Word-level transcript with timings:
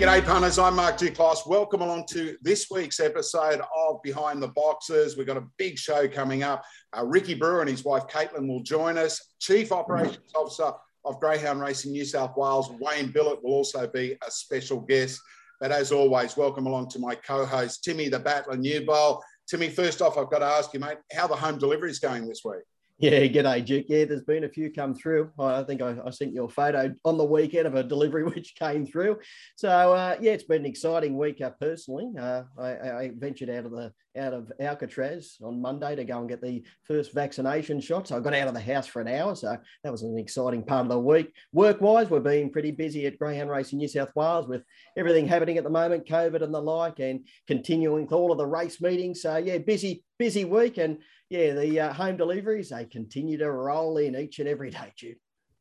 G'day, 0.00 0.24
punters. 0.24 0.58
I'm 0.58 0.76
Mark 0.76 0.96
Duclos. 0.96 1.46
Welcome 1.46 1.82
along 1.82 2.06
to 2.06 2.34
this 2.40 2.70
week's 2.70 3.00
episode 3.00 3.60
of 3.76 4.00
Behind 4.02 4.42
the 4.42 4.48
Boxes. 4.48 5.14
We've 5.14 5.26
got 5.26 5.36
a 5.36 5.44
big 5.58 5.76
show 5.76 6.08
coming 6.08 6.42
up. 6.42 6.64
Uh, 6.96 7.04
Ricky 7.04 7.34
Brewer 7.34 7.60
and 7.60 7.68
his 7.68 7.84
wife 7.84 8.06
Caitlin 8.06 8.48
will 8.48 8.62
join 8.62 8.96
us. 8.96 9.20
Chief 9.40 9.70
Operations 9.70 10.32
Officer 10.34 10.72
of 11.04 11.20
Greyhound 11.20 11.60
Racing 11.60 11.92
New 11.92 12.06
South 12.06 12.34
Wales, 12.34 12.70
Wayne 12.80 13.12
Billett, 13.12 13.42
will 13.42 13.52
also 13.52 13.86
be 13.88 14.16
a 14.26 14.30
special 14.30 14.80
guest. 14.80 15.20
But 15.60 15.70
as 15.70 15.92
always, 15.92 16.34
welcome 16.34 16.66
along 16.66 16.88
to 16.92 16.98
my 16.98 17.14
co-host 17.14 17.84
Timmy 17.84 18.08
the 18.08 18.20
Battler 18.20 18.56
Newbold. 18.56 19.22
Timmy, 19.50 19.68
first 19.68 20.00
off, 20.00 20.16
I've 20.16 20.30
got 20.30 20.38
to 20.38 20.46
ask 20.46 20.72
you, 20.72 20.80
mate, 20.80 20.96
how 21.12 21.26
the 21.26 21.36
home 21.36 21.58
delivery 21.58 21.90
is 21.90 21.98
going 21.98 22.26
this 22.26 22.40
week? 22.42 22.62
Yeah, 23.00 23.20
g'day, 23.20 23.64
Duke. 23.64 23.86
Yeah, 23.88 24.04
there's 24.04 24.24
been 24.24 24.44
a 24.44 24.48
few 24.50 24.70
come 24.70 24.94
through. 24.94 25.30
I 25.38 25.62
think 25.62 25.80
I, 25.80 25.96
I, 26.04 26.10
sent 26.10 26.34
you 26.34 26.44
a 26.44 26.48
photo 26.50 26.94
on 27.06 27.16
the 27.16 27.24
weekend 27.24 27.66
of 27.66 27.74
a 27.74 27.82
delivery 27.82 28.24
which 28.34 28.54
came 28.56 28.84
through. 28.84 29.20
So 29.56 29.94
uh, 29.94 30.16
yeah, 30.20 30.32
it's 30.32 30.44
been 30.44 30.60
an 30.60 30.66
exciting 30.66 31.16
week 31.16 31.40
uh, 31.40 31.48
personally. 31.58 32.12
Uh, 32.20 32.42
I, 32.58 32.68
I, 32.68 33.10
ventured 33.16 33.48
out 33.48 33.64
of 33.64 33.70
the 33.70 33.90
out 34.18 34.34
of 34.34 34.52
Alcatraz 34.60 35.38
on 35.42 35.62
Monday 35.62 35.96
to 35.96 36.04
go 36.04 36.18
and 36.18 36.28
get 36.28 36.42
the 36.42 36.62
first 36.84 37.14
vaccination 37.14 37.80
shot. 37.80 38.08
So 38.08 38.18
I 38.18 38.20
got 38.20 38.34
out 38.34 38.48
of 38.48 38.54
the 38.54 38.60
house 38.60 38.86
for 38.86 39.00
an 39.00 39.08
hour. 39.08 39.34
So 39.34 39.56
that 39.82 39.92
was 39.92 40.02
an 40.02 40.18
exciting 40.18 40.64
part 40.64 40.82
of 40.82 40.90
the 40.90 40.98
week. 40.98 41.32
Work-wise, 41.52 42.10
we're 42.10 42.20
being 42.20 42.50
pretty 42.50 42.72
busy 42.72 43.06
at 43.06 43.18
Greyhound 43.18 43.48
Racing 43.48 43.78
in 43.78 43.82
New 43.84 43.88
South 43.88 44.10
Wales 44.14 44.46
with 44.48 44.62
everything 44.98 45.26
happening 45.26 45.56
at 45.58 45.64
the 45.64 45.70
moment, 45.70 46.08
COVID 46.08 46.42
and 46.42 46.52
the 46.52 46.60
like, 46.60 46.98
and 46.98 47.24
continuing 47.46 48.08
all 48.08 48.32
of 48.32 48.38
the 48.38 48.46
race 48.46 48.80
meetings. 48.80 49.22
So 49.22 49.36
yeah, 49.36 49.58
busy, 49.58 50.04
busy 50.18 50.44
week 50.44 50.76
and 50.76 50.98
yeah, 51.30 51.54
the 51.54 51.80
uh, 51.80 51.92
home 51.92 52.16
deliveries, 52.16 52.70
they 52.70 52.84
continue 52.84 53.38
to 53.38 53.50
roll 53.50 53.96
in 53.98 54.16
each 54.16 54.40
and 54.40 54.48
every 54.48 54.70
day, 54.70 54.92
Jude. 54.96 55.16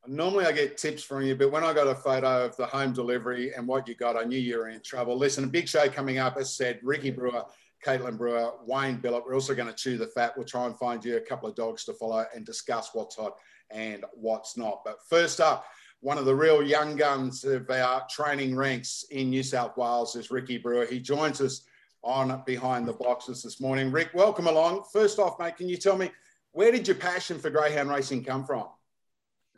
Normally 0.08 0.46
I 0.46 0.52
get 0.52 0.78
tips 0.78 1.04
from 1.04 1.24
you, 1.24 1.36
but 1.36 1.52
when 1.52 1.64
I 1.64 1.74
got 1.74 1.86
a 1.86 1.94
photo 1.94 2.46
of 2.46 2.58
the 2.58 2.66
home 2.66 2.92
delivery 2.92 3.54
and 3.54 3.68
what 3.68 3.88
you 3.88 3.94
got, 3.94 4.18
I 4.18 4.24
knew 4.24 4.40
you 4.40 4.58
were 4.58 4.70
in 4.70 4.82
trouble. 4.82 5.16
Listen, 5.16 5.44
a 5.44 5.48
big 5.48 5.68
show 5.68 5.88
coming 5.88 6.18
up. 6.18 6.38
As 6.38 6.56
said, 6.56 6.80
Ricky 6.82 7.12
Brewer, 7.12 7.44
Caitlin 7.86 8.18
Brewer, 8.18 8.52
Wayne 8.66 8.98
Billett. 8.98 9.26
We're 9.26 9.36
also 9.36 9.54
going 9.54 9.68
to 9.68 9.76
chew 9.76 9.98
the 9.98 10.08
fat. 10.08 10.34
We'll 10.36 10.46
try 10.46 10.66
and 10.66 10.78
find 10.80 11.06
you 11.06 11.18
a 11.18 11.22
couple 11.22 11.48
of 11.48 11.56
dogs 11.56 11.86
to 11.86 11.94
follow 11.94 12.26
and 12.34 12.44
discuss 12.44 12.90
what's 12.94 13.18
hot 13.18 13.38
and 13.70 14.04
what's 14.14 14.58
not. 14.58 14.82
But 14.84 14.98
first 15.08 15.40
up, 15.40 15.66
one 16.00 16.18
of 16.18 16.26
the 16.26 16.36
real 16.36 16.64
young 16.64 16.96
guns 16.96 17.44
of 17.44 17.70
our 17.70 18.08
training 18.10 18.56
ranks 18.56 19.06
in 19.12 19.30
New 19.30 19.44
South 19.44 19.78
Wales 19.78 20.16
is 20.16 20.32
Ricky 20.32 20.58
Brewer. 20.58 20.86
He 20.86 21.00
joins 21.00 21.42
us 21.42 21.62
on 22.04 22.44
Behind 22.46 22.88
the 22.88 22.94
Boxes 22.94 23.44
this 23.44 23.60
morning. 23.60 23.92
Rick, 23.92 24.12
welcome 24.14 24.48
along. 24.48 24.84
First 24.92 25.20
off, 25.20 25.40
mate, 25.40 25.58
can 25.58 25.70
you 25.70 25.78
tell 25.78 25.98
me 25.98 26.12
where 26.52 26.72
did 26.72 26.88
your 26.88 26.96
passion 26.96 27.40
for 27.40 27.50
greyhound 27.50 27.90
racing 27.90 28.24
come 28.24 28.46
from? 28.46 28.68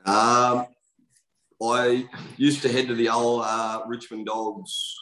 Um, 0.06 0.68
I 1.62 2.08
used 2.38 2.62
to 2.64 2.72
head 2.72 2.88
to 2.88 2.96
the 2.96 3.10
old 3.10 3.44
uh, 3.46 3.84
Richmond 3.88 4.26
Dogs 4.26 4.96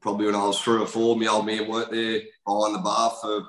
probably 0.00 0.26
when 0.26 0.36
I 0.36 0.44
was 0.44 0.60
three 0.60 0.80
or 0.80 0.86
four. 0.86 1.16
My 1.16 1.26
old 1.26 1.46
man 1.46 1.68
worked 1.68 1.90
there 1.90 2.20
behind 2.46 2.74
the 2.74 2.78
bar 2.78 3.10
for 3.20 3.42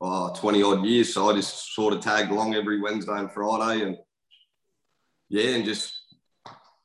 oh, 0.00 0.34
20 0.34 0.62
odd 0.62 0.84
years. 0.84 1.14
So 1.14 1.30
I 1.30 1.34
just 1.34 1.74
sort 1.74 1.94
of 1.94 2.00
tagged 2.00 2.32
along 2.32 2.54
every 2.54 2.80
Wednesday 2.80 3.16
and 3.16 3.30
Friday 3.30 3.84
and 3.84 3.96
yeah, 5.28 5.50
and 5.50 5.64
just, 5.64 5.92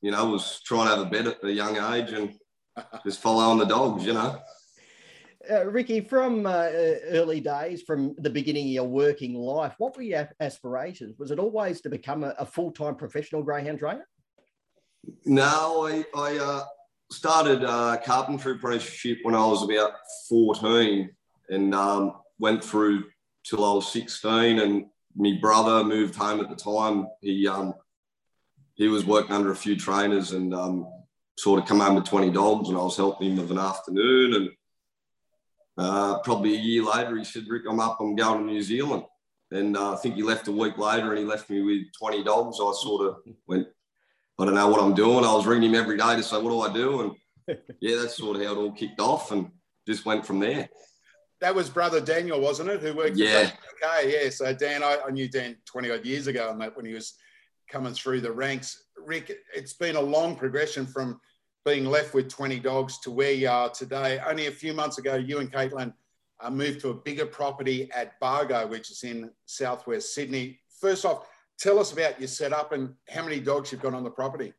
you 0.01 0.11
know, 0.11 0.29
was 0.29 0.61
trying 0.63 0.87
to 0.87 0.95
have 0.95 1.07
a 1.07 1.09
bet 1.09 1.25
at 1.25 1.43
a 1.43 1.51
young 1.51 1.77
age 1.93 2.11
and 2.11 2.35
just 3.03 3.19
following 3.19 3.57
the 3.57 3.65
dogs, 3.65 4.05
you 4.05 4.13
know. 4.13 4.39
Uh, 5.49 5.65
Ricky, 5.65 6.01
from 6.01 6.45
uh, 6.45 6.49
uh, 6.49 6.95
early 7.09 7.39
days, 7.39 7.81
from 7.81 8.15
the 8.17 8.29
beginning 8.29 8.65
of 8.67 8.71
your 8.71 8.83
working 8.85 9.35
life, 9.35 9.75
what 9.77 9.95
were 9.95 10.03
your 10.03 10.29
aspirations? 10.39 11.17
Was 11.19 11.31
it 11.31 11.39
always 11.39 11.81
to 11.81 11.89
become 11.89 12.23
a, 12.23 12.33
a 12.39 12.45
full 12.45 12.71
time 12.71 12.95
professional 12.95 13.43
greyhound 13.43 13.79
trainer? 13.79 14.07
No, 15.25 15.87
I, 15.87 16.05
I 16.15 16.37
uh, 16.37 16.63
started 17.11 17.63
uh, 17.63 17.97
carpentry 18.03 18.53
apprenticeship 18.53 19.19
when 19.23 19.35
I 19.35 19.45
was 19.45 19.63
about 19.63 19.91
14 20.29 21.09
and 21.49 21.75
um, 21.75 22.15
went 22.39 22.63
through 22.63 23.03
till 23.43 23.63
I 23.63 23.73
was 23.73 23.91
16. 23.91 24.59
And 24.59 24.85
my 25.15 25.37
brother 25.39 25.83
moved 25.83 26.15
home 26.15 26.39
at 26.39 26.49
the 26.49 26.55
time. 26.55 27.07
He, 27.21 27.47
um, 27.47 27.73
he 28.73 28.87
was 28.87 29.05
working 29.05 29.33
under 29.33 29.51
a 29.51 29.55
few 29.55 29.75
trainers 29.75 30.31
and 30.31 30.53
um, 30.53 30.87
sort 31.37 31.61
of 31.61 31.67
come 31.67 31.79
home 31.79 31.95
with 31.95 32.05
20 32.05 32.31
dogs, 32.31 32.69
and 32.69 32.77
I 32.77 32.81
was 32.81 32.97
helping 32.97 33.31
him 33.31 33.39
of 33.39 33.51
an 33.51 33.59
afternoon. 33.59 34.33
And 34.35 34.49
uh, 35.77 36.19
probably 36.19 36.55
a 36.55 36.59
year 36.59 36.83
later, 36.83 37.17
he 37.17 37.23
said, 37.23 37.45
Rick, 37.47 37.63
I'm 37.69 37.79
up, 37.79 37.97
I'm 37.99 38.15
going 38.15 38.39
to 38.39 38.53
New 38.53 38.61
Zealand. 38.61 39.03
And 39.51 39.77
uh, 39.77 39.93
I 39.93 39.95
think 39.97 40.15
he 40.15 40.23
left 40.23 40.47
a 40.47 40.51
week 40.51 40.77
later 40.77 41.11
and 41.11 41.19
he 41.19 41.25
left 41.25 41.49
me 41.49 41.61
with 41.61 41.83
20 41.99 42.23
dogs. 42.23 42.57
I 42.59 42.71
sort 42.75 43.07
of 43.07 43.17
went, 43.47 43.67
I 44.39 44.45
don't 44.45 44.55
know 44.55 44.67
what 44.67 44.81
I'm 44.81 44.93
doing. 44.93 45.23
I 45.23 45.33
was 45.33 45.45
ringing 45.45 45.69
him 45.69 45.75
every 45.75 45.97
day 45.97 46.15
to 46.15 46.23
say, 46.23 46.41
what 46.41 46.49
do 46.49 46.61
I 46.61 46.73
do? 46.73 47.01
And 47.01 47.57
yeah, 47.79 47.97
that's 47.97 48.17
sort 48.17 48.37
of 48.37 48.43
how 48.43 48.53
it 48.53 48.57
all 48.57 48.71
kicked 48.71 48.99
off 48.99 49.31
and 49.31 49.49
just 49.87 50.05
went 50.05 50.25
from 50.25 50.39
there. 50.39 50.67
That 51.41 51.53
was 51.53 51.69
brother 51.69 52.01
Daniel, 52.01 52.39
wasn't 52.39 52.69
it? 52.69 52.79
Who 52.79 52.95
worked 52.95 53.17
yeah. 53.17 53.51
Okay, 53.83 54.23
yeah. 54.23 54.29
So 54.29 54.53
Dan, 54.53 54.83
I, 54.83 54.97
I 55.07 55.11
knew 55.11 55.29
Dan 55.29 55.57
20 55.65 55.91
odd 55.91 56.05
years 56.05 56.27
ago 56.27 56.49
and 56.49 56.59
that 56.61 56.75
when 56.75 56.85
he 56.85 56.93
was 56.93 57.13
coming 57.69 57.93
through 57.93 58.21
the 58.21 58.31
ranks. 58.31 58.83
Rick, 58.97 59.31
it's 59.53 59.73
been 59.73 59.95
a 59.95 60.01
long 60.01 60.35
progression 60.35 60.85
from 60.85 61.19
being 61.65 61.85
left 61.85 62.13
with 62.13 62.29
20 62.29 62.59
dogs 62.59 62.99
to 62.99 63.11
where 63.11 63.31
you 63.31 63.49
are 63.49 63.69
today. 63.69 64.19
Only 64.25 64.45
a 64.45 64.51
few 64.51 64.73
months 64.73 64.99
ago, 64.99 65.15
you 65.15 65.39
and 65.39 65.51
Caitlin 65.51 65.93
uh, 66.39 66.49
moved 66.51 66.79
to 66.81 66.89
a 66.89 66.93
bigger 66.93 67.25
property 67.25 67.89
at 67.91 68.19
Bargo, 68.19 68.67
which 68.67 68.91
is 68.91 69.03
in 69.03 69.31
southwest 69.45 70.13
Sydney. 70.13 70.59
First 70.79 71.05
off, 71.05 71.27
tell 71.57 71.79
us 71.79 71.91
about 71.91 72.19
your 72.19 72.27
setup 72.27 72.71
and 72.71 72.93
how 73.09 73.23
many 73.23 73.39
dogs 73.39 73.71
you've 73.71 73.81
got 73.81 73.95
on 73.95 74.03
the 74.03 74.11
property. 74.11 74.53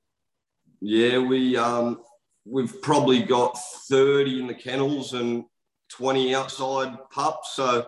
Yeah, 0.81 1.19
we 1.19 1.57
um, 1.57 2.01
we've 2.45 2.83
probably 2.83 3.23
got 3.23 3.57
30 3.89 4.41
in 4.41 4.47
the 4.47 4.55
kennels 4.55 5.13
and 5.15 5.45
20 5.91 6.35
outside 6.35 6.97
pups, 7.11 7.55
so 7.55 7.87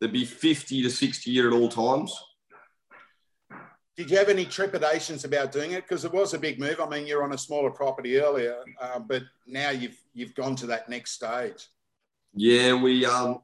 there'd 0.00 0.12
be 0.12 0.24
50 0.24 0.82
to 0.82 0.90
60 0.90 1.30
here 1.30 1.48
at 1.48 1.52
all 1.52 1.68
times. 1.68 2.16
Did 3.96 4.10
you 4.10 4.16
have 4.18 4.28
any 4.28 4.44
trepidations 4.44 5.24
about 5.24 5.52
doing 5.52 5.72
it? 5.72 5.84
Because 5.84 6.04
it 6.04 6.12
was 6.12 6.34
a 6.34 6.38
big 6.38 6.58
move. 6.58 6.80
I 6.80 6.88
mean, 6.88 7.06
you're 7.06 7.22
on 7.22 7.32
a 7.32 7.38
smaller 7.38 7.70
property 7.70 8.18
earlier, 8.18 8.56
uh, 8.80 8.98
but 8.98 9.22
now 9.46 9.70
you've 9.70 9.96
you've 10.14 10.34
gone 10.34 10.56
to 10.56 10.66
that 10.66 10.88
next 10.88 11.12
stage. 11.12 11.68
Yeah, 12.34 12.74
we 12.74 13.06
um, 13.06 13.40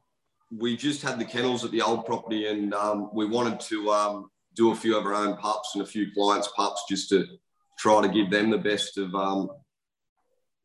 we 0.55 0.75
just 0.75 1.01
had 1.01 1.19
the 1.19 1.25
kennels 1.25 1.63
at 1.63 1.71
the 1.71 1.81
old 1.81 2.05
property, 2.05 2.47
and 2.47 2.73
um, 2.73 3.09
we 3.13 3.25
wanted 3.25 3.61
to 3.61 3.91
um, 3.91 4.29
do 4.55 4.71
a 4.71 4.75
few 4.75 4.97
of 4.97 5.05
our 5.05 5.13
own 5.13 5.37
pups 5.37 5.71
and 5.73 5.83
a 5.83 5.87
few 5.87 6.11
clients' 6.13 6.49
pups 6.49 6.83
just 6.89 7.07
to 7.09 7.25
try 7.79 8.01
to 8.01 8.09
give 8.09 8.29
them 8.29 8.49
the 8.49 8.57
best 8.57 8.97
of 8.97 9.15
um, 9.15 9.49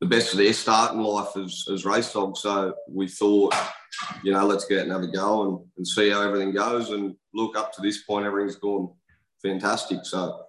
the 0.00 0.06
best 0.06 0.32
of 0.32 0.38
their 0.38 0.52
start 0.52 0.94
in 0.94 1.00
life 1.00 1.36
as, 1.36 1.64
as 1.72 1.84
race 1.84 2.12
dogs. 2.12 2.40
So 2.40 2.74
we 2.88 3.06
thought, 3.06 3.54
you 4.24 4.32
know, 4.32 4.44
let's 4.44 4.66
get 4.66 4.82
and 4.82 4.92
have 4.92 5.02
a 5.02 5.06
go 5.06 5.48
and, 5.48 5.58
and 5.76 5.86
see 5.86 6.10
how 6.10 6.22
everything 6.22 6.52
goes. 6.52 6.90
And 6.90 7.14
look, 7.32 7.56
up 7.56 7.72
to 7.74 7.80
this 7.80 8.02
point, 8.02 8.26
everything's 8.26 8.56
gone 8.56 8.90
fantastic. 9.46 10.04
So. 10.04 10.42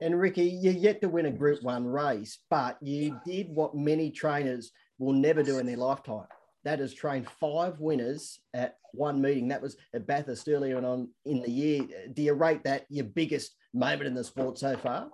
And 0.00 0.18
Ricky, 0.18 0.44
you're 0.44 0.72
yet 0.72 1.00
to 1.02 1.08
win 1.08 1.26
a 1.26 1.30
Group 1.30 1.62
One 1.62 1.86
race, 1.86 2.38
but 2.50 2.78
you 2.80 3.20
did 3.24 3.48
what 3.48 3.76
many 3.76 4.10
trainers 4.10 4.72
will 4.98 5.12
never 5.12 5.42
do 5.42 5.58
in 5.58 5.66
their 5.66 5.76
lifetime. 5.76 6.26
That 6.64 6.80
is 6.80 6.94
train 6.94 7.26
five 7.40 7.78
winners 7.78 8.40
at 8.54 8.76
one 8.92 9.20
meeting. 9.20 9.48
That 9.48 9.60
was 9.60 9.76
at 9.92 10.06
Bathurst 10.06 10.48
earlier 10.48 10.78
on 10.78 11.08
in 11.26 11.42
the 11.42 11.50
year. 11.50 11.82
Do 12.12 12.22
you 12.22 12.32
rate 12.32 12.64
that 12.64 12.86
your 12.88 13.04
biggest 13.04 13.54
moment 13.74 14.06
in 14.06 14.14
the 14.14 14.24
sport 14.24 14.58
so 14.58 14.76
far? 14.76 15.10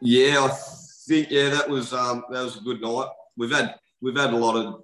Yeah, 0.00 0.48
I 0.48 0.56
think 1.06 1.30
yeah, 1.30 1.50
that 1.50 1.68
was 1.68 1.92
um, 1.92 2.24
that 2.30 2.42
was 2.42 2.56
a 2.56 2.60
good 2.60 2.80
night. 2.80 3.08
We've 3.36 3.52
had 3.52 3.74
we've 4.00 4.16
had 4.16 4.32
a 4.32 4.36
lot 4.36 4.56
of 4.56 4.82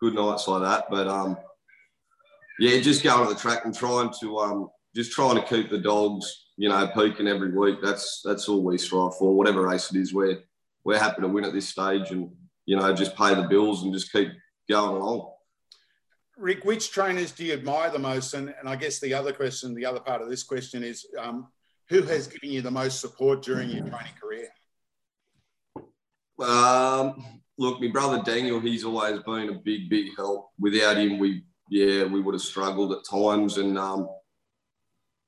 good 0.00 0.14
nights 0.14 0.48
like 0.48 0.62
that, 0.62 0.86
but 0.90 1.08
um, 1.08 1.36
yeah, 2.58 2.80
just 2.80 3.02
going 3.02 3.26
to 3.26 3.34
the 3.34 3.38
track 3.38 3.64
and 3.64 3.74
trying 3.74 4.10
to 4.20 4.38
um, 4.38 4.68
just 4.96 5.12
trying 5.12 5.36
to 5.36 5.46
keep 5.46 5.68
the 5.70 5.78
dogs, 5.78 6.46
you 6.56 6.70
know, 6.70 6.86
peaking 6.88 7.28
every 7.28 7.52
week. 7.52 7.78
That's 7.82 8.22
that's 8.24 8.48
all 8.48 8.64
we 8.64 8.78
strive 8.78 9.14
for. 9.16 9.36
Whatever 9.36 9.62
race 9.62 9.92
it 9.92 10.00
is, 10.00 10.12
we're 10.12 10.38
we're 10.84 10.98
happy 10.98 11.20
to 11.20 11.28
win 11.28 11.44
at 11.44 11.52
this 11.52 11.68
stage, 11.68 12.10
and 12.10 12.32
you 12.64 12.76
know, 12.76 12.92
just 12.94 13.14
pay 13.14 13.34
the 13.34 13.42
bills 13.42 13.82
and 13.82 13.92
just 13.92 14.10
keep 14.10 14.28
going 14.68 14.96
along. 14.96 15.30
Rick, 16.38 16.64
which 16.64 16.90
trainers 16.90 17.32
do 17.32 17.44
you 17.44 17.52
admire 17.52 17.90
the 17.90 17.98
most? 17.98 18.34
And, 18.34 18.54
and 18.58 18.68
I 18.68 18.76
guess 18.76 18.98
the 18.98 19.14
other 19.14 19.32
question, 19.32 19.74
the 19.74 19.86
other 19.86 20.00
part 20.00 20.20
of 20.20 20.28
this 20.28 20.42
question 20.42 20.82
is, 20.82 21.06
um, 21.18 21.48
who 21.88 22.02
has 22.02 22.26
given 22.26 22.50
you 22.50 22.60
the 22.60 22.70
most 22.70 23.00
support 23.00 23.42
during 23.42 23.70
your 23.70 23.86
training 23.86 24.12
career? 24.20 24.48
Um, 26.38 27.40
look, 27.56 27.80
my 27.80 27.88
brother 27.88 28.22
Daniel, 28.22 28.60
he's 28.60 28.84
always 28.84 29.20
been 29.22 29.48
a 29.48 29.54
big, 29.54 29.88
big 29.88 30.08
help. 30.16 30.50
Without 30.58 30.98
him, 30.98 31.18
we 31.18 31.44
yeah, 31.70 32.04
we 32.04 32.20
would 32.20 32.34
have 32.34 32.42
struggled 32.42 32.92
at 32.92 33.04
times. 33.10 33.58
And 33.58 33.78
um, 33.78 34.08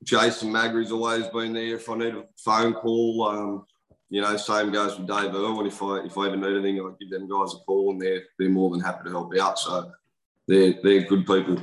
Jason 0.05 0.53
Magri's 0.53 0.93
always 0.93 1.27
been 1.29 1.53
there 1.53 1.77
if 1.77 1.89
I 1.89 1.97
need 1.97 2.15
a 2.15 2.25
phone 2.37 2.75
call. 2.75 3.29
Um, 3.29 3.67
you 4.11 4.21
know, 4.21 4.37
same 4.37 4.73
goes 4.73 4.99
with 4.99 5.09
Dave 5.09 5.35
Irwin. 5.35 5.67
If 5.67 5.83
I 5.83 5.99
if 5.99 6.17
I 6.17 6.27
ever 6.27 6.37
need 6.37 6.57
anything, 6.57 6.81
I 6.81 6.91
give 7.01 7.11
them 7.11 7.29
guys 7.29 7.55
a 7.55 7.59
call, 7.65 7.93
and 7.93 8.01
they're 8.01 8.23
they're 8.39 8.49
more 8.49 8.71
than 8.71 8.81
happy 8.81 9.05
to 9.05 9.11
help 9.11 9.37
out. 9.39 9.59
So 9.59 9.91
they're 10.47 10.75
they're 10.83 11.03
good 11.03 11.27
people. 11.27 11.59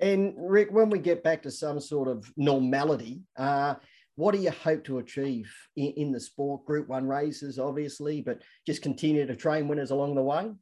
And 0.00 0.34
Rick, 0.36 0.70
when 0.70 0.90
we 0.90 0.98
get 0.98 1.22
back 1.22 1.42
to 1.44 1.50
some 1.50 1.80
sort 1.80 2.08
of 2.08 2.30
normality, 2.36 3.22
uh, 3.38 3.76
what 4.16 4.34
do 4.34 4.40
you 4.40 4.50
hope 4.50 4.84
to 4.84 4.98
achieve 4.98 5.52
in, 5.76 5.92
in, 5.92 6.12
the 6.12 6.20
sport? 6.20 6.66
Group 6.66 6.88
one 6.88 7.06
races, 7.06 7.58
obviously, 7.58 8.20
but 8.20 8.42
just 8.66 8.82
continue 8.82 9.24
to 9.24 9.36
train 9.36 9.66
winners 9.66 9.92
along 9.92 10.14
the 10.14 10.22
way. 10.22 10.52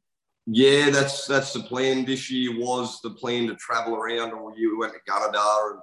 Yeah, 0.45 0.89
that's 0.89 1.25
that's 1.27 1.53
the 1.53 1.61
plan. 1.61 2.05
This 2.05 2.29
year 2.29 2.57
was 2.57 2.99
the 3.01 3.11
plan 3.11 3.47
to 3.47 3.55
travel 3.55 3.95
around 3.95 4.33
all 4.33 4.57
year. 4.57 4.71
We 4.71 4.77
went 4.77 4.93
to 4.93 5.11
Gunnedah 5.11 5.71
and 5.71 5.79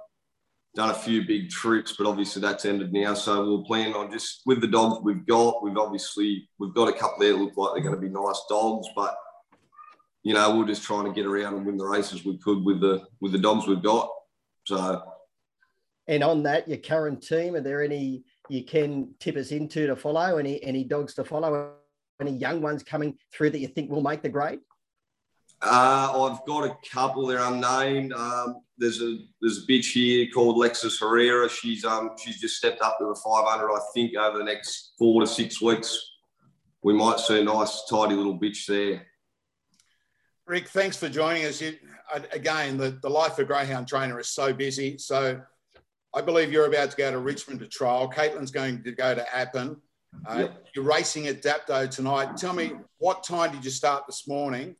done 0.75 0.89
a 0.89 0.93
few 0.93 1.25
big 1.25 1.49
trips, 1.49 1.95
but 1.97 2.07
obviously 2.07 2.41
that's 2.41 2.65
ended 2.65 2.93
now. 2.93 3.13
So 3.13 3.45
we'll 3.45 3.65
plan 3.65 3.93
on 3.93 4.11
just 4.11 4.41
with 4.45 4.61
the 4.61 4.67
dogs 4.67 5.01
we've 5.03 5.25
got. 5.25 5.63
We've 5.63 5.77
obviously 5.77 6.47
we've 6.59 6.73
got 6.73 6.87
a 6.87 6.93
couple 6.93 7.19
there 7.19 7.33
that 7.33 7.39
look 7.39 7.57
like 7.57 7.73
they're 7.73 7.83
going 7.83 7.95
to 7.95 8.01
be 8.01 8.09
nice 8.09 8.41
dogs, 8.47 8.87
but 8.95 9.15
you 10.23 10.33
know 10.33 10.57
we're 10.57 10.67
just 10.67 10.83
trying 10.83 11.05
to 11.05 11.11
get 11.11 11.25
around 11.25 11.55
and 11.55 11.65
win 11.65 11.77
the 11.77 11.85
races 11.85 12.23
we 12.23 12.37
could 12.37 12.63
with 12.63 12.79
the 12.79 13.05
with 13.19 13.31
the 13.31 13.39
dogs 13.39 13.67
we've 13.67 13.83
got. 13.83 14.09
So. 14.65 15.03
And 16.07 16.23
on 16.23 16.43
that, 16.43 16.67
your 16.67 16.79
current 16.79 17.21
team, 17.21 17.55
are 17.55 17.61
there 17.61 17.83
any 17.83 18.23
you 18.49 18.63
can 18.63 19.13
tip 19.19 19.37
us 19.37 19.51
into 19.51 19.87
to 19.87 19.95
follow? 19.95 20.37
Any 20.37 20.63
any 20.63 20.83
dogs 20.83 21.13
to 21.15 21.25
follow? 21.25 21.73
Any 22.19 22.31
young 22.31 22.61
ones 22.61 22.83
coming 22.83 23.17
through 23.33 23.49
that 23.51 23.59
you 23.59 23.67
think 23.67 23.89
will 23.89 24.01
make 24.01 24.21
the 24.21 24.29
grade? 24.29 24.59
Uh, 25.63 26.29
I've 26.31 26.45
got 26.45 26.65
a 26.65 26.75
couple. 26.91 27.27
They're 27.27 27.43
unnamed. 27.43 28.13
Um, 28.13 28.61
there's 28.77 29.01
a 29.01 29.19
there's 29.41 29.59
a 29.59 29.67
bitch 29.67 29.91
here 29.93 30.27
called 30.33 30.57
Lexus 30.57 30.99
Herrera. 30.99 31.47
She's 31.49 31.85
um 31.85 32.11
she's 32.17 32.39
just 32.39 32.57
stepped 32.57 32.81
up 32.81 32.97
to 32.99 33.05
the 33.05 33.15
500. 33.15 33.71
I 33.71 33.79
think 33.93 34.15
over 34.15 34.39
the 34.39 34.43
next 34.43 34.93
four 34.97 35.21
to 35.21 35.27
six 35.27 35.61
weeks, 35.61 35.99
we 36.81 36.93
might 36.93 37.19
see 37.19 37.39
a 37.39 37.43
nice 37.43 37.83
tidy 37.89 38.15
little 38.15 38.39
bitch 38.39 38.65
there. 38.65 39.05
Rick, 40.47 40.69
thanks 40.69 40.97
for 40.97 41.07
joining 41.07 41.45
us. 41.45 41.61
You, 41.61 41.75
again, 42.31 42.77
the, 42.77 42.97
the 43.01 43.09
life 43.09 43.37
of 43.39 43.47
greyhound 43.47 43.87
trainer 43.87 44.19
is 44.19 44.27
so 44.27 44.51
busy. 44.51 44.97
So 44.97 45.39
I 46.13 46.21
believe 46.21 46.51
you're 46.51 46.65
about 46.65 46.91
to 46.91 46.97
go 46.97 47.11
to 47.11 47.19
Richmond 47.19 47.59
to 47.61 47.67
trial. 47.67 48.11
Caitlin's 48.11 48.51
going 48.51 48.83
to 48.83 48.91
go 48.91 49.15
to 49.15 49.25
Appin. 49.33 49.77
Uh, 50.25 50.39
yep. 50.39 50.67
You're 50.75 50.85
racing 50.85 51.27
at 51.27 51.41
Dapto 51.41 51.89
tonight. 51.89 52.35
Tell 52.35 52.53
me, 52.53 52.73
what 52.97 53.23
time 53.23 53.51
did 53.51 53.63
you 53.63 53.71
start 53.71 54.05
this 54.07 54.27
morning? 54.27 54.75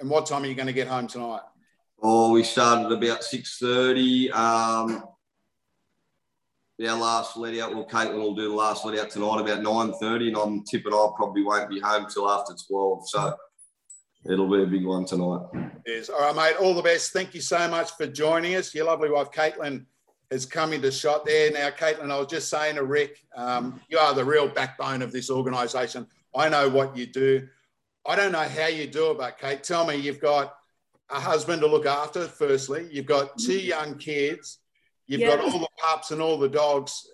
And 0.00 0.08
what 0.08 0.26
time 0.26 0.42
are 0.42 0.46
you 0.46 0.54
going 0.54 0.66
to 0.66 0.72
get 0.72 0.88
home 0.88 1.06
tonight? 1.06 1.40
Oh, 2.00 2.32
we 2.32 2.44
started 2.44 2.92
about 2.92 3.24
six 3.24 3.58
thirty. 3.58 4.30
Um, 4.30 5.04
our 6.80 6.96
last 6.96 7.36
let 7.36 7.58
out. 7.58 7.74
Well, 7.74 7.88
Caitlin 7.88 8.18
will 8.18 8.36
do 8.36 8.48
the 8.48 8.54
last 8.54 8.84
let 8.84 8.96
out 8.98 9.10
tonight 9.10 9.40
about 9.40 9.62
nine 9.62 9.92
thirty, 9.94 10.28
and 10.28 10.36
I'm 10.36 10.62
tipping 10.62 10.92
I 10.92 11.08
probably 11.16 11.42
won't 11.42 11.68
be 11.68 11.80
home 11.80 12.06
till 12.08 12.30
after 12.30 12.54
twelve. 12.68 13.08
So 13.08 13.34
it'll 14.30 14.48
be 14.48 14.62
a 14.62 14.66
big 14.66 14.86
one 14.86 15.04
tonight. 15.04 15.46
Yes. 15.86 16.08
All 16.08 16.20
right, 16.20 16.36
mate. 16.36 16.60
All 16.60 16.74
the 16.74 16.82
best. 16.82 17.12
Thank 17.12 17.34
you 17.34 17.40
so 17.40 17.68
much 17.68 17.90
for 17.92 18.06
joining 18.06 18.54
us. 18.54 18.72
Your 18.72 18.86
lovely 18.86 19.10
wife, 19.10 19.32
Caitlin, 19.32 19.86
has 20.30 20.46
come 20.46 20.72
into 20.72 20.92
shot 20.92 21.26
there. 21.26 21.50
Now, 21.50 21.70
Caitlin, 21.70 22.12
I 22.12 22.18
was 22.18 22.28
just 22.28 22.48
saying 22.48 22.76
to 22.76 22.84
Rick, 22.84 23.26
um, 23.34 23.80
you 23.88 23.98
are 23.98 24.14
the 24.14 24.24
real 24.24 24.46
backbone 24.46 25.02
of 25.02 25.10
this 25.10 25.30
organisation. 25.30 26.06
I 26.36 26.48
know 26.48 26.68
what 26.68 26.96
you 26.96 27.06
do. 27.06 27.48
I 28.08 28.16
don't 28.16 28.32
know 28.32 28.38
how 28.38 28.68
you 28.68 28.86
do 28.86 29.10
it, 29.10 29.18
but 29.18 29.38
Kate, 29.38 29.62
tell 29.62 29.86
me 29.86 29.96
you've 29.96 30.20
got 30.20 30.54
a 31.10 31.20
husband 31.20 31.60
to 31.60 31.66
look 31.66 31.84
after, 31.84 32.26
firstly. 32.26 32.88
You've 32.90 33.06
got 33.06 33.36
two 33.36 33.58
mm-hmm. 33.58 33.68
young 33.68 33.98
kids. 33.98 34.60
You've 35.06 35.20
yeah. 35.20 35.36
got 35.36 35.44
all 35.44 35.58
the 35.58 35.68
pups 35.76 36.10
and 36.10 36.22
all 36.22 36.38
the 36.38 36.48
dogs. 36.48 37.06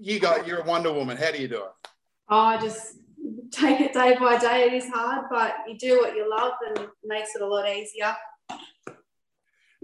You 0.00 0.20
got 0.20 0.46
you're 0.46 0.60
a 0.60 0.64
Wonder 0.64 0.92
Woman. 0.92 1.16
How 1.16 1.32
do 1.32 1.42
you 1.42 1.48
do 1.48 1.56
it? 1.56 1.90
Oh, 2.28 2.38
I 2.38 2.60
just 2.60 2.98
take 3.50 3.80
it 3.80 3.92
day 3.92 4.16
by 4.18 4.38
day. 4.38 4.64
It 4.64 4.72
is 4.72 4.88
hard, 4.88 5.26
but 5.30 5.56
you 5.66 5.76
do 5.78 5.98
what 5.98 6.14
you 6.14 6.30
love 6.30 6.52
and 6.68 6.78
it 6.78 6.90
makes 7.04 7.34
it 7.34 7.42
a 7.42 7.46
lot 7.46 7.68
easier. 7.68 8.14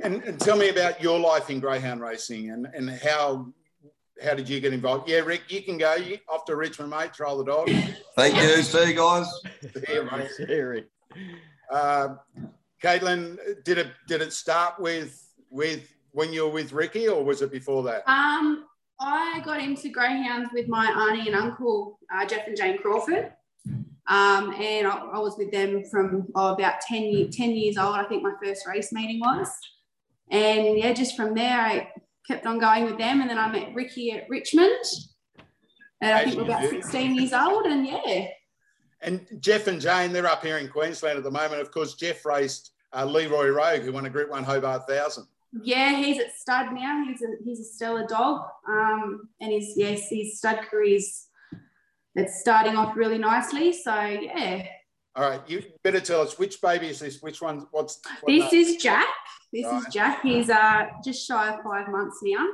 And, 0.03 0.23
and 0.23 0.41
tell 0.41 0.57
me 0.57 0.69
about 0.69 1.03
your 1.03 1.19
life 1.19 1.51
in 1.51 1.61
greyhound 1.61 2.01
racing 2.01 2.51
and, 2.51 2.67
and 2.67 2.91
how 2.91 3.53
how 4.23 4.35
did 4.35 4.49
you 4.49 4.61
get 4.61 4.73
involved? 4.73 5.09
Yeah, 5.09 5.19
Rick, 5.19 5.43
you 5.49 5.63
can 5.63 5.79
go. 5.79 5.95
You 5.95 6.19
off 6.29 6.45
to 6.47 6.57
Richmond, 6.57 6.91
mate. 6.91 7.13
Trial 7.13 7.39
the 7.39 7.45
dog. 7.45 7.71
Thank 8.17 8.37
you. 8.37 8.63
See 8.63 8.89
you 8.91 8.95
guys. 8.95 9.27
See 9.63 9.93
you, 9.93 10.09
mate. 10.11 10.31
See 10.31 10.47
you, 10.49 10.67
Rick. 10.67 10.89
Uh, 11.71 12.17
Caitlin, 12.83 13.39
did 13.65 13.79
it 13.79 13.89
did 14.09 14.23
it 14.23 14.33
start 14.33 14.75
with 14.79 15.33
with 15.51 15.89
when 16.13 16.33
you 16.33 16.45
were 16.45 16.53
with 16.53 16.73
Ricky, 16.73 17.09
or 17.09 17.25
was 17.25 17.43
it 17.43 17.51
before 17.51 17.83
that? 17.85 18.03
Um, 18.09 18.67
I 19.01 19.41
got 19.45 19.61
into 19.61 19.89
greyhounds 19.89 20.51
with 20.53 20.69
my 20.69 20.87
auntie 20.87 21.29
and 21.29 21.37
uncle, 21.37 21.99
uh, 22.15 22.27
Jeff 22.27 22.47
and 22.47 22.57
Jane 22.57 22.79
Crawford. 22.79 23.33
Um, 24.09 24.53
and 24.55 24.87
I, 24.87 24.97
I, 24.97 25.19
was 25.19 25.37
with 25.39 25.53
them 25.53 25.85
from 25.85 26.27
oh, 26.35 26.55
about 26.55 26.81
10, 26.81 27.03
year, 27.05 27.29
10 27.31 27.51
years 27.51 27.79
old. 27.79 27.95
I 27.95 28.05
think 28.05 28.25
my 28.25 28.33
first 28.43 28.67
race 28.67 28.93
meeting 28.93 29.21
was. 29.21 29.49
And 30.29 30.77
yeah, 30.77 30.93
just 30.93 31.17
from 31.17 31.35
there, 31.35 31.61
I 31.61 31.89
kept 32.27 32.47
on 32.47 32.59
going 32.59 32.85
with 32.85 32.99
them. 32.99 33.21
And 33.21 33.31
then 33.31 33.39
I 33.39 33.51
met 33.51 33.75
Ricky 33.75 34.13
at 34.13 34.29
Richmond. 34.29 34.85
And 36.01 36.13
I 36.13 36.25
think 36.25 36.37
we're 36.37 36.45
about 36.45 36.69
16 36.69 37.15
years 37.15 37.33
old. 37.33 37.67
And 37.67 37.87
yeah. 37.87 38.27
And 39.01 39.27
Jeff 39.41 39.67
and 39.67 39.81
Jane, 39.81 40.13
they're 40.13 40.27
up 40.27 40.45
here 40.45 40.59
in 40.59 40.69
Queensland 40.69 41.19
at 41.19 41.25
the 41.25 41.31
moment. 41.31 41.61
Of 41.61 41.71
course, 41.71 41.95
Jeff 41.95 42.25
raced 42.25 42.73
uh, 42.93 43.05
Leroy 43.05 43.49
Rogue, 43.49 43.83
who 43.83 43.93
won 43.93 44.07
a 44.07 44.11
Group 44.11 44.31
1 44.31 44.45
Hobart 44.45 44.83
1000. 44.87 45.27
Yeah, 45.63 45.97
he's 45.97 46.19
at 46.19 46.35
stud 46.35 46.73
now. 46.73 47.05
He's 47.07 47.23
a, 47.23 47.27
he's 47.45 47.61
a 47.61 47.65
stellar 47.65 48.07
dog. 48.07 48.43
Um, 48.69 49.29
and 49.41 49.53
his, 49.53 49.75
yes, 49.77 50.09
his 50.09 50.39
stud 50.39 50.61
career's 50.71 51.29
it's 52.15 52.41
starting 52.41 52.77
off 52.77 52.97
really 52.97 53.19
nicely. 53.19 53.73
So, 53.73 53.95
yeah. 53.95 54.67
All 55.15 55.29
right, 55.29 55.41
you 55.47 55.63
better 55.83 56.01
tell 56.01 56.23
us 56.23 56.39
which 56.39 56.61
baby 56.63 56.89
is 56.89 57.01
this? 57.01 57.21
Which 57.21 57.43
one? 57.43 57.67
What's 57.71 58.01
what 58.21 58.33
this 58.33 58.51
name? 58.53 58.63
is 58.63 58.77
Jack. 58.77 59.09
This 59.53 59.67
right. 59.67 59.79
is 59.87 59.93
Jack. 59.93 60.23
He's 60.23 60.49
uh 60.49 60.87
just 61.05 61.27
shy 61.27 61.53
of 61.53 61.63
five 61.63 61.89
months 61.89 62.19
now. 62.23 62.47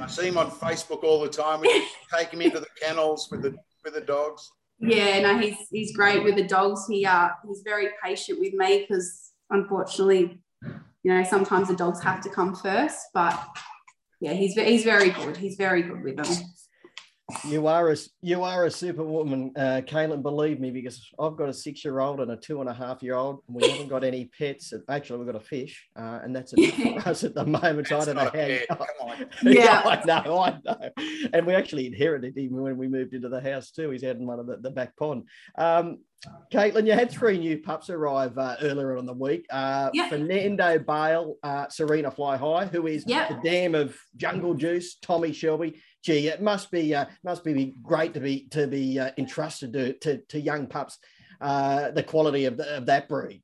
I 0.00 0.06
see 0.06 0.28
him 0.28 0.38
on 0.38 0.50
Facebook 0.50 1.02
all 1.04 1.20
the 1.20 1.28
time. 1.28 1.60
We 1.60 1.86
take 2.14 2.30
him 2.30 2.40
into 2.40 2.60
the 2.60 2.66
kennels 2.80 3.28
with 3.30 3.42
the 3.42 3.56
with 3.84 3.92
the 3.94 4.00
dogs. 4.00 4.50
Yeah, 4.78 5.20
no, 5.20 5.38
he's 5.38 5.56
he's 5.70 5.94
great 5.94 6.24
with 6.24 6.36
the 6.36 6.46
dogs. 6.46 6.86
He 6.88 7.04
uh 7.04 7.28
he's 7.46 7.60
very 7.62 7.88
patient 8.02 8.40
with 8.40 8.54
me 8.54 8.86
because 8.88 9.32
unfortunately, 9.50 10.40
you 10.62 11.14
know, 11.14 11.22
sometimes 11.24 11.68
the 11.68 11.76
dogs 11.76 12.02
have 12.02 12.22
to 12.22 12.30
come 12.30 12.54
first. 12.54 12.98
But 13.12 13.38
yeah, 14.20 14.32
he's 14.32 14.54
he's 14.54 14.84
very 14.84 15.10
good. 15.10 15.36
He's 15.36 15.56
very 15.56 15.82
good 15.82 16.02
with 16.02 16.16
them. 16.16 16.34
You 17.48 17.66
are 17.66 17.90
a 17.90 17.96
you 18.20 18.42
are 18.42 18.66
a 18.66 18.70
superwoman, 18.70 19.52
uh, 19.56 19.80
Caitlin. 19.86 20.22
Believe 20.22 20.60
me, 20.60 20.70
because 20.70 21.08
I've 21.18 21.36
got 21.36 21.48
a 21.48 21.52
six 21.52 21.84
year 21.84 22.00
old 22.00 22.20
and 22.20 22.30
a 22.30 22.36
two 22.36 22.60
and 22.60 22.68
a 22.68 22.74
half 22.74 23.02
year 23.02 23.14
old, 23.14 23.42
and 23.46 23.56
we 23.56 23.68
haven't 23.68 23.88
got 23.88 24.04
any 24.04 24.26
pets. 24.36 24.72
Actually, 24.88 25.20
we've 25.20 25.32
got 25.32 25.40
a 25.40 25.44
fish, 25.44 25.88
uh, 25.96 26.18
and 26.22 26.34
that's 26.34 26.52
enough 26.52 26.74
for 26.74 27.08
us 27.08 27.24
at 27.24 27.34
the 27.34 27.46
moment. 27.46 27.90
I 27.90 28.04
don't 28.04 28.16
know 28.16 28.30
how. 28.32 28.46
You, 28.46 28.60
Come 28.68 28.86
on. 29.00 29.26
yeah, 29.44 29.82
I 29.84 30.02
know, 30.04 30.38
I 30.40 30.58
know. 30.64 30.90
And 31.32 31.46
we 31.46 31.54
actually 31.54 31.86
inherited 31.86 32.36
him 32.36 32.52
when 32.52 32.76
we 32.76 32.88
moved 32.88 33.14
into 33.14 33.28
the 33.28 33.40
house 33.40 33.70
too. 33.70 33.90
He's 33.90 34.04
out 34.04 34.16
in 34.16 34.26
one 34.26 34.40
of 34.40 34.46
the, 34.46 34.56
the 34.56 34.70
back 34.70 34.96
pond. 34.96 35.24
Um, 35.56 35.98
Caitlin, 36.52 36.86
you 36.86 36.92
had 36.92 37.10
three 37.10 37.38
new 37.38 37.58
pups 37.58 37.90
arrive 37.90 38.38
uh, 38.38 38.56
earlier 38.60 38.96
on 38.96 39.06
the 39.06 39.12
week. 39.12 39.46
Uh, 39.50 39.90
yep. 39.92 40.10
Fernando 40.10 40.78
Bale, 40.78 41.36
uh, 41.42 41.68
Serena 41.68 42.10
Fly 42.10 42.36
High, 42.36 42.66
who 42.66 42.86
is 42.86 43.04
yep. 43.06 43.28
the 43.28 43.48
dam 43.48 43.74
of 43.74 43.96
Jungle 44.16 44.54
Juice, 44.54 44.96
Tommy 44.96 45.32
Shelby. 45.32 45.80
Gee, 46.04 46.28
it 46.28 46.42
must 46.42 46.70
be 46.70 46.94
uh, 46.94 47.06
must 47.24 47.42
be 47.42 47.74
great 47.82 48.14
to 48.14 48.20
be 48.20 48.46
to 48.50 48.66
be 48.66 48.98
uh, 48.98 49.10
entrusted 49.18 49.72
to, 49.72 49.94
to, 49.94 50.18
to 50.28 50.40
young 50.40 50.66
pups. 50.66 50.98
Uh, 51.40 51.90
the 51.90 52.04
quality 52.04 52.44
of, 52.44 52.56
the, 52.56 52.76
of 52.76 52.86
that 52.86 53.08
breed. 53.08 53.42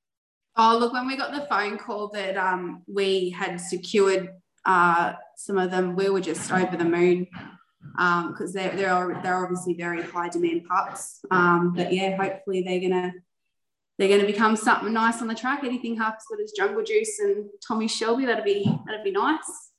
Oh, 0.56 0.76
look, 0.78 0.92
when 0.92 1.08
we 1.08 1.16
got 1.16 1.32
the 1.32 1.46
phone 1.48 1.78
call 1.78 2.08
that 2.10 2.36
um, 2.36 2.82
we 2.86 3.30
had 3.30 3.60
secured 3.60 4.30
uh, 4.64 5.14
some 5.36 5.58
of 5.58 5.72
them, 5.72 5.96
we 5.96 6.08
were 6.08 6.20
just 6.20 6.52
over 6.52 6.76
the 6.76 6.84
moon 6.84 7.26
because 7.92 8.54
um, 8.56 8.62
they're, 8.62 8.76
they're, 8.76 9.20
they're 9.22 9.42
obviously 9.42 9.74
very 9.74 10.02
high 10.02 10.28
demand 10.28 10.64
pups. 10.68 11.20
Um, 11.30 11.72
but 11.74 11.92
yeah, 11.92 12.16
hopefully 12.16 12.62
they're 12.62 12.80
gonna 12.80 13.12
they're 13.98 14.08
gonna 14.08 14.26
become 14.26 14.56
something 14.56 14.92
nice 14.92 15.20
on 15.20 15.28
the 15.28 15.34
track. 15.34 15.64
Anything 15.64 15.96
half 15.96 16.16
as 16.16 16.24
good 16.28 16.40
as 16.40 16.52
Jungle 16.52 16.84
Juice 16.84 17.18
and 17.20 17.46
Tommy 17.66 17.88
Shelby, 17.88 18.26
that'd 18.26 18.44
be 18.44 18.64
that'd 18.86 19.04
be 19.04 19.10
nice. 19.10 19.70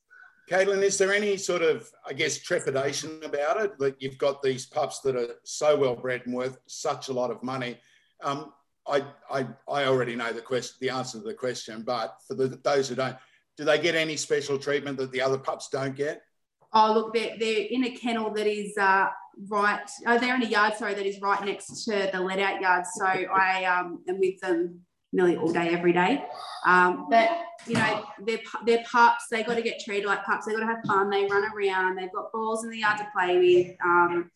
Caitlin, 0.49 0.81
is 0.81 0.97
there 0.97 1.13
any 1.13 1.37
sort 1.37 1.61
of, 1.61 1.87
I 2.07 2.13
guess, 2.13 2.39
trepidation 2.39 3.21
about 3.23 3.61
it 3.61 3.77
that 3.77 4.01
you've 4.01 4.17
got 4.17 4.41
these 4.41 4.65
pups 4.65 4.99
that 5.01 5.15
are 5.15 5.35
so 5.43 5.77
well 5.77 5.95
bred 5.95 6.23
and 6.25 6.33
worth 6.33 6.57
such 6.65 7.09
a 7.09 7.13
lot 7.13 7.29
of 7.29 7.43
money? 7.43 7.77
Um, 8.23 8.51
I, 8.87 9.05
I, 9.29 9.47
I 9.67 9.85
already 9.85 10.15
know 10.15 10.33
the 10.33 10.41
question, 10.41 10.77
the 10.81 10.89
answer 10.89 11.19
to 11.19 11.23
the 11.23 11.35
question, 11.35 11.83
but 11.83 12.15
for 12.27 12.33
the, 12.33 12.47
those 12.63 12.89
who 12.89 12.95
don't, 12.95 13.15
do 13.57 13.63
they 13.63 13.77
get 13.77 13.93
any 13.93 14.15
special 14.15 14.57
treatment 14.57 14.97
that 14.97 15.11
the 15.11 15.21
other 15.21 15.37
pups 15.37 15.69
don't 15.69 15.95
get? 15.95 16.23
Oh, 16.73 16.93
look, 16.93 17.13
they're, 17.13 17.35
they're 17.39 17.65
in 17.69 17.83
a 17.85 17.91
kennel 17.91 18.31
that 18.31 18.47
is 18.47 18.77
uh, 18.77 19.07
right, 19.47 19.89
oh, 20.05 20.19
they're 20.19 20.35
in 20.35 20.43
a 20.43 20.47
yard, 20.47 20.75
sorry, 20.75 20.93
that 20.93 21.05
is 21.05 21.19
right 21.21 21.43
next 21.43 21.85
to 21.85 22.09
the 22.11 22.19
let 22.19 22.39
out 22.39 22.61
yard. 22.61 22.85
So 22.93 23.05
I 23.05 23.65
um, 23.65 24.03
am 24.07 24.19
with 24.19 24.39
them 24.39 24.81
nearly 25.11 25.35
all 25.35 25.51
day, 25.51 25.69
every 25.69 25.93
day. 25.93 26.23
Um, 26.65 27.07
but, 27.09 27.29
you 27.65 27.73
know, 27.73 28.05
they're, 28.23 28.39
they're 28.65 28.83
pups, 28.83 29.25
they 29.31 29.43
got 29.43 29.55
to 29.55 29.63
get 29.63 29.79
treated 29.83 30.05
like 30.05 30.23
pups, 30.23 30.45
they 30.45 30.53
got 30.53 30.59
to 30.59 30.67
have 30.67 30.83
fun, 30.85 31.09
they 31.09 31.25
run 31.25 31.43
around, 31.51 31.95
they've 31.95 32.13
got 32.13 32.31
balls 32.31 32.63
in 32.63 32.69
the 32.69 32.77
yard 32.77 32.99
to 32.99 33.07
play 33.15 33.37
with. 33.39 33.75
Um, 33.83 34.29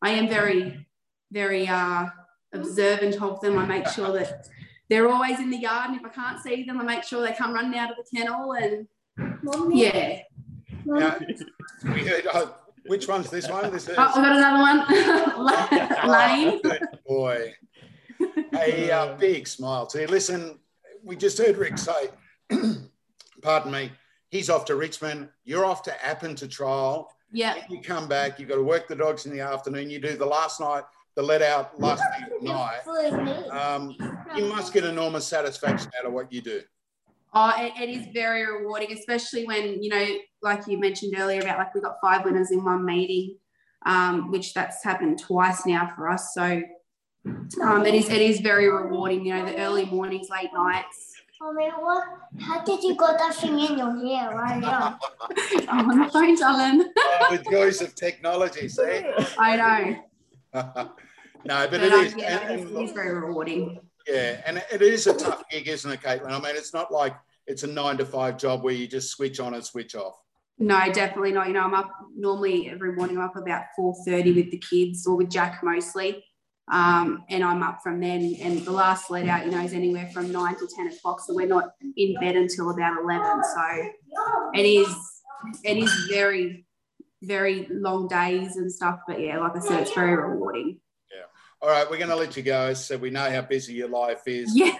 I 0.00 0.10
am 0.10 0.28
very, 0.28 0.86
very 1.32 1.66
uh, 1.66 2.06
observant 2.52 3.20
of 3.20 3.40
them. 3.40 3.58
I 3.58 3.66
make 3.66 3.88
sure 3.88 4.12
that 4.12 4.48
they're 4.88 5.08
always 5.08 5.40
in 5.40 5.50
the 5.50 5.58
yard, 5.58 5.90
and 5.90 6.00
if 6.00 6.06
I 6.06 6.10
can't 6.10 6.40
see 6.40 6.64
them, 6.64 6.80
I 6.80 6.84
make 6.84 7.04
sure 7.04 7.20
they 7.22 7.32
come 7.32 7.52
running 7.52 7.78
out 7.78 7.90
of 7.90 7.96
the 7.96 8.16
kennel 8.16 8.52
and 8.52 8.86
yeah. 9.72 10.20
Now, 10.98 11.18
we 11.84 12.04
heard, 12.04 12.26
uh, 12.26 12.46
Which 12.86 13.06
one's 13.06 13.30
this 13.30 13.48
one? 13.48 13.70
This 13.72 13.88
is. 13.88 13.94
Oh, 13.96 14.02
I've 14.02 14.14
got 14.14 14.36
another 14.36 14.60
one. 14.60 16.08
Lane. 16.10 16.60
Good 16.62 16.82
boy. 17.06 17.54
A 18.54 18.90
uh, 18.90 19.16
big 19.16 19.46
smile 19.46 19.86
to 19.86 20.00
you. 20.00 20.06
Listen, 20.08 20.58
we 21.04 21.16
just 21.16 21.38
heard 21.38 21.56
Rick 21.56 21.78
say, 21.78 22.08
pardon 23.42 23.72
me, 23.72 23.92
he's 24.30 24.50
off 24.50 24.64
to 24.66 24.74
Richmond. 24.74 25.28
You're 25.44 25.64
off 25.64 25.82
to 25.84 25.94
Appin 26.06 26.34
to 26.36 26.48
trial. 26.48 27.12
Yeah. 27.32 27.54
You 27.68 27.80
come 27.80 28.08
back, 28.08 28.40
you've 28.40 28.48
got 28.48 28.56
to 28.56 28.62
work 28.62 28.88
the 28.88 28.96
dogs 28.96 29.26
in 29.26 29.32
the 29.32 29.40
afternoon. 29.40 29.88
You 29.88 30.00
do 30.00 30.16
the 30.16 30.26
last 30.26 30.60
night, 30.60 30.82
the 31.14 31.22
let 31.22 31.42
out 31.42 31.80
last 31.80 32.02
night. 32.42 32.80
Um, 33.52 33.96
you 34.36 34.46
must 34.46 34.72
get 34.72 34.84
enormous 34.84 35.26
satisfaction 35.26 35.90
out 35.98 36.06
of 36.06 36.12
what 36.12 36.32
you 36.32 36.40
do. 36.42 36.62
Oh, 37.32 37.52
it, 37.56 37.72
it 37.80 37.88
is 37.88 38.08
very 38.12 38.44
rewarding, 38.44 38.92
especially 38.92 39.46
when, 39.46 39.80
you 39.80 39.88
know, 39.88 40.06
like 40.42 40.66
you 40.66 40.78
mentioned 40.78 41.14
earlier 41.18 41.40
about 41.40 41.58
like 41.58 41.74
we 41.74 41.80
got 41.80 41.96
five 42.00 42.24
winners 42.24 42.50
in 42.50 42.64
one 42.64 42.84
meeting, 42.84 43.36
um, 43.86 44.30
which 44.30 44.54
that's 44.54 44.82
happened 44.82 45.18
twice 45.18 45.66
now 45.66 45.92
for 45.94 46.08
us. 46.08 46.34
So 46.34 46.62
um, 47.62 47.84
it 47.86 47.94
is 47.94 48.08
it 48.08 48.20
is 48.20 48.40
very 48.40 48.68
rewarding, 48.70 49.24
you 49.26 49.34
know, 49.34 49.44
the 49.44 49.58
early 49.58 49.84
mornings, 49.86 50.28
late 50.30 50.50
nights. 50.54 51.14
Mommy, 51.42 51.70
what? 51.78 52.04
How 52.38 52.62
did 52.62 52.82
you 52.82 52.94
got 52.94 53.18
that 53.18 53.34
thing 53.34 53.58
in 53.58 53.78
your 53.78 53.96
hair 53.98 54.30
right 54.36 54.60
now? 54.60 54.98
I'm 55.68 55.90
on 55.90 55.98
the 56.00 56.10
phone, 56.10 56.42
Alan. 56.42 56.92
Oh, 56.98 57.36
the 57.36 57.50
joys 57.50 57.80
of 57.80 57.94
technology, 57.94 58.68
see? 58.68 59.02
I 59.38 59.56
know. 59.56 59.96
no, 60.62 60.90
but, 61.44 61.70
But, 61.70 61.82
it 61.82 61.92
um, 61.94 62.04
is. 62.04 62.14
yeah, 62.14 62.38
and- 62.40 62.50
it 62.50 62.60
is, 62.60 62.66
and 62.70 62.78
it 62.78 62.84
is 62.84 62.92
very 62.92 63.14
rewarding. 63.14 63.80
Yeah, 64.06 64.42
and 64.44 64.62
it 64.70 64.82
is 64.82 65.06
a 65.06 65.14
tough 65.14 65.44
gig, 65.50 65.66
isn't 65.68 65.90
it, 65.90 66.02
Caitlin? 66.02 66.30
I 66.30 66.38
mean, 66.40 66.56
it's 66.56 66.74
not 66.74 66.92
like 66.92 67.14
it's 67.46 67.62
a 67.62 67.66
nine 67.66 67.96
to 67.98 68.04
five 68.04 68.36
job 68.36 68.62
where 68.62 68.74
you 68.74 68.86
just 68.86 69.10
switch 69.10 69.40
on 69.40 69.54
and 69.54 69.64
switch 69.64 69.94
off. 69.94 70.16
No, 70.62 70.92
definitely 70.92 71.32
not. 71.32 71.48
You 71.48 71.54
know, 71.54 71.62
I'm 71.62 71.72
up 71.72 71.90
normally 72.14 72.68
every 72.68 72.92
morning. 72.92 73.16
I'm 73.16 73.24
up 73.24 73.36
about 73.36 73.64
four 73.74 73.94
thirty 74.04 74.32
with 74.32 74.50
the 74.50 74.58
kids 74.58 75.06
or 75.06 75.16
with 75.16 75.30
Jack 75.30 75.60
mostly, 75.62 76.22
um, 76.70 77.24
and 77.30 77.42
I'm 77.42 77.62
up 77.62 77.80
from 77.82 77.98
then. 77.98 78.36
And 78.42 78.60
the 78.60 78.70
last 78.70 79.10
let 79.10 79.26
out, 79.26 79.46
you 79.46 79.52
know, 79.52 79.62
is 79.62 79.72
anywhere 79.72 80.10
from 80.12 80.30
nine 80.30 80.56
to 80.58 80.68
ten 80.76 80.88
o'clock. 80.88 81.20
So 81.20 81.34
we're 81.34 81.46
not 81.46 81.70
in 81.96 82.14
bed 82.20 82.36
until 82.36 82.70
about 82.70 83.00
eleven. 83.02 83.42
So 83.42 83.88
it 84.52 84.66
is 84.66 84.94
it 85.64 85.78
is 85.78 85.90
very 86.10 86.66
very 87.22 87.66
long 87.70 88.06
days 88.08 88.56
and 88.56 88.70
stuff. 88.70 89.00
But 89.08 89.18
yeah, 89.18 89.38
like 89.38 89.56
I 89.56 89.60
said, 89.60 89.80
it's 89.80 89.94
very 89.94 90.14
rewarding. 90.14 90.78
Yeah. 91.10 91.22
All 91.62 91.70
right, 91.70 91.90
we're 91.90 91.96
going 91.96 92.10
to 92.10 92.16
let 92.16 92.36
you 92.36 92.42
go. 92.42 92.74
So 92.74 92.98
we 92.98 93.08
know 93.08 93.30
how 93.30 93.40
busy 93.40 93.72
your 93.72 93.88
life 93.88 94.22
is. 94.26 94.54
Yeah. 94.54 94.76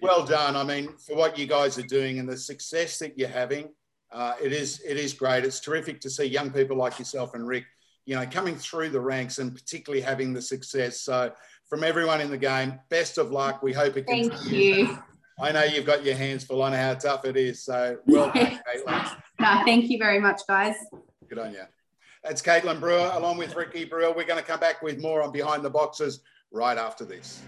Well 0.00 0.24
done. 0.24 0.54
I 0.54 0.62
mean, 0.62 0.96
for 0.96 1.16
what 1.16 1.36
you 1.38 1.46
guys 1.46 1.76
are 1.78 1.86
doing 1.86 2.20
and 2.20 2.28
the 2.28 2.36
success 2.36 2.98
that 3.00 3.18
you're 3.18 3.28
having, 3.28 3.70
uh, 4.12 4.34
it 4.42 4.52
is 4.52 4.80
it 4.86 4.96
is 4.96 5.14
great. 5.14 5.44
It's 5.44 5.60
terrific 5.60 6.00
to 6.02 6.10
see 6.10 6.24
young 6.24 6.50
people 6.50 6.76
like 6.76 6.98
yourself 6.98 7.34
and 7.34 7.46
Rick, 7.46 7.64
you 8.04 8.14
know, 8.14 8.26
coming 8.26 8.56
through 8.56 8.90
the 8.90 9.00
ranks 9.00 9.38
and 9.38 9.54
particularly 9.54 10.02
having 10.02 10.32
the 10.32 10.42
success. 10.42 11.00
So 11.00 11.32
from 11.68 11.82
everyone 11.84 12.20
in 12.20 12.30
the 12.30 12.38
game, 12.38 12.78
best 12.90 13.18
of 13.18 13.30
luck. 13.30 13.62
We 13.62 13.72
hope 13.72 13.96
it 13.96 14.06
Thank 14.06 14.32
continues. 14.32 14.88
you. 14.88 14.98
I 15.40 15.50
know 15.50 15.64
you've 15.64 15.86
got 15.86 16.04
your 16.04 16.14
hands 16.14 16.44
full. 16.44 16.62
I 16.62 16.70
know 16.70 16.76
how 16.76 16.94
tough 16.94 17.24
it 17.24 17.36
is. 17.36 17.64
So 17.64 17.98
well 18.06 18.30
done, 18.32 18.60
Caitlin. 18.86 19.16
No, 19.40 19.62
thank 19.64 19.88
you 19.88 19.98
very 19.98 20.20
much, 20.20 20.42
guys. 20.46 20.76
Good 21.28 21.38
on 21.38 21.52
you. 21.52 21.62
That's 22.22 22.42
Caitlin 22.42 22.78
Brewer 22.78 23.10
along 23.14 23.38
with 23.38 23.56
Ricky 23.56 23.84
Brewer. 23.84 24.12
We're 24.12 24.26
going 24.26 24.40
to 24.40 24.46
come 24.46 24.60
back 24.60 24.82
with 24.82 25.00
more 25.00 25.22
on 25.22 25.32
Behind 25.32 25.64
the 25.64 25.70
Boxes 25.70 26.20
right 26.52 26.78
after 26.78 27.04
this. 27.04 27.42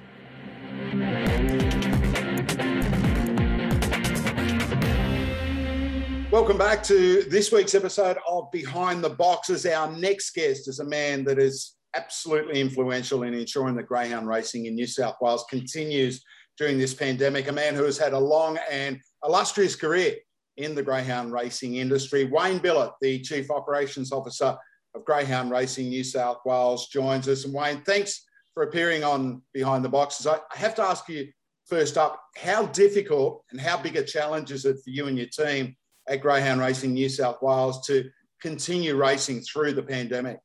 Welcome 6.34 6.58
back 6.58 6.82
to 6.82 7.22
this 7.30 7.52
week's 7.52 7.76
episode 7.76 8.18
of 8.28 8.50
Behind 8.50 9.04
the 9.04 9.10
Boxes. 9.10 9.64
Our 9.66 9.96
next 9.96 10.34
guest 10.34 10.66
is 10.66 10.80
a 10.80 10.84
man 10.84 11.22
that 11.26 11.38
is 11.38 11.76
absolutely 11.94 12.60
influential 12.60 13.22
in 13.22 13.34
ensuring 13.34 13.76
that 13.76 13.86
greyhound 13.86 14.26
racing 14.26 14.66
in 14.66 14.74
New 14.74 14.88
South 14.88 15.14
Wales 15.20 15.44
continues 15.48 16.24
during 16.58 16.76
this 16.76 16.92
pandemic. 16.92 17.46
A 17.46 17.52
man 17.52 17.76
who 17.76 17.84
has 17.84 17.96
had 17.96 18.14
a 18.14 18.18
long 18.18 18.58
and 18.68 18.98
illustrious 19.24 19.76
career 19.76 20.16
in 20.56 20.74
the 20.74 20.82
greyhound 20.82 21.32
racing 21.32 21.76
industry. 21.76 22.24
Wayne 22.24 22.58
Billett, 22.58 22.94
the 23.00 23.20
Chief 23.20 23.48
Operations 23.48 24.10
Officer 24.10 24.58
of 24.96 25.04
Greyhound 25.04 25.52
Racing 25.52 25.88
New 25.88 26.02
South 26.02 26.38
Wales, 26.44 26.88
joins 26.88 27.28
us. 27.28 27.44
And 27.44 27.54
Wayne, 27.54 27.82
thanks 27.82 28.24
for 28.54 28.64
appearing 28.64 29.04
on 29.04 29.40
Behind 29.52 29.84
the 29.84 29.88
Boxes. 29.88 30.26
I 30.26 30.40
have 30.54 30.74
to 30.74 30.82
ask 30.82 31.08
you 31.08 31.28
first 31.66 31.96
up, 31.96 32.20
how 32.36 32.66
difficult 32.66 33.44
and 33.52 33.60
how 33.60 33.80
big 33.80 33.94
a 33.94 34.02
challenge 34.02 34.50
is 34.50 34.64
it 34.64 34.78
for 34.82 34.90
you 34.90 35.06
and 35.06 35.16
your 35.16 35.28
team 35.28 35.76
at 36.08 36.20
Greyhound 36.20 36.60
Racing 36.60 36.94
New 36.94 37.08
South 37.08 37.42
Wales 37.42 37.86
to 37.86 38.10
continue 38.40 38.96
racing 38.96 39.40
through 39.40 39.72
the 39.72 39.82
pandemic? 39.82 40.38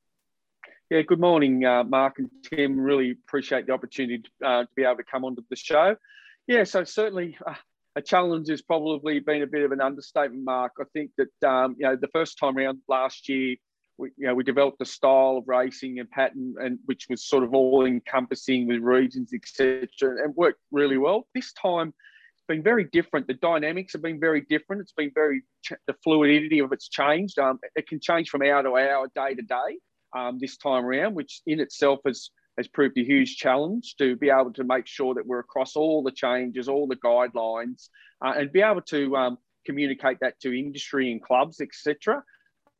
Yeah, 0.90 1.02
good 1.04 1.20
morning, 1.20 1.66
uh, 1.66 1.84
Mark 1.84 2.18
and 2.18 2.30
Tim. 2.44 2.80
Really 2.80 3.12
appreciate 3.12 3.68
the 3.68 3.74
opportunity 3.74 4.24
uh, 4.44 4.64
to 4.64 4.70
be 4.76 4.84
able 4.84 4.98
to 4.98 5.04
come 5.04 5.24
onto 5.24 5.44
the 5.50 5.56
show. 5.56 5.96
Yeah, 6.48 6.64
so 6.64 6.84
certainly 6.84 7.38
uh, 7.46 7.54
a 7.96 8.02
challenge 8.02 8.50
has 8.50 8.64
probably 8.64 9.20
been 9.20 9.44
a 9.44 9.48
bit 9.48 9.64
of 9.64 9.72
an 9.72 9.82
understatement, 9.82 10.44
Mark. 10.44 10.74
I 10.80 10.86
think 10.94 11.12
that 11.18 11.48
um, 11.48 11.76
you 11.78 11.86
know 11.86 11.96
the 11.96 12.08
first 12.08 12.40
time 12.40 12.58
around 12.58 12.80
last 12.88 13.30
year, 13.30 13.58
we, 14.00 14.10
you 14.18 14.26
know, 14.26 14.34
we 14.34 14.44
developed 14.44 14.82
a 14.82 14.86
style 14.86 15.38
of 15.38 15.48
racing 15.48 16.00
and 16.00 16.10
pattern, 16.10 16.56
and 16.60 16.80
which 16.86 17.06
was 17.08 17.24
sort 17.24 17.44
of 17.44 17.54
all 17.54 17.86
encompassing 17.86 18.68
with 18.68 18.82
regions, 18.82 19.32
etc., 19.34 19.88
and 20.02 20.36
worked 20.36 20.62
really 20.72 20.98
well. 20.98 21.28
This 21.36 21.54
time, 21.54 21.94
been 22.50 22.64
very 22.64 22.84
different. 22.84 23.28
The 23.28 23.36
dynamics 23.36 23.94
have 23.94 24.02
been 24.02 24.20
very 24.20 24.42
different. 24.42 24.82
It's 24.82 24.92
been 24.92 25.12
very 25.14 25.44
the 25.88 25.94
fluidity 26.04 26.60
of 26.60 26.74
it's 26.74 26.90
changed. 26.90 27.40
Um, 27.40 27.60
it 27.76 27.88
can 27.88 28.02
change 28.02 28.30
from 28.30 28.42
hour 28.42 28.64
to 28.64 28.76
hour, 28.76 29.10
day 29.16 29.36
to 29.36 29.42
day 29.42 29.78
um, 30.14 30.40
this 30.42 30.58
time 30.58 30.84
around, 30.84 31.16
which 31.16 31.42
in 31.46 31.62
itself 31.62 32.00
has 32.06 32.32
has 32.58 32.68
proved 32.68 32.98
a 32.98 33.04
huge 33.04 33.38
challenge 33.38 33.96
to 34.00 34.18
be 34.18 34.30
able 34.30 34.52
to 34.52 34.66
make 34.66 34.86
sure 34.86 35.14
that 35.14 35.26
we're 35.26 35.40
across 35.40 35.78
all 35.78 36.04
the 36.04 36.12
changes, 36.12 36.68
all 36.68 36.88
the 36.88 36.98
guidelines, 36.98 37.88
uh, 38.26 38.34
and 38.36 38.52
be 38.52 38.62
able 38.62 38.82
to 38.82 39.16
um, 39.16 39.38
communicate 39.66 40.18
that 40.20 40.38
to 40.42 40.52
industry 40.52 41.12
and 41.12 41.24
clubs, 41.24 41.62
etc. 41.62 42.22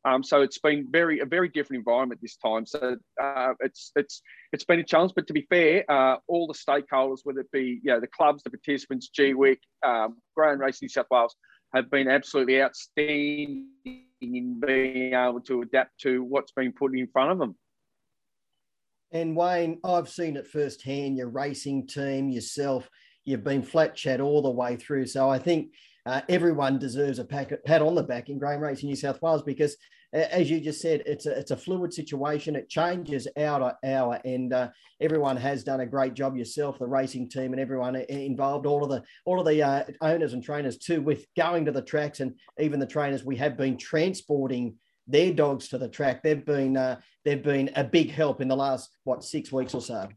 Um, 0.06 0.24
so 0.24 0.42
it's 0.42 0.60
been 0.60 0.88
very 0.90 1.20
a 1.20 1.26
very 1.26 1.50
different 1.50 1.80
environment 1.80 2.22
this 2.22 2.38
time. 2.38 2.66
So 2.66 2.98
uh, 3.22 3.54
it's 3.60 3.92
it's 3.96 4.22
it's 4.54 4.64
been 4.64 4.80
a 4.80 4.84
challenge. 4.84 5.12
But 5.16 5.28
to 5.28 5.34
be 5.34 5.46
fair, 5.50 5.84
uh, 5.90 6.18
all 6.28 6.48
the 6.48 6.54
stakeholders, 6.54 7.20
whether 7.24 7.42
it 7.42 7.52
be 7.52 7.80
you 7.84 7.92
know 7.92 8.00
the 8.00 8.08
clubs, 8.08 8.44
the 8.44 8.50
participants, 8.50 9.10
GWIC, 9.18 9.58
um, 9.86 10.18
Greyhound 10.36 10.62
Racing 10.62 10.86
New 10.86 10.90
South 10.90 11.08
Wales, 11.12 11.36
have 11.74 11.92
been 11.92 12.08
absolutely 12.08 12.62
outstanding 12.62 13.68
in 14.22 14.60
being 14.60 15.14
able 15.14 15.42
to 15.42 15.62
adapt 15.62 16.00
to 16.02 16.24
what's 16.24 16.52
been 16.52 16.72
put 16.72 16.98
in 16.98 17.08
front 17.08 17.32
of 17.32 17.40
them. 17.40 17.56
And 19.12 19.36
Wayne, 19.36 19.80
I've 19.84 20.10
seen 20.10 20.38
it 20.38 20.48
firsthand. 20.48 21.18
Your 21.18 21.30
racing 21.30 21.88
team, 21.88 22.30
yourself, 22.30 22.90
you've 23.26 23.44
been 23.44 23.64
flat 23.64 23.96
chat 23.96 24.22
all 24.22 24.42
the 24.42 24.50
way 24.50 24.76
through. 24.76 25.08
So 25.08 25.30
I 25.30 25.40
think 25.40 25.74
uh, 26.10 26.22
everyone 26.28 26.80
deserves 26.80 27.20
a 27.20 27.24
pat, 27.24 27.82
on 27.82 27.94
the 27.94 28.02
back 28.02 28.30
in 28.30 28.40
Greyhound 28.40 28.64
Racing 28.64 28.90
New 28.90 28.96
South 28.96 29.22
Wales 29.22 29.44
because, 29.44 29.78
as 30.12 30.50
you 30.50 30.60
just 30.60 30.82
said, 30.82 31.04
it's 31.06 31.28
a 31.28 31.38
it's 31.38 31.52
a 31.52 31.58
fluid 31.58 31.94
situation. 31.94 32.56
It 32.56 32.68
changes 32.68 33.28
hour 33.38 33.60
to 33.60 33.88
hour, 33.88 34.20
and 34.26 34.52
uh, 34.52 34.70
everyone 35.00 35.38
has 35.38 35.64
done 35.64 35.82
a 35.82 35.86
great 35.86 36.16
job. 36.16 36.36
Yourself, 36.36 36.80
the 36.80 36.88
racing 36.88 37.30
team, 37.30 37.54
and 37.54 37.62
everyone 37.62 37.96
involved, 37.96 38.66
all 38.66 38.84
of 38.84 38.90
the 38.90 39.04
all 39.26 39.40
of 39.40 39.46
the 39.46 39.62
uh, 39.62 39.84
owners 40.02 40.34
and 40.34 40.44
trainers 40.44 40.80
too, 40.80 41.00
with 41.00 41.28
going 41.38 41.66
to 41.66 41.72
the 41.72 41.84
tracks, 41.84 42.22
and 42.22 42.34
even 42.58 42.80
the 42.80 42.88
trainers. 42.88 43.24
We 43.24 43.36
have 43.38 43.56
been 43.56 43.78
transporting 43.78 44.78
their 45.06 45.32
dogs 45.32 45.68
to 45.70 45.78
the 45.78 45.90
track. 45.90 46.24
They've 46.24 46.44
been 46.44 46.76
uh, 46.76 47.02
they've 47.24 47.44
been 47.44 47.70
a 47.76 47.84
big 47.84 48.10
help 48.10 48.42
in 48.42 48.48
the 48.48 48.56
last 48.56 48.90
what 49.04 49.24
six 49.24 49.52
weeks 49.52 49.76
or 49.76 49.82
so. 49.82 50.08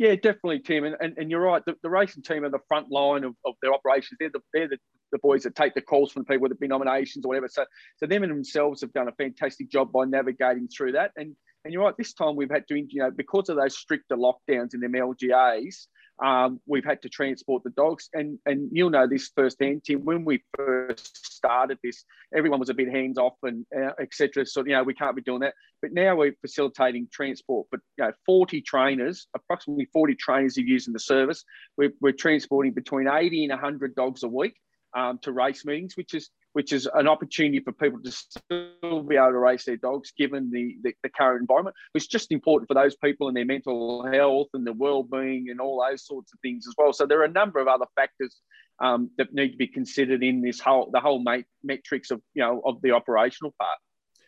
Yeah, 0.00 0.14
definitely, 0.14 0.60
Tim. 0.60 0.84
And, 0.84 0.96
and, 0.98 1.14
and 1.18 1.30
you're 1.30 1.42
right. 1.42 1.62
The, 1.66 1.74
the 1.82 1.90
racing 1.90 2.22
team 2.22 2.42
are 2.44 2.48
the 2.48 2.58
front 2.68 2.90
line 2.90 3.22
of, 3.22 3.34
of 3.44 3.52
their 3.60 3.74
operations. 3.74 4.16
They're 4.18 4.30
the 4.32 4.40
they're 4.54 4.66
the, 4.66 4.78
the 5.12 5.18
boys 5.18 5.42
that 5.42 5.54
take 5.54 5.74
the 5.74 5.82
calls 5.82 6.10
from 6.10 6.24
people, 6.24 6.40
whether 6.40 6.54
it 6.54 6.60
be 6.60 6.68
nominations 6.68 7.26
or 7.26 7.28
whatever. 7.28 7.48
So 7.50 7.66
so 7.98 8.06
them 8.06 8.22
and 8.22 8.32
themselves 8.32 8.80
have 8.80 8.94
done 8.94 9.08
a 9.08 9.12
fantastic 9.12 9.70
job 9.70 9.92
by 9.92 10.06
navigating 10.06 10.68
through 10.68 10.92
that. 10.92 11.10
And 11.18 11.36
and 11.66 11.74
you're 11.74 11.82
right. 11.82 11.94
This 11.98 12.14
time 12.14 12.34
we've 12.34 12.50
had 12.50 12.66
to, 12.68 12.76
you 12.76 12.86
know, 12.94 13.10
because 13.10 13.50
of 13.50 13.58
those 13.58 13.76
stricter 13.76 14.16
lockdowns 14.16 14.72
in 14.72 14.80
them 14.80 14.92
LGAs, 14.92 15.86
um, 16.22 16.60
we've 16.66 16.84
had 16.84 17.02
to 17.02 17.08
transport 17.08 17.62
the 17.64 17.70
dogs. 17.70 18.08
And 18.12 18.38
and 18.46 18.68
you'll 18.72 18.90
know 18.90 19.06
this 19.06 19.30
firsthand, 19.34 19.84
Tim. 19.84 20.04
When 20.04 20.24
we 20.24 20.42
first 20.56 21.34
started 21.34 21.78
this, 21.82 22.04
everyone 22.34 22.60
was 22.60 22.68
a 22.68 22.74
bit 22.74 22.88
hands 22.88 23.18
off 23.18 23.34
and 23.42 23.64
uh, 23.76 23.92
etc. 24.00 24.46
So 24.46 24.64
you 24.64 24.72
know 24.72 24.82
we 24.82 24.94
can't 24.94 25.16
be 25.16 25.22
doing 25.22 25.40
that. 25.40 25.54
But 25.80 25.92
now 25.92 26.16
we're 26.16 26.34
facilitating 26.40 27.08
transport. 27.12 27.68
But 27.70 27.80
you 27.96 28.04
know, 28.04 28.12
40 28.26 28.60
trainers, 28.62 29.26
approximately 29.34 29.88
40 29.92 30.14
trainers 30.16 30.58
are 30.58 30.62
using 30.62 30.92
the 30.92 31.00
service. 31.00 31.44
We're, 31.76 31.92
we're 32.00 32.12
transporting 32.12 32.72
between 32.72 33.08
80 33.08 33.44
and 33.44 33.50
100 33.50 33.94
dogs 33.94 34.22
a 34.22 34.28
week 34.28 34.56
um, 34.96 35.18
to 35.22 35.32
race 35.32 35.64
meetings, 35.64 35.96
which 35.96 36.14
is 36.14 36.30
which 36.52 36.72
is 36.72 36.88
an 36.94 37.06
opportunity 37.06 37.60
for 37.60 37.72
people 37.72 38.00
to 38.02 38.10
still 38.10 39.02
be 39.02 39.16
able 39.16 39.30
to 39.30 39.38
race 39.38 39.64
their 39.64 39.76
dogs 39.76 40.12
given 40.18 40.50
the, 40.50 40.76
the, 40.82 40.92
the 41.04 41.08
current 41.08 41.42
environment. 41.42 41.76
It's 41.94 42.08
just 42.08 42.32
important 42.32 42.66
for 42.66 42.74
those 42.74 42.96
people 42.96 43.28
and 43.28 43.36
their 43.36 43.44
mental 43.44 44.04
health 44.10 44.48
and 44.52 44.66
their 44.66 44.74
well-being 44.74 45.48
and 45.50 45.60
all 45.60 45.86
those 45.88 46.04
sorts 46.04 46.32
of 46.32 46.40
things 46.40 46.66
as 46.66 46.74
well. 46.76 46.92
So 46.92 47.06
there 47.06 47.20
are 47.20 47.24
a 47.24 47.30
number 47.30 47.60
of 47.60 47.68
other 47.68 47.86
factors 47.94 48.36
um, 48.80 49.10
that 49.16 49.32
need 49.32 49.52
to 49.52 49.56
be 49.56 49.68
considered 49.68 50.24
in 50.24 50.40
this 50.40 50.58
whole 50.58 50.90
the 50.92 51.00
whole 51.00 51.24
metrics 51.62 52.10
of 52.10 52.20
you 52.34 52.42
know 52.42 52.60
of 52.64 52.82
the 52.82 52.92
operational 52.92 53.54
part. 53.60 53.78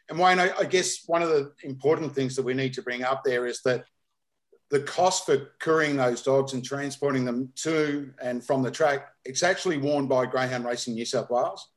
And 0.09 0.19
Wayne, 0.19 0.39
I, 0.39 0.53
I 0.59 0.65
guess 0.65 1.03
one 1.07 1.23
of 1.23 1.31
the 1.31 1.53
important 1.63 2.15
things 2.15 2.37
that 2.37 2.45
we 2.45 2.55
need 2.55 2.75
to 2.75 2.83
bring 2.83 3.03
up 3.03 3.23
there 3.25 3.47
is 3.47 3.63
that 3.65 3.85
the 4.73 4.81
cost 4.81 5.27
for 5.27 5.53
curing 5.61 5.97
those 5.97 6.23
dogs 6.23 6.55
and 6.55 6.65
transporting 6.65 7.27
them 7.27 7.53
to 7.55 8.11
and 8.23 8.43
from 8.43 8.63
the 8.63 8.71
track, 8.71 9.11
it's 9.23 9.43
actually 9.43 9.77
worn 9.77 10.07
by 10.07 10.25
Greyhound 10.25 10.65
Racing 10.65 10.95
New 10.95 11.05
South 11.05 11.29
Wales. 11.29 11.69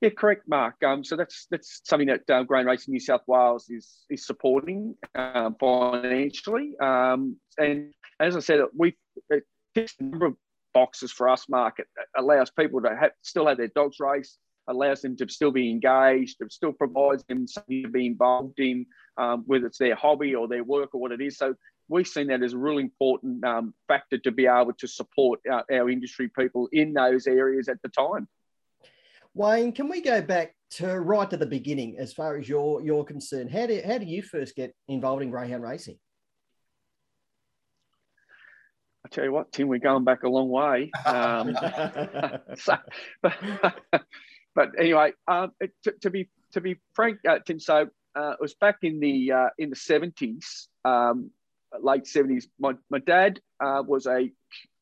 Yeah, 0.00 0.08
correct, 0.16 0.48
Mark. 0.48 0.82
Um, 0.82 1.04
so 1.04 1.14
that's 1.14 1.46
that's 1.50 1.82
something 1.84 2.08
that 2.08 2.28
uh, 2.28 2.42
Greyhound 2.44 2.68
Racing 2.68 2.92
New 2.92 3.00
South 3.00 3.20
Wales 3.26 3.68
is 3.68 4.06
is 4.08 4.26
supporting 4.26 4.96
um, 5.14 5.54
financially. 5.60 6.72
Um, 6.80 7.36
and 7.58 7.92
as 8.18 8.34
I 8.34 8.40
said, 8.40 8.60
we 8.74 8.96
a 9.30 9.42
number 10.00 10.26
of 10.26 10.34
boxes 10.72 11.12
for 11.12 11.28
us, 11.28 11.46
Mark. 11.50 11.80
It 11.80 11.86
allows 12.16 12.50
people 12.50 12.80
to 12.80 12.96
have, 12.96 13.10
still 13.20 13.46
have 13.46 13.58
their 13.58 13.68
dogs 13.68 13.98
race, 14.00 14.38
allows 14.68 15.02
them 15.02 15.16
to 15.16 15.28
still 15.28 15.50
be 15.50 15.70
engaged, 15.70 16.36
it 16.40 16.52
still 16.52 16.72
provides 16.72 17.24
them 17.28 17.46
something 17.46 17.82
to 17.82 17.88
be 17.88 18.06
involved 18.06 18.58
in 18.58 18.86
um, 19.16 19.44
whether 19.46 19.66
it's 19.66 19.78
their 19.78 19.94
hobby 19.94 20.34
or 20.34 20.48
their 20.48 20.64
work 20.64 20.94
or 20.94 21.00
what 21.00 21.12
it 21.12 21.20
is. 21.20 21.36
So 21.36 21.54
we've 21.88 22.06
seen 22.06 22.28
that 22.28 22.42
as 22.42 22.52
a 22.52 22.58
really 22.58 22.82
important 22.82 23.44
um, 23.44 23.74
factor 23.88 24.18
to 24.18 24.30
be 24.30 24.46
able 24.46 24.72
to 24.78 24.86
support 24.86 25.40
our, 25.50 25.64
our, 25.70 25.90
industry 25.90 26.28
people 26.28 26.68
in 26.72 26.92
those 26.92 27.26
areas 27.26 27.68
at 27.68 27.80
the 27.82 27.88
time. 27.88 28.28
Wayne, 29.34 29.72
can 29.72 29.88
we 29.88 30.00
go 30.00 30.22
back 30.22 30.54
to 30.72 30.98
right 31.00 31.28
to 31.30 31.36
the 31.36 31.46
beginning 31.46 31.96
as 31.98 32.12
far 32.12 32.36
as 32.36 32.48
you're, 32.48 32.80
you're 32.82 33.04
concerned? 33.04 33.50
How 33.50 33.66
do, 33.66 33.80
how 33.84 33.98
do 33.98 34.06
you 34.06 34.22
first 34.22 34.54
get 34.56 34.74
involved 34.88 35.22
in 35.22 35.30
greyhound 35.30 35.62
racing? 35.62 35.98
I 39.04 39.08
tell 39.08 39.24
you 39.24 39.32
what, 39.32 39.52
Tim, 39.52 39.68
we're 39.68 39.78
going 39.78 40.04
back 40.04 40.22
a 40.22 40.28
long 40.28 40.48
way. 40.48 40.90
Um, 41.06 41.56
so, 42.56 42.76
but, 43.22 44.04
but, 44.54 44.70
anyway, 44.78 45.12
um, 45.28 45.52
to, 45.84 45.92
to, 46.02 46.10
be 46.10 46.28
to 46.52 46.60
be 46.60 46.76
frank, 46.94 47.18
uh, 47.28 47.38
Tim, 47.44 47.60
so 47.60 47.88
uh, 48.14 48.30
it 48.32 48.40
was 48.40 48.54
back 48.54 48.78
in 48.82 49.00
the 49.00 49.32
uh, 49.32 49.48
in 49.58 49.70
the 49.70 49.76
seventies, 49.76 50.68
um, 50.84 51.30
late 51.80 52.06
seventies. 52.06 52.48
My, 52.58 52.74
my 52.90 52.98
dad 52.98 53.40
uh, 53.60 53.82
was 53.86 54.06
a, 54.06 54.30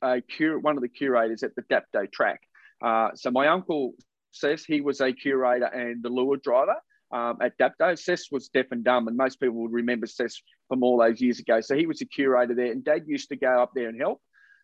a 0.02 0.22
cur- 0.22 0.58
one 0.58 0.76
of 0.76 0.82
the 0.82 0.88
curators 0.88 1.42
at 1.42 1.54
the 1.54 1.62
Dapto 1.62 2.10
track. 2.10 2.40
Uh, 2.82 3.10
so 3.14 3.30
my 3.30 3.48
uncle 3.48 3.92
says 4.32 4.64
he 4.64 4.80
was 4.80 5.00
a 5.00 5.12
curator 5.12 5.66
and 5.66 6.02
the 6.02 6.08
lure 6.08 6.38
driver 6.38 6.76
um, 7.12 7.38
at 7.40 7.58
Dapto. 7.58 7.98
Cess 7.98 8.30
was 8.30 8.48
deaf 8.48 8.66
and 8.70 8.84
dumb, 8.84 9.06
and 9.08 9.16
most 9.16 9.40
people 9.40 9.56
would 9.62 9.72
remember 9.72 10.06
Cess 10.06 10.40
from 10.68 10.82
all 10.82 10.98
those 10.98 11.20
years 11.20 11.38
ago. 11.38 11.60
So 11.60 11.76
he 11.76 11.86
was 11.86 12.00
a 12.00 12.06
curator 12.06 12.54
there, 12.54 12.72
and 12.72 12.84
Dad 12.84 13.04
used 13.06 13.28
to 13.28 13.36
go 13.36 13.62
up 13.62 13.72
there 13.74 13.88
and 13.88 14.00
help. 14.00 14.20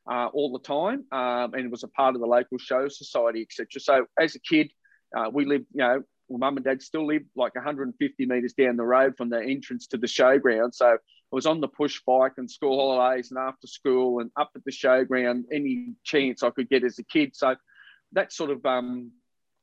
Uh, 0.09 0.29
all 0.35 0.53
the 0.53 0.61
time, 0.61 1.05
um, 1.11 1.53
and 1.55 1.69
was 1.69 1.83
a 1.83 1.89
part 1.89 2.15
of 2.15 2.21
the 2.21 2.27
local 2.29 2.59
show 2.59 2.87
society, 2.87 3.43
etc. 3.43 3.81
So 3.81 4.07
as 4.17 4.37
a 4.37 4.39
kid, 4.39 4.71
uh, 5.17 5.31
we 5.33 5.47
lived, 5.47 5.67
you 5.73 5.79
know, 5.79 6.03
well, 6.29 6.39
mum 6.39 6.57
and 6.57 6.65
dad 6.65 6.83
still 6.83 7.07
lived 7.07 7.27
like 7.37 7.55
150 7.55 8.27
metres 8.27 8.53
down 8.53 8.77
the 8.77 8.85
road 8.85 9.15
from 9.17 9.31
the 9.31 9.41
entrance 9.41 9.87
to 9.89 9.97
the 9.97 10.07
showground. 10.07 10.75
So 10.75 10.87
I 10.87 10.97
was 11.31 11.47
on 11.47 11.61
the 11.61 11.69
push 11.69 12.01
bike 12.07 12.33
and 12.37 12.51
school 12.51 12.79
holidays 12.79 13.31
and 13.31 13.39
after 13.39 13.67
school 13.67 14.21
and 14.21 14.31
up 14.37 14.51
at 14.55 14.65
the 14.65 14.73
showground 14.73 15.45
any 15.53 15.95
chance 16.05 16.43
I 16.43 16.51
could 16.51 16.69
get 16.69 16.85
as 16.85 16.99
a 16.99 17.05
kid. 17.05 17.35
So 17.35 17.55
that 18.13 18.33
sort 18.33 18.51
of 18.51 18.65
um, 18.67 19.13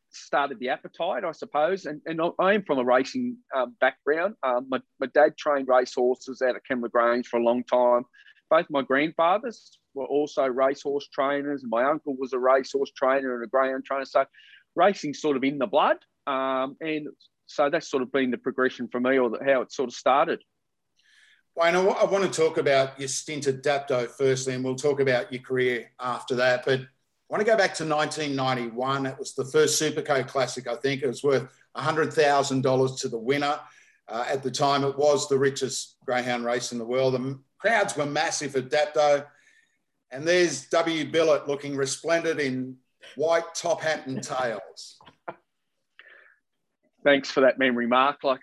started 0.09 0.59
the 0.59 0.69
appetite, 0.69 1.23
I 1.23 1.31
suppose. 1.33 1.85
And, 1.85 2.01
and 2.05 2.21
I 2.39 2.53
am 2.53 2.63
from 2.63 2.79
a 2.79 2.85
racing 2.85 3.37
um, 3.55 3.75
background. 3.79 4.35
Um, 4.43 4.67
my, 4.69 4.81
my 4.99 5.07
dad 5.13 5.37
trained 5.37 5.67
race 5.67 5.93
horses 5.93 6.41
out 6.41 6.55
at 6.55 6.61
Kembla 6.69 6.91
Grange 6.91 7.27
for 7.27 7.39
a 7.39 7.43
long 7.43 7.63
time. 7.63 8.05
Both 8.49 8.67
my 8.69 8.81
grandfathers 8.81 9.79
were 9.93 10.05
also 10.05 10.47
racehorse 10.47 11.07
trainers. 11.09 11.63
And 11.63 11.69
my 11.69 11.83
uncle 11.83 12.15
was 12.17 12.33
a 12.33 12.39
racehorse 12.39 12.91
trainer 12.95 13.35
and 13.35 13.43
a 13.43 13.47
greyhound 13.47 13.85
trainer. 13.85 14.05
So 14.05 14.25
racing 14.75 15.13
sort 15.13 15.37
of 15.37 15.43
in 15.43 15.57
the 15.57 15.67
blood. 15.67 15.97
Um, 16.27 16.77
and 16.81 17.07
so 17.45 17.69
that's 17.69 17.89
sort 17.89 18.03
of 18.03 18.11
been 18.11 18.31
the 18.31 18.37
progression 18.37 18.87
for 18.87 18.99
me 18.99 19.17
or 19.17 19.29
the, 19.29 19.39
how 19.43 19.61
it 19.61 19.71
sort 19.71 19.89
of 19.89 19.95
started. 19.95 20.41
Wayne, 21.55 21.75
I 21.75 22.05
want 22.05 22.23
to 22.23 22.31
talk 22.31 22.57
about 22.57 22.99
your 22.99 23.07
stint 23.07 23.45
at 23.45 23.61
Dapto 23.61 24.09
firstly, 24.09 24.55
and 24.55 24.63
we'll 24.63 24.75
talk 24.75 24.99
about 24.99 25.31
your 25.31 25.41
career 25.41 25.91
after 25.99 26.35
that. 26.35 26.65
But 26.65 26.79
I 26.79 26.85
want 27.29 27.41
to 27.41 27.51
go 27.51 27.57
back 27.57 27.75
to 27.75 27.85
1991. 27.85 29.05
It 29.05 29.19
was 29.19 29.35
the 29.35 29.45
first 29.45 29.79
Superco 29.79 30.27
Classic, 30.27 30.67
I 30.67 30.75
think. 30.75 31.03
It 31.03 31.07
was 31.07 31.23
worth 31.23 31.47
$100,000 31.77 32.99
to 33.01 33.07
the 33.07 33.17
winner. 33.17 33.59
Uh, 34.07 34.25
at 34.27 34.41
the 34.41 34.49
time, 34.49 34.83
it 34.83 34.97
was 34.97 35.29
the 35.29 35.37
richest 35.37 35.97
greyhound 36.05 36.43
race 36.43 36.71
in 36.71 36.79
the 36.79 36.85
world. 36.85 37.13
The 37.13 37.39
crowds 37.59 37.95
were 37.95 38.05
massive 38.05 38.55
at 38.55 38.69
Dapto. 38.69 39.25
And 40.09 40.27
there's 40.27 40.65
W. 40.69 41.05
Billett 41.09 41.47
looking 41.47 41.75
resplendent 41.75 42.39
in 42.39 42.77
white 43.15 43.53
top 43.55 43.81
hat 43.81 44.07
and 44.07 44.23
tails 44.23 44.99
thanks 47.03 47.29
for 47.29 47.41
that 47.41 47.59
memory, 47.59 47.87
Mark. 47.87 48.23
Like 48.23 48.39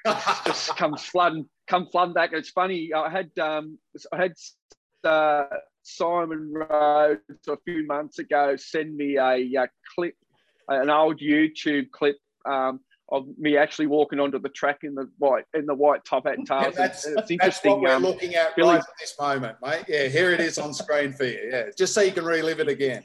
just 0.46 0.76
comes 0.76 1.02
flooding, 1.02 1.48
come 1.66 1.86
flooding 1.86 2.14
back. 2.14 2.30
It's 2.32 2.50
funny. 2.50 2.92
I 2.94 3.10
had 3.10 3.30
um, 3.38 3.78
I 4.12 4.16
had 4.16 4.34
uh, 5.04 5.44
Simon 5.82 6.52
Rhodes 6.52 7.48
a 7.48 7.56
few 7.64 7.86
months 7.86 8.18
ago 8.18 8.56
send 8.56 8.96
me 8.96 9.16
a, 9.16 9.36
a 9.58 9.68
clip, 9.94 10.14
an 10.68 10.90
old 10.90 11.20
YouTube 11.20 11.90
clip. 11.90 12.16
Um, 12.44 12.80
of 13.12 13.26
me 13.38 13.56
actually 13.56 13.88
walking 13.88 14.20
onto 14.20 14.38
the 14.38 14.48
track 14.50 14.78
in 14.84 14.94
the 14.94 15.10
white 15.18 15.44
in 15.54 15.66
the 15.66 15.74
white 15.74 16.04
top 16.04 16.26
hat 16.26 16.38
and 16.38 16.46
tails. 16.46 16.66
Yeah, 16.66 16.70
that's, 16.70 17.04
it's 17.04 17.28
interesting. 17.28 17.38
That's 17.38 17.64
what 17.64 17.80
we're 17.80 17.96
um, 17.96 18.02
looking 18.04 18.36
at 18.36 18.54
Billy, 18.54 18.74
right 18.74 18.78
at 18.78 18.86
this 19.00 19.16
moment, 19.18 19.56
mate. 19.60 19.84
Yeah, 19.88 20.06
here 20.06 20.30
it 20.30 20.38
is 20.38 20.58
on 20.58 20.72
screen 20.72 21.12
for 21.12 21.24
you. 21.24 21.50
Yeah, 21.50 21.64
just 21.76 21.92
so 21.92 22.02
you 22.02 22.12
can 22.12 22.24
relive 22.24 22.60
it 22.60 22.68
again. 22.68 23.02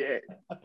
Yeah, 0.00 0.56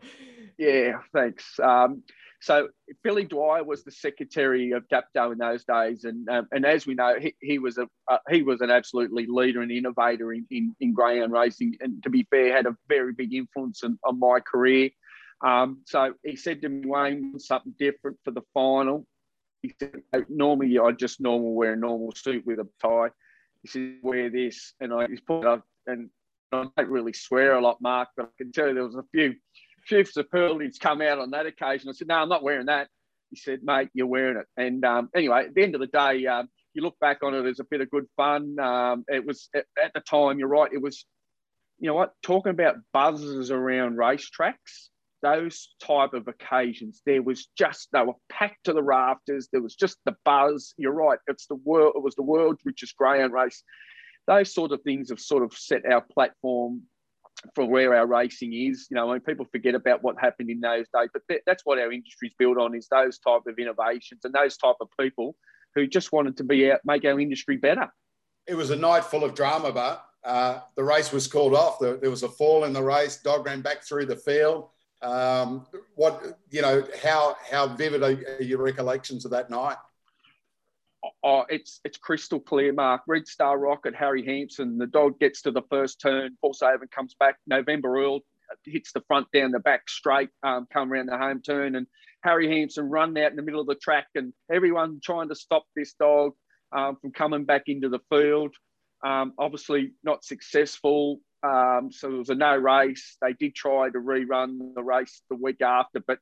yeah. 0.58 0.92
Thanks. 1.12 1.58
Um, 1.60 2.02
so 2.40 2.68
Billy 3.02 3.24
Dwyer 3.24 3.64
was 3.64 3.82
the 3.82 3.90
secretary 3.90 4.72
of 4.72 4.86
Dapto 4.88 5.32
in 5.32 5.38
those 5.38 5.64
days, 5.64 6.04
and 6.04 6.28
um, 6.28 6.46
and 6.52 6.64
as 6.64 6.86
we 6.86 6.94
know, 6.94 7.18
he, 7.18 7.34
he 7.40 7.58
was 7.58 7.78
a 7.78 7.88
uh, 8.08 8.18
he 8.30 8.42
was 8.42 8.60
an 8.60 8.70
absolutely 8.70 9.26
leader 9.28 9.62
and 9.62 9.72
innovator 9.72 10.32
in, 10.32 10.46
in, 10.50 10.76
in 10.80 10.92
greyhound 10.92 11.32
racing, 11.32 11.76
and 11.80 12.02
to 12.02 12.10
be 12.10 12.26
fair, 12.30 12.54
had 12.54 12.66
a 12.66 12.76
very 12.88 13.12
big 13.12 13.34
influence 13.34 13.82
on, 13.82 13.98
on 14.04 14.18
my 14.18 14.38
career. 14.40 14.90
Um, 15.44 15.82
so 15.86 16.14
he 16.24 16.36
said 16.36 16.62
to 16.62 16.68
me, 16.68 16.88
Wayne, 16.88 17.38
something 17.38 17.74
different 17.78 18.18
for 18.24 18.30
the 18.30 18.42
final. 18.54 19.06
He 19.62 19.74
said, 19.78 20.02
normally 20.28 20.78
I 20.78 20.92
just 20.92 21.20
normal 21.20 21.54
wear 21.54 21.72
a 21.72 21.76
normal 21.76 22.12
suit 22.14 22.46
with 22.46 22.58
a 22.58 22.68
tie. 22.80 23.10
He 23.62 23.68
said, 23.68 23.96
wear 24.02 24.30
this, 24.30 24.74
and 24.80 24.92
I 24.94 25.06
just 25.08 25.26
put 25.26 25.44
up, 25.44 25.64
and 25.86 26.10
I 26.52 26.66
don't 26.76 26.88
really 26.88 27.12
swear 27.12 27.54
a 27.54 27.60
lot, 27.60 27.80
Mark, 27.80 28.08
but 28.16 28.26
I 28.26 28.28
can 28.38 28.52
tell 28.52 28.68
you 28.68 28.74
there 28.74 28.84
was 28.84 28.94
a 28.94 29.04
few 29.12 29.34
chief 29.86 30.12
superlatives 30.12 30.78
come 30.78 31.00
out 31.00 31.18
on 31.18 31.30
that 31.30 31.46
occasion. 31.46 31.88
I 31.88 31.92
said, 31.92 32.08
no, 32.08 32.16
I'm 32.16 32.28
not 32.28 32.42
wearing 32.42 32.66
that. 32.66 32.88
He 33.30 33.36
said, 33.36 33.60
mate, 33.62 33.88
you're 33.94 34.06
wearing 34.06 34.36
it. 34.36 34.46
And 34.56 34.84
um, 34.84 35.10
anyway, 35.14 35.46
at 35.46 35.54
the 35.54 35.62
end 35.62 35.74
of 35.74 35.80
the 35.80 35.86
day, 35.86 36.26
um, 36.26 36.48
you 36.74 36.82
look 36.82 36.98
back 37.00 37.22
on 37.22 37.34
it 37.34 37.46
as 37.46 37.58
a 37.58 37.64
bit 37.64 37.80
of 37.80 37.90
good 37.90 38.06
fun. 38.16 38.58
Um, 38.60 39.04
it 39.08 39.24
was 39.24 39.48
at, 39.54 39.64
at, 39.82 39.92
the 39.94 40.00
time, 40.00 40.38
you're 40.38 40.48
right, 40.48 40.72
it 40.72 40.82
was, 40.82 41.04
you 41.78 41.88
know 41.88 41.94
what, 41.94 42.12
talking 42.22 42.50
about 42.50 42.76
buzzes 42.92 43.50
around 43.50 43.96
racetracks, 43.96 44.90
those 45.22 45.70
type 45.82 46.14
of 46.14 46.28
occasions, 46.28 47.02
there 47.06 47.22
was 47.22 47.48
just, 47.58 47.88
they 47.92 48.02
were 48.02 48.14
packed 48.30 48.64
to 48.64 48.72
the 48.72 48.82
rafters. 48.82 49.48
There 49.50 49.62
was 49.62 49.74
just 49.74 49.96
the 50.04 50.14
buzz. 50.24 50.74
You're 50.76 50.92
right, 50.92 51.18
it's 51.26 51.46
the 51.46 51.56
world, 51.56 51.94
it 51.96 52.02
was 52.02 52.14
the 52.14 52.22
world's 52.22 52.60
richest 52.64 52.96
greyhound 52.96 53.32
race. 53.32 53.62
Those 54.26 54.52
sort 54.52 54.72
of 54.72 54.82
things 54.82 55.10
have 55.10 55.20
sort 55.20 55.42
of 55.42 55.52
set 55.52 55.82
our 55.90 56.00
platform 56.00 56.82
for 57.54 57.64
where 57.66 57.94
our 57.94 58.06
racing 58.06 58.52
is. 58.52 58.86
You 58.90 58.96
know, 58.96 59.18
people 59.20 59.46
forget 59.50 59.74
about 59.74 60.02
what 60.02 60.16
happened 60.18 60.50
in 60.50 60.60
those 60.60 60.86
days, 60.94 61.10
but 61.12 61.22
that's 61.46 61.64
what 61.64 61.78
our 61.78 61.92
industry's 61.92 62.32
built 62.38 62.58
on 62.58 62.74
is 62.74 62.88
those 62.88 63.18
type 63.18 63.42
of 63.46 63.58
innovations 63.58 64.22
and 64.24 64.34
those 64.34 64.56
type 64.56 64.76
of 64.80 64.88
people 64.98 65.36
who 65.74 65.86
just 65.86 66.12
wanted 66.12 66.36
to 66.38 66.44
be 66.44 66.72
out, 66.72 66.80
make 66.84 67.04
our 67.04 67.20
industry 67.20 67.56
better. 67.56 67.88
It 68.46 68.54
was 68.54 68.70
a 68.70 68.76
night 68.76 69.04
full 69.04 69.24
of 69.24 69.34
drama, 69.34 69.72
but 69.72 70.04
uh, 70.24 70.60
the 70.74 70.82
race 70.82 71.12
was 71.12 71.26
called 71.26 71.54
off. 71.54 71.78
There, 71.78 72.10
was 72.10 72.22
a 72.22 72.28
fall 72.28 72.64
in 72.64 72.72
the 72.72 72.82
race. 72.82 73.18
Dog 73.18 73.46
ran 73.46 73.60
back 73.60 73.84
through 73.84 74.06
the 74.06 74.16
field. 74.16 74.70
Um, 75.02 75.66
what 75.94 76.38
you 76.50 76.62
know? 76.62 76.82
How 77.02 77.36
how 77.48 77.68
vivid 77.68 78.02
are 78.02 78.42
your 78.42 78.62
recollections 78.62 79.24
of 79.24 79.30
that 79.32 79.50
night? 79.50 79.76
Oh, 81.26 81.44
it's 81.48 81.80
it's 81.84 81.98
crystal 81.98 82.38
clear, 82.38 82.72
Mark. 82.72 83.02
Red 83.08 83.26
Star 83.26 83.58
Rocket, 83.58 83.94
Harry 83.96 84.24
Hampson. 84.24 84.78
The 84.78 84.86
dog 84.86 85.18
gets 85.18 85.42
to 85.42 85.50
the 85.50 85.62
first 85.68 86.00
turn, 86.00 86.36
falls 86.40 86.62
over 86.62 86.86
comes 86.86 87.14
back. 87.18 87.36
November 87.46 87.98
Earl 87.98 88.20
hits 88.64 88.92
the 88.92 89.00
front 89.08 89.26
down 89.32 89.50
the 89.50 89.58
back 89.58 89.90
straight, 89.90 90.30
um, 90.44 90.68
come 90.72 90.92
around 90.92 91.06
the 91.06 91.18
home 91.18 91.42
turn, 91.42 91.74
and 91.74 91.88
Harry 92.22 92.48
Hampson 92.48 92.88
run 92.88 93.18
out 93.18 93.32
in 93.32 93.36
the 93.36 93.42
middle 93.42 93.60
of 93.60 93.66
the 93.66 93.74
track, 93.74 94.06
and 94.14 94.32
everyone 94.50 95.00
trying 95.02 95.28
to 95.28 95.34
stop 95.34 95.64
this 95.74 95.94
dog 95.94 96.32
um, 96.70 96.96
from 97.02 97.10
coming 97.10 97.44
back 97.44 97.64
into 97.66 97.88
the 97.88 98.00
field. 98.08 98.54
Um, 99.04 99.32
obviously, 99.36 99.92
not 100.04 100.24
successful. 100.24 101.20
Um, 101.42 101.90
so 101.90 102.08
it 102.08 102.18
was 102.18 102.30
a 102.30 102.34
no 102.34 102.56
race. 102.56 103.16
They 103.20 103.32
did 103.32 103.54
try 103.54 103.90
to 103.90 103.98
rerun 103.98 104.74
the 104.74 104.82
race 104.82 105.22
the 105.28 105.36
week 105.36 105.60
after, 105.60 106.00
but 106.06 106.18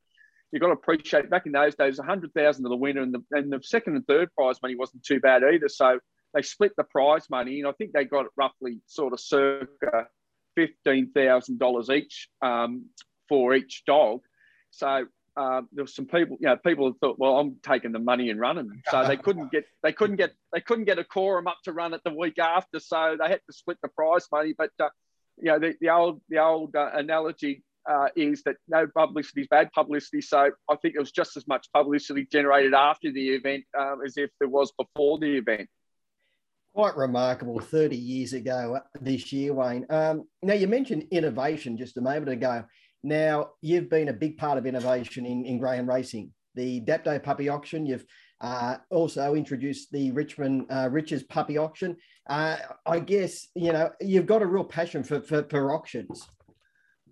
you've 0.55 0.61
got 0.61 0.69
to 0.69 0.75
appreciate 0.75 1.29
back 1.29 1.47
in 1.47 1.53
those 1.53 1.75
days, 1.75 1.99
100,000 1.99 2.63
to 2.63 2.69
the 2.69 2.77
winner 2.77 3.03
and 3.03 3.13
the, 3.13 3.23
and 3.33 3.53
the 3.53 3.61
second 3.61 3.97
and 3.97 4.07
third 4.07 4.33
prize 4.39 4.63
money 4.63 4.77
wasn't 4.77 5.03
too 5.03 5.19
bad 5.19 5.43
either. 5.43 5.69
So 5.69 5.99
they 6.33 6.43
split 6.43 6.71
the 6.77 6.85
prize 6.85 7.29
money 7.29 7.59
and 7.59 7.69
I 7.69 7.73
think 7.73 7.93
they 7.93 8.05
got 8.05 8.27
roughly 8.37 8.81
sort 8.87 9.13
of 9.13 9.19
circa 9.19 10.07
$15,000 10.57 11.97
each 11.97 12.29
um, 12.41 12.85
for 13.29 13.53
each 13.53 13.83
dog. 13.85 14.21
So 14.71 15.07
uh, 15.37 15.63
there 15.73 15.83
were 15.83 15.89
some 15.89 16.07
people, 16.07 16.37
you 16.39 16.47
know, 16.47 16.57
people 16.57 16.93
thought, 17.01 17.19
well, 17.19 17.37
I'm 17.41 17.57
taking 17.61 17.91
the 17.91 17.99
money 17.99 18.31
and 18.31 18.39
running, 18.39 18.81
so 18.89 19.05
they 19.09 19.17
couldn't 19.17 19.51
get, 19.51 19.65
they 19.83 19.93
couldn't 19.93 20.17
get, 20.17 20.35
they 20.53 20.61
couldn't 20.61 20.85
get 20.85 21.01
a 21.01 21.05
quorum 21.05 21.49
up 21.49 21.59
to 21.65 21.73
run 21.73 21.95
it 21.95 22.03
the 22.05 22.15
week 22.15 22.39
after, 22.39 22.79
so 22.79 23.17
they 23.21 23.29
had 23.29 23.41
to 23.49 23.53
split 23.53 23.79
the 23.83 23.89
prize 23.89 24.29
money. 24.31 24.55
But 24.57 24.71
uh, 24.79 24.91
you 25.37 25.47
know, 25.47 25.59
the, 25.59 25.75
the 25.81 25.91
old, 25.91 26.21
the 26.29 26.39
old 26.39 26.77
uh, 26.77 26.91
analogy 26.95 27.65
uh, 27.89 28.09
is 28.17 28.43
that 28.45 28.57
no 28.69 28.87
publicity 28.87 29.43
is 29.43 29.49
bad 29.49 29.71
publicity. 29.73 30.21
So 30.21 30.51
I 30.69 30.77
think 30.77 30.95
it 30.95 30.99
was 30.99 31.13
just 31.13 31.37
as 31.37 31.47
much 31.47 31.67
publicity 31.73 32.27
generated 32.31 32.75
after 32.75 33.13
the 33.13 33.31
event 33.31 33.65
um, 33.79 34.01
as 34.05 34.17
if 34.17 34.31
there 34.41 34.49
was 34.49 34.73
before 34.73 35.19
the 35.19 35.37
event. 35.37 35.69
Quite 36.75 36.97
remarkable 36.97 37.61
30 37.61 37.97
years 37.97 38.33
ago 38.33 38.81
this 39.01 39.33
year, 39.33 39.55
Wayne. 39.55 39.87
Um, 39.91 40.25
now, 40.43 40.55
you 40.55 40.67
mentioned 40.67 41.07
innovation 41.13 41.77
just 41.77 41.97
a 41.97 42.01
moment 42.01 42.31
ago. 42.31 42.65
Now, 43.05 43.51
you've 43.61 43.89
been 43.89 44.09
a 44.09 44.13
big 44.13 44.39
part 44.39 44.59
of 44.59 44.67
innovation 44.67 45.25
in, 45.25 45.45
in 45.45 45.59
greyhound 45.59 45.89
racing. 45.89 46.33
The 46.57 46.81
Dapto 46.81 47.23
puppy 47.23 47.49
auction, 47.49 47.87
you've 47.87 48.05
uh, 48.41 48.79
also 48.91 49.35
introduced 49.35 49.93
the 49.93 50.11
Richmond 50.13 50.67
uh, 50.71 50.89
Riches 50.91 51.23
puppy 51.23 51.59
auction. 51.59 51.97
Uh, 52.29 52.57
I 52.87 53.01
guess, 53.01 53.49
you 53.55 53.73
know, 53.73 53.91
you've 54.01 54.27
got 54.27 54.43
a 54.43 54.47
real 54.47 54.65
passion 54.65 55.05
for, 55.05 55.21
for, 55.21 55.45
for 55.45 55.75
auctions. 55.75 56.27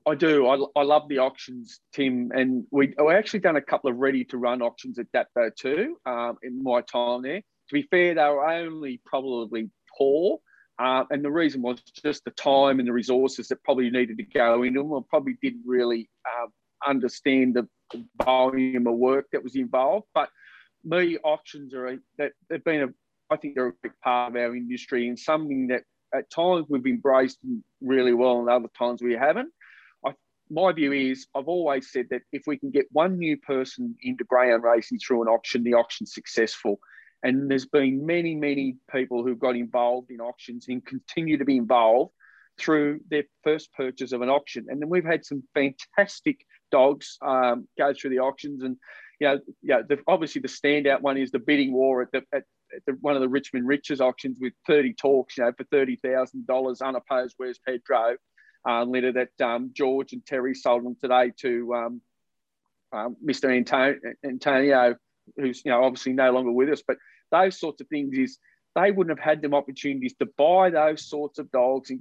I 0.06 0.14
do. 0.14 0.46
I, 0.48 0.80
I 0.80 0.82
love 0.84 1.08
the 1.08 1.18
auctions, 1.18 1.80
Tim, 1.92 2.30
and 2.34 2.64
we 2.70 2.94
we 3.02 3.14
actually 3.14 3.40
done 3.40 3.56
a 3.56 3.62
couple 3.62 3.90
of 3.90 3.96
ready 3.96 4.24
to 4.26 4.38
run 4.38 4.62
auctions 4.62 4.98
at 4.98 5.06
Dapto 5.12 5.54
too 5.54 5.96
um, 6.06 6.38
in 6.42 6.62
my 6.62 6.80
time 6.80 7.22
there. 7.22 7.40
To 7.40 7.72
be 7.72 7.82
fair, 7.90 8.14
they 8.14 8.22
were 8.22 8.46
only 8.48 9.00
probably 9.04 9.70
poor, 9.96 10.38
uh, 10.78 11.04
and 11.10 11.24
the 11.24 11.30
reason 11.30 11.62
was 11.62 11.80
just 12.02 12.24
the 12.24 12.30
time 12.32 12.78
and 12.78 12.88
the 12.88 12.92
resources 12.92 13.48
that 13.48 13.62
probably 13.62 13.90
needed 13.90 14.18
to 14.18 14.24
go 14.24 14.62
into 14.62 14.82
them. 14.82 14.94
I 14.94 15.00
probably 15.08 15.36
didn't 15.42 15.62
really 15.66 16.08
uh, 16.26 16.46
understand 16.88 17.54
the 17.54 17.68
volume 18.24 18.86
of 18.86 18.94
work 18.94 19.26
that 19.32 19.44
was 19.44 19.56
involved. 19.56 20.06
But 20.14 20.30
me, 20.84 21.18
auctions 21.18 21.74
are 21.74 21.96
that 22.18 22.32
they've 22.48 22.64
been 22.64 22.82
a 22.82 22.88
I 23.30 23.36
think 23.36 23.54
they're 23.54 23.68
a 23.68 23.72
big 23.82 23.92
part 24.02 24.32
of 24.32 24.36
our 24.36 24.54
industry 24.54 25.08
and 25.08 25.18
something 25.18 25.68
that 25.68 25.84
at 26.14 26.30
times 26.30 26.66
we've 26.68 26.86
embraced 26.86 27.38
really 27.80 28.12
well 28.12 28.40
and 28.40 28.50
other 28.50 28.68
times 28.78 29.00
we 29.00 29.14
haven't 29.14 29.48
my 30.52 30.72
view 30.72 30.92
is 30.92 31.26
I've 31.34 31.48
always 31.48 31.90
said 31.90 32.06
that 32.10 32.22
if 32.30 32.42
we 32.46 32.58
can 32.58 32.70
get 32.70 32.86
one 32.92 33.18
new 33.18 33.36
person 33.38 33.96
into 34.02 34.24
greyhound 34.24 34.62
racing 34.62 34.98
through 34.98 35.22
an 35.22 35.28
auction, 35.28 35.64
the 35.64 35.74
auction's 35.74 36.14
successful. 36.14 36.78
And 37.22 37.50
there's 37.50 37.66
been 37.66 38.04
many, 38.04 38.34
many 38.34 38.76
people 38.92 39.24
who've 39.24 39.38
got 39.38 39.56
involved 39.56 40.10
in 40.10 40.20
auctions 40.20 40.66
and 40.68 40.84
continue 40.84 41.38
to 41.38 41.44
be 41.44 41.56
involved 41.56 42.12
through 42.58 43.00
their 43.08 43.24
first 43.42 43.72
purchase 43.72 44.12
of 44.12 44.20
an 44.20 44.28
auction. 44.28 44.66
And 44.68 44.82
then 44.82 44.90
we've 44.90 45.04
had 45.04 45.24
some 45.24 45.42
fantastic 45.54 46.44
dogs 46.70 47.16
um, 47.22 47.66
go 47.78 47.94
through 47.94 48.10
the 48.10 48.18
auctions. 48.18 48.62
And, 48.62 48.76
you 49.20 49.28
know, 49.28 49.40
you 49.62 49.68
know 49.74 49.82
the, 49.88 49.98
obviously 50.06 50.42
the 50.42 50.48
standout 50.48 51.00
one 51.00 51.16
is 51.16 51.30
the 51.30 51.38
bidding 51.38 51.72
war 51.72 52.02
at, 52.02 52.12
the, 52.12 52.22
at, 52.34 52.42
at 52.74 52.84
the, 52.86 52.92
one 53.00 53.14
of 53.14 53.22
the 53.22 53.28
Richmond 53.28 53.66
Riches 53.66 54.00
auctions 54.00 54.38
with 54.40 54.52
30 54.66 54.94
talks, 54.94 55.38
you 55.38 55.44
know, 55.44 55.52
for 55.56 55.64
$30,000 55.64 56.82
unopposed 56.82 57.34
Where's 57.38 57.58
Pedro 57.66 58.16
uh, 58.68 58.84
letter 58.84 59.12
that 59.12 59.44
um, 59.44 59.70
George 59.72 60.12
and 60.12 60.24
Terry 60.24 60.54
sold 60.54 60.84
them 60.84 60.96
today 61.00 61.32
to 61.40 61.74
um, 61.74 62.00
uh, 62.92 63.08
Mr. 63.24 63.54
Antonio, 63.54 63.98
Antonio, 64.24 64.96
who's 65.36 65.62
you 65.64 65.70
know 65.70 65.82
obviously 65.84 66.12
no 66.12 66.30
longer 66.32 66.52
with 66.52 66.68
us. 66.68 66.82
But 66.86 66.98
those 67.30 67.58
sorts 67.58 67.80
of 67.80 67.88
things 67.88 68.16
is 68.16 68.38
they 68.74 68.90
wouldn't 68.90 69.18
have 69.18 69.24
had 69.24 69.42
them 69.42 69.54
opportunities 69.54 70.14
to 70.20 70.28
buy 70.36 70.70
those 70.70 71.08
sorts 71.08 71.38
of 71.38 71.50
dogs 71.50 71.90
and, 71.90 72.00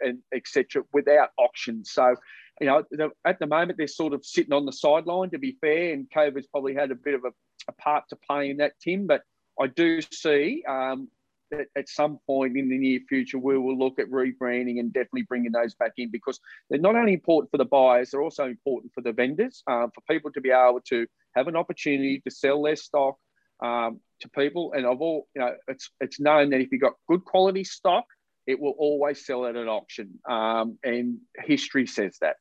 and 0.00 0.18
etc. 0.34 0.84
without 0.92 1.30
auctions. 1.38 1.90
So 1.92 2.14
you 2.60 2.66
know 2.66 2.84
at 3.24 3.38
the 3.38 3.46
moment 3.46 3.78
they're 3.78 3.88
sort 3.88 4.12
of 4.12 4.24
sitting 4.24 4.52
on 4.52 4.66
the 4.66 4.72
sideline. 4.72 5.30
To 5.30 5.38
be 5.38 5.56
fair, 5.60 5.92
and 5.92 6.06
COVID's 6.14 6.48
probably 6.48 6.74
had 6.74 6.90
a 6.90 6.96
bit 6.96 7.14
of 7.14 7.24
a, 7.24 7.30
a 7.68 7.72
part 7.72 8.04
to 8.10 8.16
play 8.16 8.50
in 8.50 8.58
that, 8.58 8.72
Tim. 8.82 9.06
But 9.06 9.22
I 9.60 9.66
do 9.66 10.00
see 10.00 10.62
um, 10.68 11.08
at, 11.52 11.66
at 11.76 11.88
some 11.88 12.18
point 12.26 12.56
in 12.56 12.68
the 12.68 12.78
near 12.78 13.00
future, 13.08 13.38
we 13.38 13.58
will 13.58 13.78
look 13.78 13.98
at 13.98 14.10
rebranding 14.10 14.80
and 14.80 14.92
definitely 14.92 15.22
bringing 15.22 15.52
those 15.52 15.74
back 15.74 15.92
in 15.96 16.10
because 16.10 16.40
they're 16.68 16.80
not 16.80 16.96
only 16.96 17.12
important 17.12 17.50
for 17.50 17.58
the 17.58 17.64
buyers, 17.64 18.10
they're 18.10 18.22
also 18.22 18.46
important 18.46 18.92
for 18.94 19.00
the 19.00 19.12
vendors, 19.12 19.62
um, 19.66 19.90
for 19.94 20.00
people 20.10 20.30
to 20.32 20.40
be 20.40 20.50
able 20.50 20.80
to 20.88 21.06
have 21.34 21.48
an 21.48 21.56
opportunity 21.56 22.20
to 22.20 22.30
sell 22.30 22.62
their 22.62 22.76
stock 22.76 23.16
um, 23.62 24.00
to 24.20 24.28
people. 24.30 24.72
And 24.74 24.86
of 24.86 25.00
all, 25.00 25.28
you 25.34 25.42
know, 25.42 25.54
it's 25.68 25.90
it's 26.00 26.20
known 26.20 26.50
that 26.50 26.60
if 26.60 26.68
you've 26.72 26.80
got 26.80 26.94
good 27.08 27.24
quality 27.24 27.64
stock, 27.64 28.04
it 28.46 28.58
will 28.58 28.74
always 28.78 29.24
sell 29.24 29.46
at 29.46 29.56
an 29.56 29.68
auction, 29.68 30.18
um, 30.28 30.78
and 30.82 31.18
history 31.44 31.86
says 31.86 32.16
that. 32.20 32.36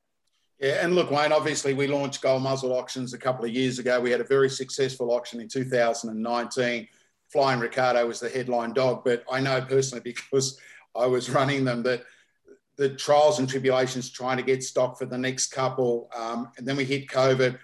Yeah, 0.60 0.84
and 0.84 0.96
look, 0.96 1.12
Wayne, 1.12 1.32
obviously 1.32 1.76
we 1.76 1.86
launched 1.86 2.22
Gold 2.22 2.42
Muzzle 2.42 2.74
Auctions 2.74 3.14
a 3.14 3.18
couple 3.18 3.46
of 3.46 3.52
years 3.52 3.78
ago. 3.78 4.00
We 4.00 4.10
had 4.10 4.22
a 4.22 4.26
very 4.26 4.50
successful 4.50 5.12
auction 5.12 5.40
in 5.40 5.48
2019 5.48 6.88
Flying 7.32 7.60
Ricardo 7.60 8.08
was 8.08 8.20
the 8.20 8.30
headline 8.30 8.74
dog, 8.74 9.04
but 9.04 9.24
I 9.32 9.40
know 9.40 9.62
personally 9.62 10.02
because 10.32 10.60
I 10.96 11.06
was 11.06 11.30
running 11.30 11.66
them 11.66 11.84
that 11.84 12.04
the 12.78 12.90
trials 12.90 13.40
and 13.40 13.50
tribulations 13.50 14.10
trying 14.10 14.38
to 14.38 14.44
get 14.44 14.64
stock 14.64 14.98
for 14.98 15.06
the 15.06 15.18
next 15.18 15.48
couple, 15.48 16.10
um, 16.16 16.52
and 16.58 16.68
then 16.68 16.78
we 16.78 16.86
hit 16.86 17.08
COVID. 17.08 17.58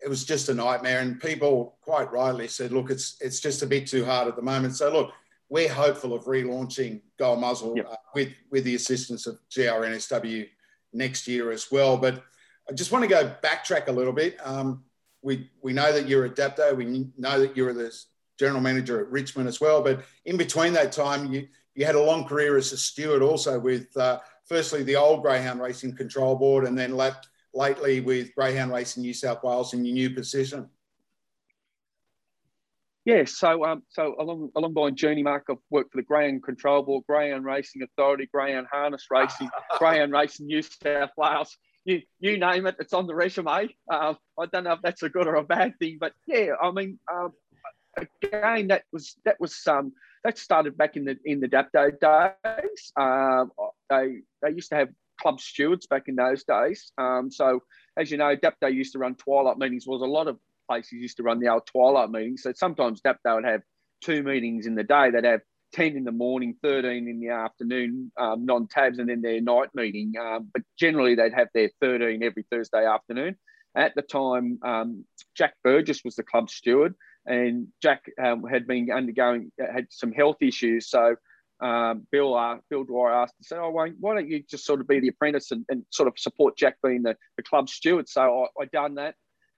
It 0.00 0.08
was 0.08 0.24
just 0.24 0.48
a 0.48 0.54
nightmare, 0.54 1.00
and 1.00 1.20
people 1.20 1.78
quite 1.80 2.12
rightly 2.12 2.48
said, 2.48 2.72
"Look, 2.72 2.90
it's 2.90 3.16
it's 3.20 3.40
just 3.40 3.62
a 3.62 3.66
bit 3.66 3.86
too 3.86 4.04
hard 4.04 4.28
at 4.28 4.36
the 4.36 4.42
moment." 4.42 4.76
So 4.76 4.92
look, 4.92 5.10
we're 5.48 5.72
hopeful 5.72 6.14
of 6.14 6.24
relaunching 6.26 7.00
Gold 7.18 7.40
Muzzle 7.40 7.76
yep. 7.76 7.88
uh, 7.90 7.96
with 8.14 8.28
with 8.50 8.64
the 8.64 8.74
assistance 8.74 9.26
of 9.26 9.38
GRNSW 9.50 10.46
next 10.92 11.26
year 11.26 11.50
as 11.50 11.70
well. 11.72 11.96
But 11.96 12.22
I 12.68 12.74
just 12.74 12.92
want 12.92 13.02
to 13.04 13.08
go 13.08 13.34
backtrack 13.42 13.88
a 13.88 13.92
little 13.92 14.12
bit. 14.12 14.36
Um, 14.44 14.84
we 15.22 15.50
we 15.62 15.72
know 15.72 15.92
that 15.92 16.08
you're 16.08 16.26
a 16.26 16.30
Dapto. 16.30 16.76
We 16.76 17.08
know 17.16 17.40
that 17.40 17.56
you're 17.56 17.72
the 17.72 17.92
general 18.38 18.60
manager 18.60 19.00
at 19.00 19.10
Richmond 19.10 19.48
as 19.48 19.60
well. 19.60 19.82
But 19.82 20.04
in 20.24 20.36
between 20.36 20.72
that 20.74 20.92
time, 20.92 21.32
you, 21.32 21.48
you 21.74 21.84
had 21.84 21.94
a 21.94 22.02
long 22.02 22.24
career 22.24 22.56
as 22.56 22.72
a 22.72 22.76
steward 22.76 23.22
also 23.22 23.58
with 23.58 23.96
uh, 23.96 24.20
firstly 24.46 24.82
the 24.82 24.96
old 24.96 25.22
Greyhound 25.22 25.60
Racing 25.60 25.96
Control 25.96 26.36
Board 26.36 26.64
and 26.64 26.76
then 26.76 26.96
lately 27.54 28.00
with 28.00 28.34
Greyhound 28.34 28.72
Racing 28.72 29.02
New 29.02 29.14
South 29.14 29.42
Wales 29.42 29.74
in 29.74 29.84
your 29.84 29.94
new 29.94 30.10
position. 30.10 30.68
Yeah, 33.08 33.24
so 33.24 33.64
um, 33.64 33.84
so 33.88 34.16
along 34.18 34.50
along 34.54 34.74
my 34.74 34.90
journey, 34.90 35.22
Mark, 35.22 35.46
I've 35.48 35.56
worked 35.70 35.92
for 35.92 35.96
the 35.96 36.02
Greyhound 36.02 36.42
Control 36.42 36.82
Board, 36.82 37.04
Greyhound 37.08 37.42
Racing 37.42 37.82
Authority, 37.82 38.28
Greyhound 38.30 38.66
Harness 38.70 39.06
Racing, 39.10 39.48
Greyhound 39.78 40.12
Racing 40.12 40.46
New 40.46 40.60
South 40.60 41.08
Wales. 41.16 41.56
You 41.86 42.02
you 42.20 42.36
name 42.36 42.66
it, 42.66 42.76
it's 42.78 42.92
on 42.92 43.06
the 43.06 43.14
resume. 43.14 43.74
Uh, 43.90 44.12
I 44.38 44.46
don't 44.52 44.64
know 44.64 44.72
if 44.72 44.82
that's 44.82 45.02
a 45.02 45.08
good 45.08 45.26
or 45.26 45.36
a 45.36 45.42
bad 45.42 45.78
thing, 45.78 45.96
but 45.98 46.12
yeah, 46.26 46.48
I 46.62 46.70
mean, 46.70 46.98
um, 47.10 47.32
again, 48.22 48.68
that 48.68 48.84
was 48.92 49.16
that 49.24 49.40
was 49.40 49.66
um, 49.66 49.92
that 50.24 50.38
started 50.38 50.76
back 50.76 50.96
in 50.96 51.04
the 51.04 51.16
in 51.24 51.40
the 51.40 51.48
Dapto 51.48 51.90
days. 51.98 52.92
Um, 52.96 53.50
they 53.90 54.20
they 54.42 54.50
used 54.50 54.70
to 54.70 54.76
have 54.76 54.88
club 55.20 55.40
stewards 55.40 55.86
back 55.86 56.04
in 56.06 56.16
those 56.16 56.44
days. 56.44 56.92
Um, 56.98 57.30
so 57.30 57.62
as 57.96 58.10
you 58.10 58.18
know, 58.18 58.36
Dapto 58.36 58.72
used 58.72 58.92
to 58.92 58.98
run 58.98 59.14
twilight 59.16 59.58
meetings. 59.58 59.86
Was 59.86 60.02
a 60.02 60.06
lot 60.06 60.28
of 60.28 60.38
places 60.68 60.92
used 60.92 61.16
to 61.16 61.22
run 61.22 61.40
the 61.40 61.48
old 61.48 61.66
twilight 61.66 62.10
meetings. 62.10 62.42
So 62.42 62.52
sometimes 62.54 63.00
Dapto 63.00 63.36
would 63.36 63.44
have 63.44 63.62
two 64.02 64.22
meetings 64.22 64.66
in 64.66 64.74
the 64.74 64.84
day. 64.84 65.10
They'd 65.10 65.24
have 65.24 65.40
10 65.72 65.96
in 65.96 66.04
the 66.04 66.12
morning, 66.12 66.54
13 66.62 67.08
in 67.08 67.20
the 67.20 67.28
afternoon, 67.28 68.10
um, 68.18 68.46
non 68.46 68.66
tabs, 68.68 68.98
and 68.98 69.08
then 69.08 69.22
their 69.22 69.40
night 69.40 69.68
meeting. 69.74 70.14
Um, 70.20 70.48
but 70.52 70.62
generally, 70.78 71.14
they'd 71.14 71.34
have 71.34 71.48
their 71.54 71.70
13 71.80 72.22
every 72.22 72.44
Thursday 72.50 72.86
afternoon. 72.86 73.36
At 73.74 73.94
the 73.94 74.02
time, 74.02 74.58
um, 74.62 75.04
Jack 75.36 75.54
Burgess 75.62 76.02
was 76.04 76.16
the 76.16 76.22
club 76.22 76.50
steward 76.50 76.94
and 77.28 77.68
Jack 77.82 78.06
um, 78.22 78.42
had 78.44 78.66
been 78.66 78.90
undergoing 78.90 79.52
had 79.58 79.86
some 79.90 80.12
health 80.12 80.38
issues. 80.40 80.88
So 80.88 81.14
um, 81.60 82.06
Bill 82.10 82.34
uh, 82.34 82.56
Bill 82.70 82.84
Dwyer 82.84 83.12
asked 83.12 83.36
to 83.38 83.44
say, 83.44 83.56
"Oh, 83.56 83.70
why 83.70 83.90
don't 84.14 84.28
you 84.28 84.42
just 84.48 84.64
sort 84.64 84.80
of 84.80 84.88
be 84.88 85.00
the 85.00 85.08
apprentice 85.08 85.50
and, 85.50 85.64
and 85.68 85.84
sort 85.90 86.08
of 86.08 86.14
support 86.16 86.56
Jack 86.56 86.76
being 86.82 87.02
the, 87.02 87.16
the 87.36 87.42
club 87.42 87.68
steward?" 87.68 88.08
So 88.08 88.48
I, 88.58 88.62
I 88.62 88.64
done 88.72 88.94
that, 88.94 89.14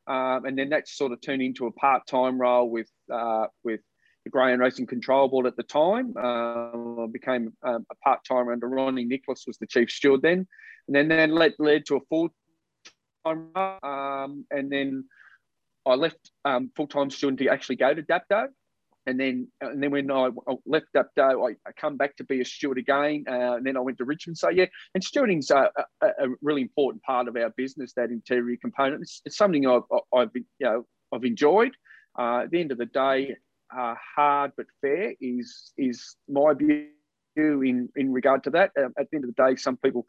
um, 0.07 0.45
and 0.45 0.59
then 0.59 0.71
that 0.71 0.89
sort 0.89 1.13
of 1.13 1.21
turned 1.21 1.43
into 1.43 1.67
a 1.67 1.73
part 1.73 2.07
time 2.07 2.41
role 2.41 2.69
with 2.69 2.89
uh, 3.13 3.47
with 3.63 3.81
the 4.25 4.31
Greyhound 4.31 4.61
Racing 4.61 4.87
Control 4.87 5.29
Board 5.29 5.47
at 5.47 5.57
the 5.57 5.63
time. 5.63 6.17
Um, 6.17 7.01
I 7.01 7.07
became 7.13 7.53
um, 7.63 7.87
a 7.91 7.95
part 8.03 8.21
timer 8.27 8.53
under 8.53 8.69
Ronnie 8.69 9.05
Nicholas 9.05 9.45
was 9.47 9.59
the 9.59 9.67
chief 9.67 9.91
steward 9.91 10.23
then, 10.23 10.47
and 10.89 10.97
then 10.97 11.09
that 11.09 11.31
led 11.31 11.55
led 11.59 11.87
to 11.87 11.97
a 11.97 12.01
full 12.09 12.31
time, 13.25 13.51
um, 13.57 14.47
and 14.51 14.73
then 14.73 15.05
I 15.91 15.95
left 15.95 16.31
um, 16.45 16.71
full 16.77 16.87
time 16.87 17.11
student 17.11 17.39
to 17.41 17.49
actually 17.49 17.77
go 17.77 17.93
to 17.95 18.03
Dapto. 18.03 18.49
And 19.07 19.19
then, 19.19 19.49
and 19.61 19.83
then 19.83 19.91
when 19.91 20.11
I 20.11 20.29
left 20.67 20.87
Dapto, 20.95 21.51
I, 21.51 21.57
I 21.67 21.73
come 21.73 21.97
back 21.97 22.17
to 22.17 22.25
be 22.25 22.41
a 22.43 22.45
steward 22.45 22.79
again. 22.79 23.25
Uh, 23.27 23.57
and 23.57 23.67
then 23.67 23.77
I 23.77 23.81
went 23.81 23.99
to 23.99 24.05
Richmond. 24.05 24.37
So 24.39 24.51
yeah, 24.51 24.67
and 24.95 25.03
stewarding's 25.03 25.51
a, 25.51 25.71
a, 26.03 26.07
a 26.07 26.29
really 26.43 26.63
important 26.63 27.03
part 27.03 27.27
of 27.27 27.37
our 27.37 27.51
business. 27.57 27.93
That 27.95 28.11
interior 28.11 28.57
component. 28.61 29.03
It's, 29.03 29.23
it's 29.25 29.37
something 29.37 29.67
I've, 29.67 29.83
I've 30.15 30.31
you 30.35 30.45
know 30.61 30.87
I've 31.13 31.25
enjoyed. 31.25 31.73
Uh, 32.19 32.43
at 32.45 32.51
the 32.51 32.61
end 32.61 32.73
of 32.73 32.79
the 32.79 32.87
day, 32.87 33.37
uh, 33.77 33.95
hard 34.17 34.53
but 34.57 34.67
fair 34.81 35.15
is 35.21 35.73
is 35.79 36.17
my 36.29 36.53
view 36.55 36.89
in 37.37 37.89
in 37.97 38.13
regard 38.13 38.45
to 38.45 38.51
that. 38.51 38.71
Um, 38.79 38.93
at 38.99 39.11
the 39.11 39.17
end 39.17 39.25
of 39.25 39.35
the 39.35 39.43
day, 39.49 39.57
some 39.57 39.77
people 39.79 40.07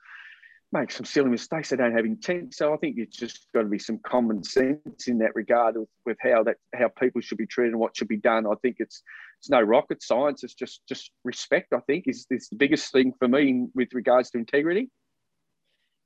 make 0.72 0.92
some 0.92 1.06
silly 1.06 1.30
mistakes. 1.30 1.70
They 1.70 1.76
don't 1.76 1.96
have 1.96 2.06
intent. 2.06 2.54
So 2.54 2.74
I 2.74 2.78
think 2.78 2.96
it's 2.98 3.18
just 3.18 3.48
got 3.54 3.64
to 3.64 3.68
be 3.68 3.80
some 3.80 4.00
common 4.06 4.44
sense 4.44 5.08
in 5.08 5.18
that 5.20 5.36
regard 5.36 5.76
with, 5.76 5.90
with 6.06 6.18
how 6.22 6.44
that 6.44 6.58
how 6.74 6.88
people 6.88 7.22
should 7.22 7.38
be 7.38 7.46
treated 7.46 7.74
and 7.74 7.80
what 7.80 7.96
should 7.96 8.08
be 8.08 8.18
done. 8.18 8.48
I 8.48 8.56
think 8.62 8.78
it's 8.80 9.04
it's 9.40 9.50
no 9.50 9.62
rocket 9.62 10.02
science. 10.02 10.44
It's 10.44 10.54
just 10.54 10.82
just 10.88 11.12
respect. 11.24 11.74
I 11.74 11.80
think 11.88 12.06
is 12.08 12.26
is 12.30 12.48
the 12.50 12.56
biggest 12.56 12.92
thing 12.92 13.14
for 13.20 13.28
me 13.28 13.68
with 13.76 13.90
regards 13.94 14.30
to 14.32 14.38
integrity. 14.38 14.90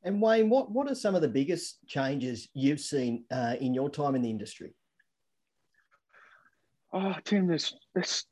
And 0.04 0.22
Wayne, 0.22 0.50
what 0.50 0.72
what 0.72 0.90
are 0.90 0.96
some 0.96 1.16
of 1.16 1.22
the 1.22 1.28
biggest 1.28 1.80
changes 1.88 2.48
you've 2.54 2.80
seen 2.80 3.26
uh, 3.32 3.56
in 3.60 3.74
your 3.74 3.90
time 3.90 4.16
in 4.16 4.22
the 4.22 4.30
industry? 4.30 4.74
Oh, 6.94 7.16
Tim, 7.26 7.48
there's, 7.48 7.76
that's 7.94 8.26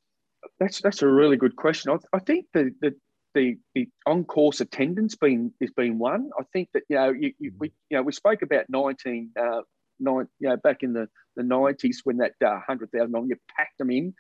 that's 0.59 0.81
that's 0.81 1.01
a 1.01 1.07
really 1.07 1.35
good 1.35 1.55
question. 1.55 1.91
I, 1.91 1.97
I 2.15 2.19
think 2.19 2.45
the, 2.53 2.71
the 2.81 2.95
the 3.33 3.57
the 3.75 3.87
on 4.05 4.25
course 4.25 4.61
attendance 4.61 5.15
been 5.15 5.53
has 5.61 5.71
been 5.71 5.99
one. 5.99 6.29
I 6.39 6.43
think 6.53 6.69
that 6.73 6.83
you 6.89 6.95
know 6.95 7.11
you, 7.11 7.33
you, 7.39 7.51
we 7.57 7.71
you 7.89 7.97
know 7.97 8.03
we 8.03 8.11
spoke 8.11 8.41
about 8.41 8.65
nineteen 8.69 9.31
uh, 9.39 9.61
nine 9.99 10.27
you 10.39 10.49
know 10.49 10.57
back 10.57 10.83
in 10.83 10.93
the 10.93 11.07
the 11.35 11.43
nineties 11.43 12.01
when 12.03 12.17
that 12.17 12.33
uh, 12.45 12.59
hundred 12.65 12.91
thousand 12.91 13.15
on 13.15 13.27
you 13.27 13.35
packed 13.55 13.77
them 13.77 13.91
in. 13.91 14.13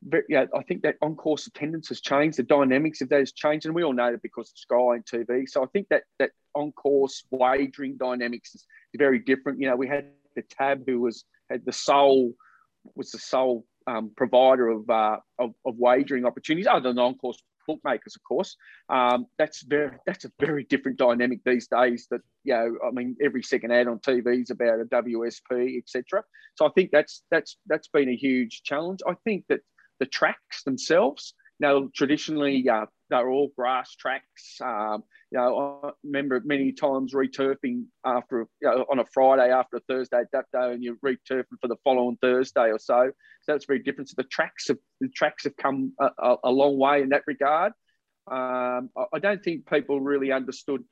But 0.00 0.22
yeah, 0.28 0.44
I 0.54 0.62
think 0.62 0.82
that 0.82 0.94
on 1.02 1.16
course 1.16 1.46
attendance 1.48 1.88
has 1.88 2.00
changed. 2.00 2.38
The 2.38 2.44
dynamics 2.44 3.00
of 3.00 3.08
that 3.08 3.18
has 3.18 3.32
changed, 3.32 3.66
and 3.66 3.74
we 3.74 3.82
all 3.82 3.92
know 3.92 4.12
that 4.12 4.22
because 4.22 4.50
of 4.50 4.58
Sky 4.58 4.94
and 4.94 5.04
TV. 5.04 5.48
So 5.48 5.62
I 5.62 5.66
think 5.66 5.88
that 5.90 6.04
that 6.18 6.30
on 6.54 6.72
course 6.72 7.24
wagering 7.30 7.96
dynamics 7.96 8.54
is 8.54 8.64
very 8.96 9.18
different. 9.18 9.60
You 9.60 9.68
know, 9.68 9.76
we 9.76 9.88
had 9.88 10.06
the 10.36 10.42
tab 10.42 10.84
who 10.86 11.00
was 11.00 11.24
had 11.50 11.64
the 11.64 11.72
sole 11.72 12.32
was 12.94 13.10
the 13.10 13.18
sole 13.18 13.64
um, 13.86 14.10
provider 14.16 14.68
of, 14.68 14.88
uh, 14.88 15.18
of, 15.38 15.54
of 15.66 15.76
wagering 15.76 16.26
opportunities, 16.26 16.66
other 16.66 16.90
than 16.90 16.98
on 16.98 17.14
course 17.16 17.42
bookmakers, 17.68 18.16
of 18.16 18.24
course. 18.24 18.56
Um, 18.88 19.26
that's 19.38 19.62
very 19.62 19.92
that's 20.06 20.24
a 20.24 20.32
very 20.40 20.64
different 20.64 20.98
dynamic 20.98 21.40
these 21.44 21.68
days. 21.68 22.08
That 22.10 22.22
you 22.42 22.54
know, 22.54 22.76
I 22.84 22.90
mean, 22.90 23.16
every 23.22 23.44
second 23.44 23.70
ad 23.70 23.86
on 23.86 24.00
TV 24.00 24.42
is 24.42 24.50
about 24.50 24.80
a 24.80 24.84
WSP, 24.86 25.78
etc. 25.78 26.24
So 26.56 26.66
I 26.66 26.70
think 26.74 26.90
that's 26.90 27.22
that's 27.30 27.58
that's 27.66 27.88
been 27.88 28.08
a 28.08 28.16
huge 28.16 28.62
challenge. 28.64 29.00
I 29.06 29.14
think 29.24 29.44
that 29.48 29.60
the 30.00 30.06
tracks 30.06 30.64
themselves. 30.64 31.34
Now, 31.60 31.88
traditionally, 31.94 32.68
uh, 32.68 32.86
they're 33.10 33.28
all 33.28 33.50
grass 33.56 33.94
tracks. 33.94 34.58
Um, 34.62 35.02
you 35.30 35.38
know, 35.38 35.80
I 35.84 35.90
remember 36.04 36.40
many 36.44 36.72
times 36.72 37.14
returfing 37.14 37.84
after 38.04 38.46
you 38.60 38.68
know, 38.68 38.86
on 38.90 38.98
a 38.98 39.04
Friday 39.06 39.52
after 39.52 39.76
a 39.76 39.80
Thursday 39.80 40.22
that 40.32 40.46
day, 40.52 40.72
and 40.72 40.82
you're 40.82 40.96
returfing 40.96 41.58
for 41.60 41.68
the 41.68 41.76
following 41.84 42.18
Thursday 42.20 42.70
or 42.70 42.78
so. 42.78 43.10
So 43.42 43.52
that's 43.52 43.66
very 43.66 43.80
different. 43.80 44.10
So 44.10 44.14
the 44.16 44.24
tracks 44.24 44.68
have 44.68 44.78
the 45.00 45.08
tracks 45.08 45.44
have 45.44 45.56
come 45.56 45.92
a, 46.00 46.10
a, 46.18 46.36
a 46.44 46.50
long 46.50 46.78
way 46.78 47.02
in 47.02 47.10
that 47.10 47.22
regard. 47.26 47.72
Um, 48.30 48.90
I, 48.96 49.04
I, 49.14 49.18
don't 49.20 49.42
think 49.42 49.66
people 49.66 50.02
really 50.02 50.32
understood 50.32 50.84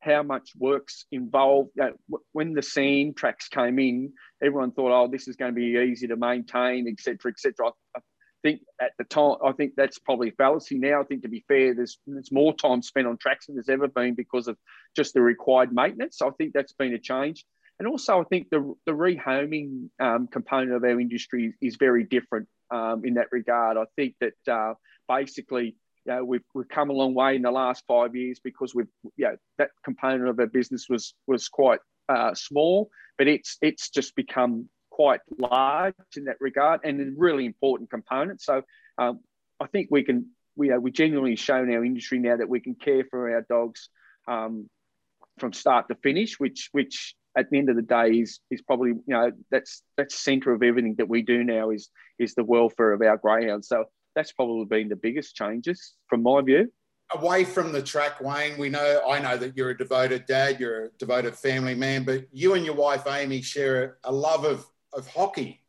how 0.00 0.22
much 0.22 0.50
work's 0.56 1.06
involved. 1.10 1.70
You 1.74 1.82
know, 1.82 2.18
when 2.32 2.52
the 2.52 2.62
sand 2.62 3.16
tracks 3.16 3.48
came 3.48 3.80
in, 3.80 4.12
everyone 4.42 4.72
thought, 4.72 4.92
"Oh, 4.92 5.08
this 5.10 5.26
is 5.26 5.34
going 5.34 5.52
to 5.52 5.56
be 5.56 5.90
easy 5.90 6.06
to 6.08 6.16
maintain, 6.16 6.86
etc., 6.88 7.32
etc." 7.32 7.72
I, 7.96 8.00
think 8.44 8.60
at 8.80 8.92
the 8.98 9.04
time, 9.04 9.36
I 9.44 9.52
think 9.52 9.72
that's 9.76 9.98
probably 9.98 10.28
a 10.28 10.32
fallacy 10.32 10.78
now. 10.78 11.00
I 11.00 11.04
think 11.04 11.22
to 11.22 11.28
be 11.28 11.44
fair, 11.48 11.74
there's 11.74 11.98
there's 12.06 12.30
more 12.30 12.54
time 12.54 12.82
spent 12.82 13.06
on 13.06 13.16
tracks 13.16 13.46
than 13.46 13.56
there's 13.56 13.68
ever 13.68 13.88
been 13.88 14.14
because 14.14 14.46
of 14.46 14.56
just 14.94 15.14
the 15.14 15.22
required 15.22 15.72
maintenance. 15.72 16.22
I 16.22 16.30
think 16.38 16.52
that's 16.52 16.74
been 16.74 16.94
a 16.94 16.98
change. 16.98 17.44
And 17.78 17.88
also, 17.88 18.20
I 18.20 18.24
think 18.24 18.50
the, 18.50 18.74
the 18.86 18.92
rehoming 18.92 19.88
um, 19.98 20.28
component 20.28 20.72
of 20.72 20.84
our 20.84 21.00
industry 21.00 21.54
is 21.60 21.76
very 21.76 22.04
different 22.04 22.46
um, 22.70 23.02
in 23.04 23.14
that 23.14 23.32
regard. 23.32 23.76
I 23.76 23.86
think 23.96 24.14
that 24.20 24.52
uh, 24.52 24.74
basically, 25.08 25.74
you 26.06 26.12
know, 26.12 26.24
we've, 26.24 26.44
we've 26.54 26.68
come 26.68 26.90
a 26.90 26.92
long 26.92 27.14
way 27.14 27.34
in 27.34 27.42
the 27.42 27.50
last 27.50 27.82
five 27.88 28.14
years 28.14 28.38
because 28.44 28.76
we've, 28.76 28.86
you 29.16 29.24
know, 29.24 29.36
that 29.58 29.70
component 29.84 30.28
of 30.28 30.38
our 30.38 30.46
business 30.46 30.86
was 30.88 31.14
was 31.26 31.48
quite 31.48 31.80
uh, 32.08 32.32
small, 32.34 32.90
but 33.18 33.26
it's 33.26 33.56
it's 33.60 33.90
just 33.90 34.14
become 34.14 34.68
quite 34.94 35.20
large 35.38 35.94
in 36.16 36.26
that 36.26 36.36
regard 36.38 36.80
and 36.84 37.00
a 37.00 37.06
really 37.16 37.46
important 37.46 37.90
component. 37.90 38.40
So 38.40 38.62
um, 38.96 39.18
I 39.58 39.66
think 39.66 39.88
we 39.90 40.04
can, 40.04 40.30
we, 40.54 40.70
uh, 40.70 40.78
we 40.78 40.92
genuinely 40.92 41.34
shown 41.34 41.68
our 41.74 41.84
industry 41.84 42.20
now 42.20 42.36
that 42.36 42.48
we 42.48 42.60
can 42.60 42.76
care 42.76 43.02
for 43.10 43.34
our 43.34 43.44
dogs 43.48 43.88
um, 44.28 44.70
from 45.38 45.52
start 45.52 45.88
to 45.88 45.96
finish, 45.96 46.38
which, 46.38 46.68
which 46.70 47.16
at 47.36 47.50
the 47.50 47.58
end 47.58 47.70
of 47.70 47.74
the 47.74 47.82
day 47.82 48.10
is, 48.10 48.38
is 48.52 48.62
probably, 48.62 48.90
you 48.90 49.02
know, 49.08 49.32
that's, 49.50 49.82
that's 49.96 50.14
center 50.14 50.52
of 50.52 50.62
everything 50.62 50.94
that 50.98 51.08
we 51.08 51.22
do 51.22 51.42
now 51.42 51.70
is, 51.70 51.90
is 52.20 52.36
the 52.36 52.44
welfare 52.44 52.92
of 52.92 53.02
our 53.02 53.16
greyhounds. 53.16 53.66
So 53.66 53.86
that's 54.14 54.30
probably 54.30 54.66
been 54.66 54.88
the 54.88 54.96
biggest 54.96 55.34
changes 55.34 55.94
from 56.06 56.22
my 56.22 56.40
view 56.40 56.70
away 57.12 57.44
from 57.44 57.70
the 57.70 57.82
track, 57.82 58.20
Wayne, 58.20 58.58
we 58.58 58.70
know 58.70 59.02
I 59.06 59.20
know 59.20 59.36
that 59.36 59.56
you're 59.56 59.70
a 59.70 59.76
devoted 59.76 60.24
dad, 60.26 60.58
you're 60.58 60.86
a 60.86 60.88
devoted 60.98 61.36
family 61.36 61.74
man, 61.74 62.02
but 62.02 62.24
you 62.32 62.54
and 62.54 62.64
your 62.64 62.74
wife 62.74 63.06
Amy 63.06 63.42
share 63.42 63.98
a 64.04 64.10
love 64.10 64.44
of 64.44 64.66
of 64.94 65.08
hockey. 65.08 65.60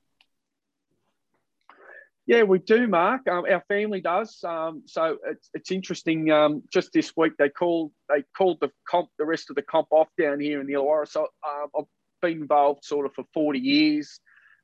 Yeah, 2.28 2.42
we 2.42 2.58
do, 2.58 2.88
Mark. 2.88 3.28
Um, 3.28 3.46
our 3.50 3.64
family 3.68 4.02
does. 4.02 4.44
Um, 4.44 4.82
so 4.88 5.18
it's, 5.28 5.50
it's 5.54 5.72
interesting. 5.72 6.32
Um, 6.32 6.64
just 6.74 6.92
this 6.92 7.14
week, 7.16 7.34
they 7.38 7.50
called 7.50 7.92
they 8.10 8.24
called 8.36 8.58
the 8.62 8.72
comp 8.90 9.10
the 9.20 9.26
rest 9.26 9.52
of 9.52 9.56
the 9.56 9.62
comp 9.62 9.88
off 9.92 10.08
down 10.20 10.40
here 10.40 10.60
in 10.60 10.66
the 10.66 10.74
Illawarra. 10.74 11.08
So 11.08 11.28
um, 11.48 11.68
I've 11.78 11.86
been 12.24 12.42
involved 12.42 12.84
sort 12.84 13.06
of 13.06 13.14
for 13.14 13.26
forty 13.32 13.60
years, 13.60 14.20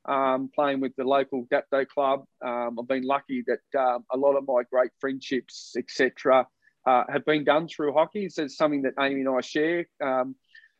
um, 0.08 0.50
playing 0.52 0.80
with 0.80 0.96
the 0.96 1.04
local 1.04 1.46
Dapto 1.52 1.86
club. 1.86 2.24
Um, 2.44 2.78
I've 2.80 2.88
been 2.88 3.04
lucky 3.04 3.44
that 3.46 4.02
a 4.12 4.16
lot 4.16 4.34
of 4.34 4.44
my 4.48 4.62
great 4.68 4.90
friendships, 5.00 5.76
etc., 5.78 6.48
uh, 6.84 7.04
have 7.08 7.24
been 7.24 7.44
done 7.44 7.68
through 7.68 7.92
hockey. 7.92 8.28
So 8.28 8.42
it's 8.42 8.56
something 8.56 8.82
that 8.82 8.94
Amy 8.98 9.20
and 9.20 9.28
I 9.28 9.40
share. 9.40 9.86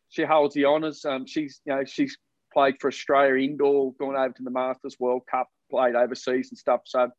she 0.09 0.25
holds 0.25 0.57
the 0.57 0.65
honours. 0.65 1.07
she's 1.27 1.61
you 1.65 1.77
know 1.77 1.85
she's 1.85 2.19
played 2.53 2.77
for 2.81 2.89
Australia 2.89 3.45
indoor, 3.45 3.93
gone 3.95 4.17
over 4.17 4.33
to 4.33 4.43
the 4.43 4.51
Masters 4.51 4.97
World 4.99 5.23
Cup, 5.31 5.49
played 5.71 5.95
overseas 5.95 6.51
and 6.51 6.59
stuff. 6.59 6.83
So, 6.85 7.11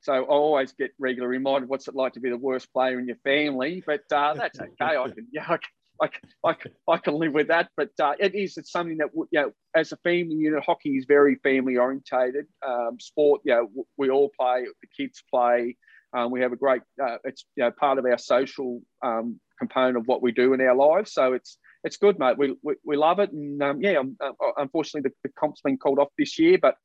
so 0.00 0.12
I 0.12 0.20
always 0.20 0.72
get 0.72 0.90
regular 0.98 1.28
reminded 1.28 1.68
what's 1.68 1.88
it 1.88 1.94
like 1.94 2.14
to 2.14 2.20
be 2.20 2.30
the 2.30 2.36
worst 2.36 2.72
player 2.72 2.98
in 2.98 3.06
your 3.06 3.16
family. 3.24 3.82
But 3.86 4.02
uh, 4.12 4.34
that's 4.36 4.60
okay. 4.60 4.96
I 4.96 5.08
can, 5.08 5.26
yeah, 5.32 5.44
I 5.44 5.56
can, 5.56 5.60
I 6.00 6.06
can, 6.08 6.20
I 6.44 6.52
can, 6.54 6.72
I 6.88 6.96
can 6.98 7.14
live 7.14 7.32
with 7.32 7.48
that. 7.48 7.68
But 7.76 7.90
uh, 8.00 8.14
it 8.18 8.34
is 8.34 8.56
it's 8.56 8.72
something 8.72 8.98
that 8.98 9.08
you 9.14 9.26
know, 9.32 9.52
as 9.74 9.92
a 9.92 9.96
family 9.98 10.34
unit, 10.34 10.64
hockey 10.64 10.90
is 10.90 11.04
very 11.06 11.36
family 11.36 11.76
orientated. 11.76 12.46
Um, 12.66 12.98
sport, 13.00 13.42
you 13.44 13.54
know, 13.54 13.86
we 13.96 14.10
all 14.10 14.30
play. 14.38 14.64
The 14.64 14.88
kids 15.04 15.22
play. 15.32 15.76
Um, 16.14 16.30
we 16.30 16.40
have 16.42 16.52
a 16.52 16.56
great. 16.56 16.82
Uh, 17.02 17.18
it's 17.24 17.46
you 17.56 17.64
know 17.64 17.70
part 17.70 17.98
of 17.98 18.04
our 18.04 18.18
social 18.18 18.80
um, 19.02 19.40
component 19.58 19.96
of 19.96 20.06
what 20.06 20.22
we 20.22 20.32
do 20.32 20.52
in 20.52 20.60
our 20.60 20.74
lives. 20.74 21.12
So 21.14 21.32
it's 21.32 21.56
it's 21.84 21.96
good, 21.96 22.18
mate. 22.18 22.38
We, 22.38 22.56
we, 22.62 22.74
we 22.84 22.96
love 22.96 23.18
it. 23.18 23.32
And 23.32 23.62
um, 23.62 23.80
yeah, 23.80 23.98
um, 23.98 24.16
uh, 24.20 24.32
unfortunately, 24.56 25.10
the, 25.10 25.28
the, 25.28 25.34
comp's 25.38 25.60
been 25.60 25.78
called 25.78 25.98
off 25.98 26.08
this 26.16 26.38
year, 26.38 26.58
but 26.60 26.76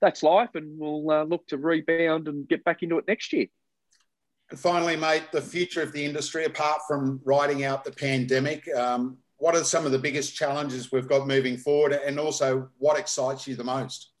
that's 0.00 0.22
life. 0.22 0.50
And 0.54 0.78
we'll 0.78 1.10
uh, 1.10 1.24
look 1.24 1.46
to 1.48 1.58
rebound 1.58 2.28
and 2.28 2.48
get 2.48 2.64
back 2.64 2.82
into 2.82 2.98
it 2.98 3.04
next 3.06 3.32
year. 3.32 3.46
And 4.50 4.58
finally, 4.58 4.96
mate, 4.96 5.24
the 5.32 5.40
future 5.40 5.82
of 5.82 5.92
the 5.92 6.04
industry, 6.04 6.44
apart 6.44 6.80
from 6.86 7.20
riding 7.24 7.64
out 7.64 7.84
the 7.84 7.92
pandemic, 7.92 8.66
um, 8.76 9.18
what 9.36 9.54
are 9.54 9.64
some 9.64 9.86
of 9.86 9.92
the 9.92 9.98
biggest 9.98 10.34
challenges 10.34 10.92
we've 10.92 11.08
got 11.08 11.26
moving 11.26 11.56
forward? 11.56 11.92
And 11.92 12.18
also, 12.18 12.68
what 12.78 12.98
excites 12.98 13.46
you 13.46 13.56
the 13.56 13.64
most? 13.64 14.13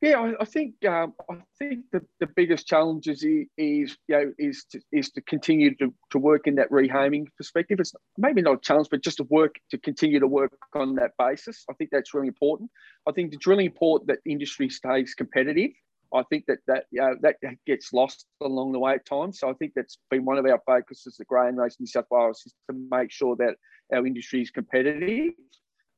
Yeah, 0.00 0.18
I, 0.18 0.32
I 0.40 0.44
think 0.46 0.82
um, 0.86 1.12
I 1.30 1.36
think 1.58 1.84
the, 1.92 2.00
the 2.20 2.26
biggest 2.26 2.66
challenge 2.66 3.06
is, 3.06 3.22
is 3.22 3.96
you 4.08 4.16
know 4.16 4.32
is 4.38 4.64
to, 4.72 4.80
is 4.92 5.10
to 5.10 5.20
continue 5.22 5.74
to, 5.76 5.92
to 6.10 6.18
work 6.18 6.46
in 6.46 6.54
that 6.54 6.70
rehoming 6.70 7.26
perspective. 7.36 7.80
It's 7.80 7.92
maybe 8.16 8.40
not 8.40 8.54
a 8.54 8.60
challenge, 8.60 8.88
but 8.90 9.02
just 9.02 9.18
to 9.18 9.24
work 9.24 9.56
to 9.70 9.78
continue 9.78 10.18
to 10.18 10.26
work 10.26 10.56
on 10.74 10.94
that 10.94 11.12
basis. 11.18 11.64
I 11.70 11.74
think 11.74 11.90
that's 11.90 12.14
really 12.14 12.28
important. 12.28 12.70
I 13.06 13.12
think 13.12 13.34
it's 13.34 13.46
really 13.46 13.66
important 13.66 14.08
that 14.08 14.20
industry 14.24 14.70
stays 14.70 15.14
competitive. 15.14 15.72
I 16.14 16.22
think 16.30 16.46
that 16.46 16.58
that 16.66 16.84
you 16.90 17.02
know, 17.02 17.14
that 17.20 17.36
gets 17.66 17.92
lost 17.92 18.24
along 18.40 18.72
the 18.72 18.78
way 18.78 18.94
at 18.94 19.04
times. 19.04 19.38
So 19.38 19.50
I 19.50 19.52
think 19.52 19.72
that's 19.76 19.98
been 20.10 20.24
one 20.24 20.38
of 20.38 20.46
our 20.46 20.62
focuses 20.64 21.20
at 21.20 21.26
Greyhound 21.26 21.58
Racing 21.58 21.76
New 21.80 21.86
South 21.86 22.06
Wales 22.10 22.42
is 22.46 22.54
to 22.70 22.88
make 22.90 23.12
sure 23.12 23.36
that 23.36 23.56
our 23.92 24.06
industry 24.06 24.40
is 24.40 24.50
competitive 24.50 25.34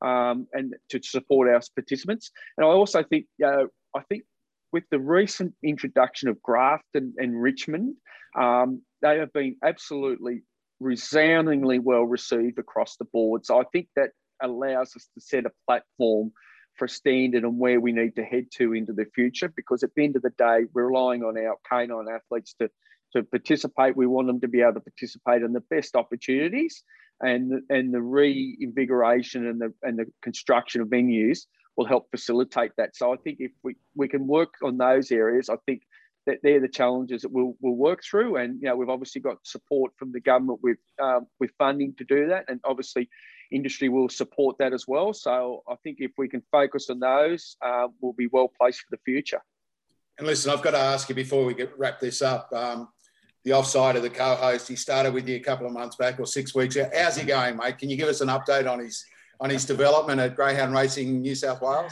um, 0.03 0.45
and 0.51 0.75
to 0.89 0.99
support 1.01 1.47
our 1.47 1.61
participants. 1.73 2.31
And 2.57 2.65
I 2.65 2.69
also 2.69 3.01
think 3.01 3.27
you 3.37 3.69
I 3.95 4.01
think 4.01 4.23
with 4.71 4.83
the 4.89 4.99
recent 4.99 5.53
introduction 5.63 6.29
of 6.29 6.41
graft 6.41 6.85
and, 6.95 7.13
and 7.17 7.39
Richmond, 7.39 7.95
um, 8.37 8.81
they 9.01 9.19
have 9.19 9.31
been 9.33 9.55
absolutely 9.63 10.41
resoundingly 10.79 11.79
well 11.79 12.03
received 12.03 12.59
across 12.59 12.97
the 12.97 13.05
board. 13.05 13.45
So 13.45 13.59
I 13.59 13.63
think 13.71 13.87
that 13.95 14.09
allows 14.41 14.95
us 14.95 15.07
to 15.13 15.21
set 15.21 15.45
a 15.45 15.51
platform 15.67 16.31
for 16.75 16.85
a 16.85 16.89
standard 16.89 17.43
and 17.43 17.59
where 17.59 17.79
we 17.79 17.91
need 17.91 18.15
to 18.15 18.23
head 18.23 18.47
to 18.53 18.73
into 18.73 18.93
the 18.93 19.05
future. 19.13 19.51
Because 19.55 19.83
at 19.83 19.91
the 19.95 20.03
end 20.03 20.15
of 20.15 20.23
the 20.23 20.31
day, 20.31 20.61
we're 20.73 20.87
relying 20.87 21.23
on 21.23 21.37
our 21.37 21.55
canine 21.69 22.07
athletes 22.11 22.55
to, 22.59 22.69
to 23.15 23.23
participate. 23.23 23.95
We 23.95 24.07
want 24.07 24.27
them 24.27 24.41
to 24.41 24.47
be 24.47 24.61
able 24.61 24.73
to 24.73 24.79
participate 24.79 25.43
in 25.43 25.53
the 25.53 25.63
best 25.69 25.95
opportunities 25.95 26.83
and, 27.21 27.61
and 27.69 27.93
the 27.93 28.01
reinvigoration 28.01 29.47
and 29.47 29.61
the, 29.61 29.73
and 29.83 29.99
the 29.99 30.05
construction 30.23 30.81
of 30.81 30.87
venues 30.87 31.41
will 31.75 31.85
help 31.85 32.09
facilitate 32.11 32.71
that. 32.77 32.95
So 32.95 33.13
I 33.13 33.17
think 33.17 33.37
if 33.39 33.51
we, 33.63 33.75
we 33.95 34.07
can 34.07 34.27
work 34.27 34.53
on 34.63 34.77
those 34.77 35.11
areas, 35.11 35.49
I 35.49 35.57
think 35.65 35.81
that 36.25 36.37
they're 36.43 36.61
the 36.61 36.67
challenges 36.67 37.23
that 37.23 37.31
we'll, 37.31 37.55
we'll 37.61 37.73
work 37.75 38.01
through. 38.03 38.37
And, 38.37 38.61
you 38.61 38.69
know, 38.69 38.75
we've 38.75 38.89
obviously 38.89 39.21
got 39.21 39.37
support 39.43 39.91
from 39.97 40.11
the 40.11 40.21
government 40.21 40.59
with, 40.63 40.77
um, 41.01 41.27
with 41.39 41.51
funding 41.57 41.93
to 41.95 42.03
do 42.05 42.27
that. 42.27 42.45
And 42.47 42.59
obviously, 42.63 43.09
industry 43.51 43.89
will 43.89 44.09
support 44.09 44.57
that 44.59 44.73
as 44.73 44.87
well. 44.87 45.13
So 45.13 45.63
I 45.67 45.75
think 45.83 45.97
if 45.99 46.11
we 46.17 46.29
can 46.29 46.41
focus 46.51 46.89
on 46.89 46.99
those, 46.99 47.57
uh, 47.61 47.87
we'll 47.99 48.13
be 48.13 48.27
well 48.27 48.51
placed 48.59 48.81
for 48.81 48.87
the 48.91 48.99
future. 49.03 49.41
And 50.17 50.27
listen, 50.27 50.51
I've 50.51 50.61
got 50.61 50.71
to 50.71 50.77
ask 50.77 51.09
you 51.09 51.15
before 51.15 51.43
we 51.43 51.55
get, 51.55 51.77
wrap 51.77 51.99
this 51.99 52.21
up. 52.21 52.51
Um, 52.53 52.89
the 53.43 53.53
offside 53.53 53.97
of 53.97 54.03
the 54.03 54.09
co-host, 54.09 54.67
he 54.69 54.75
started 54.75 55.13
with 55.13 55.27
you 55.27 55.35
a 55.35 55.39
couple 55.39 55.67
of 55.67 55.73
months 55.73 55.97
back 55.97 56.19
or 56.19 56.25
six 56.25 56.55
weeks. 56.55 56.77
How's 56.95 57.17
he 57.17 57.25
going, 57.25 57.57
mate? 57.57 57.77
Can 57.77 57.89
you 57.89 57.97
give 57.97 58.07
us 58.07 58.21
an 58.21 58.29
update 58.29 58.71
on 58.71 58.79
his 58.79 59.03
on 59.39 59.49
his 59.49 59.65
development 59.65 60.19
at 60.19 60.35
Greyhound 60.35 60.73
Racing 60.73 61.21
New 61.21 61.35
South 61.35 61.61
Wales? 61.61 61.91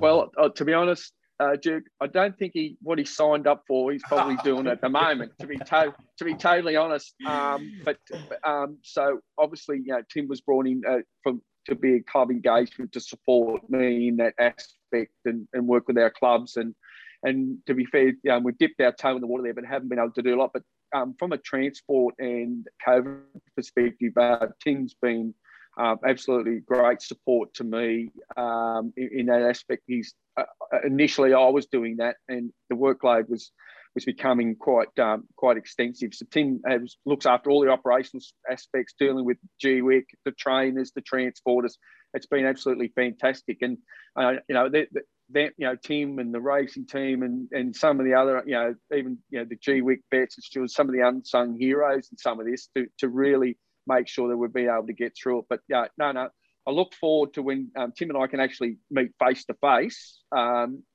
Well, 0.00 0.30
uh, 0.38 0.48
to 0.50 0.64
be 0.64 0.72
honest, 0.72 1.12
uh, 1.38 1.56
Duke, 1.60 1.84
I 2.00 2.06
don't 2.06 2.36
think 2.38 2.52
he 2.54 2.76
what 2.82 2.98
he 2.98 3.04
signed 3.04 3.46
up 3.46 3.64
for. 3.66 3.92
He's 3.92 4.02
probably 4.04 4.36
doing 4.44 4.66
at 4.66 4.80
the 4.80 4.88
moment. 4.88 5.32
To 5.40 5.46
be 5.46 5.56
to, 5.58 5.94
to 6.18 6.24
be 6.24 6.34
totally 6.34 6.76
honest, 6.76 7.14
um, 7.26 7.70
but 7.84 7.98
um, 8.44 8.78
so 8.82 9.20
obviously, 9.38 9.78
you 9.78 9.92
know, 9.92 10.02
Tim 10.12 10.28
was 10.28 10.40
brought 10.40 10.66
in 10.66 10.82
uh, 10.88 10.98
from 11.22 11.42
to 11.66 11.74
be 11.74 11.96
a 11.96 12.00
club 12.00 12.30
engagement 12.30 12.92
to 12.92 13.00
support 13.00 13.68
me 13.68 14.08
in 14.08 14.16
that 14.16 14.34
aspect 14.38 15.12
and, 15.24 15.48
and 15.52 15.66
work 15.66 15.88
with 15.88 15.98
our 15.98 16.10
clubs 16.10 16.56
and 16.56 16.74
and 17.22 17.58
to 17.66 17.74
be 17.74 17.84
fair, 17.86 18.12
um, 18.30 18.44
we've 18.44 18.58
dipped 18.58 18.80
our 18.80 18.92
toe 18.92 19.16
in 19.16 19.20
the 19.20 19.26
water 19.26 19.42
there, 19.42 19.54
but 19.54 19.64
haven't 19.64 19.88
been 19.88 19.98
able 19.98 20.12
to 20.12 20.22
do 20.22 20.34
a 20.34 20.38
lot. 20.38 20.52
But 20.52 20.62
um, 20.94 21.14
from 21.18 21.32
a 21.32 21.38
transport 21.38 22.14
and 22.18 22.66
COVID 22.86 23.20
perspective, 23.56 24.12
uh, 24.16 24.46
Tim's 24.62 24.94
been 25.00 25.34
um, 25.76 25.98
absolutely 26.06 26.60
great 26.60 27.02
support 27.02 27.52
to 27.54 27.64
me 27.64 28.10
um, 28.36 28.92
in, 28.96 29.10
in, 29.12 29.26
that 29.26 29.42
aspect. 29.42 29.82
He's 29.86 30.14
uh, 30.36 30.44
initially 30.84 31.34
I 31.34 31.48
was 31.48 31.66
doing 31.66 31.96
that, 31.98 32.16
and 32.28 32.50
the 32.70 32.76
workload 32.76 33.28
was 33.28 33.50
was 33.94 34.04
becoming 34.04 34.56
quite 34.56 34.96
um, 34.98 35.24
quite 35.36 35.56
extensive. 35.56 36.14
So 36.14 36.26
Tim 36.30 36.60
has, 36.66 36.96
looks 37.04 37.26
after 37.26 37.50
all 37.50 37.62
the 37.62 37.70
operational 37.70 38.22
aspects, 38.50 38.94
dealing 38.98 39.24
with 39.24 39.38
GWIC, 39.64 40.04
the 40.24 40.32
trainers, 40.32 40.92
the 40.94 41.02
transporters. 41.02 41.74
It's 42.14 42.26
been 42.26 42.46
absolutely 42.46 42.92
fantastic, 42.94 43.58
and 43.60 43.78
uh, 44.18 44.34
you 44.48 44.54
know 44.54 44.70
the, 44.70 44.86
you 45.32 45.50
know 45.58 45.76
Tim 45.82 46.18
and 46.18 46.32
the 46.32 46.40
racing 46.40 46.86
team 46.86 47.22
and 47.22 47.48
and 47.52 47.76
some 47.76 48.00
of 48.00 48.06
the 48.06 48.14
other 48.14 48.42
you 48.46 48.54
know 48.54 48.74
even 48.94 49.18
you 49.30 49.40
know 49.40 49.44
the 49.44 49.56
GWIC 49.56 49.98
vets 50.10 50.36
and 50.36 50.44
stewards, 50.44 50.74
some 50.74 50.88
of 50.88 50.94
the 50.94 51.06
unsung 51.06 51.58
heroes 51.58 52.08
and 52.10 52.18
some 52.18 52.40
of 52.40 52.46
this 52.46 52.68
to 52.76 52.86
to 52.98 53.08
really 53.08 53.58
make 53.86 54.08
sure 54.08 54.28
that 54.28 54.36
we'll 54.36 54.48
be 54.48 54.66
able 54.66 54.86
to 54.86 54.92
get 54.92 55.16
through 55.16 55.40
it. 55.40 55.44
But 55.48 55.60
yeah, 55.68 55.86
no, 55.98 56.12
no. 56.12 56.28
I 56.66 56.72
look 56.72 56.94
forward 56.94 57.34
to 57.34 57.42
when 57.42 57.70
um, 57.76 57.92
Tim 57.96 58.10
and 58.10 58.18
I 58.18 58.26
can 58.26 58.40
actually 58.40 58.78
meet 58.90 59.12
face 59.24 59.44
to 59.44 59.54
face 59.54 60.18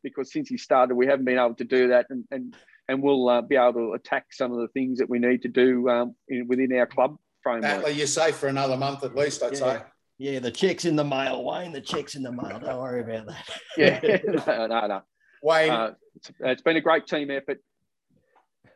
because 0.04 0.32
since 0.32 0.50
he 0.50 0.58
started, 0.58 0.96
we 0.96 1.08
haven't 1.08 1.26
been 1.26 1.38
able 1.38 1.56
to 1.56 1.64
do 1.64 1.90
that, 1.90 2.08
and 2.10 2.26
and, 2.32 2.56
and 2.90 3.02
we'll 3.02 3.30
uh, 3.30 3.42
be 3.42 3.56
able 3.56 3.74
to 3.74 3.94
attack 3.94 4.28
some 4.32 4.52
of 4.52 4.60
the 4.60 4.68
things 4.70 5.00
that 5.00 5.10
we 5.10 5.20
need 5.20 5.44
to 5.44 5.48
do 5.48 5.88
um, 5.88 6.16
in, 6.28 6.48
within 6.48 6.74
our 6.74 6.86
club 6.86 7.18
framework. 7.42 7.86
Atlee, 7.86 7.96
you're 7.96 8.08
safe 8.08 8.36
for 8.36 8.48
another 8.48 8.76
month 8.76 9.04
at 9.04 9.16
least, 9.16 9.44
I'd 9.44 9.54
yeah. 9.54 9.60
say. 9.60 9.82
Yeah, 10.18 10.40
the 10.40 10.52
check's 10.52 10.86
in 10.86 10.96
the 10.96 11.04
mail, 11.04 11.44
Wayne. 11.44 11.72
The 11.72 11.82
check's 11.82 12.16
in 12.16 12.22
the 12.22 12.32
mail. 12.32 12.60
Don't 12.60 12.80
worry 12.80 13.02
about 13.02 13.28
that. 13.28 13.50
yeah, 13.76 14.20
no, 14.46 14.68
no, 14.68 14.88
no. 14.88 15.02
Wayne, 15.42 15.72
uh, 15.72 15.94
it's, 16.16 16.32
it's 16.40 16.62
been 16.62 16.78
a 16.78 16.82
great 16.82 17.08
team 17.08 17.32
effort. 17.32 17.60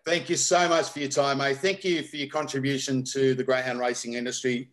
Thank 0.06 0.30
you 0.30 0.36
so 0.36 0.70
much 0.70 0.90
for 0.90 1.00
your 1.00 1.10
time, 1.10 1.40
mate. 1.40 1.58
Thank 1.58 1.84
you 1.84 2.04
for 2.04 2.18
your 2.18 2.28
contribution 2.28 3.04
to 3.06 3.34
the 3.34 3.44
greyhound 3.44 3.80
racing 3.80 4.14
industry. 4.14 4.70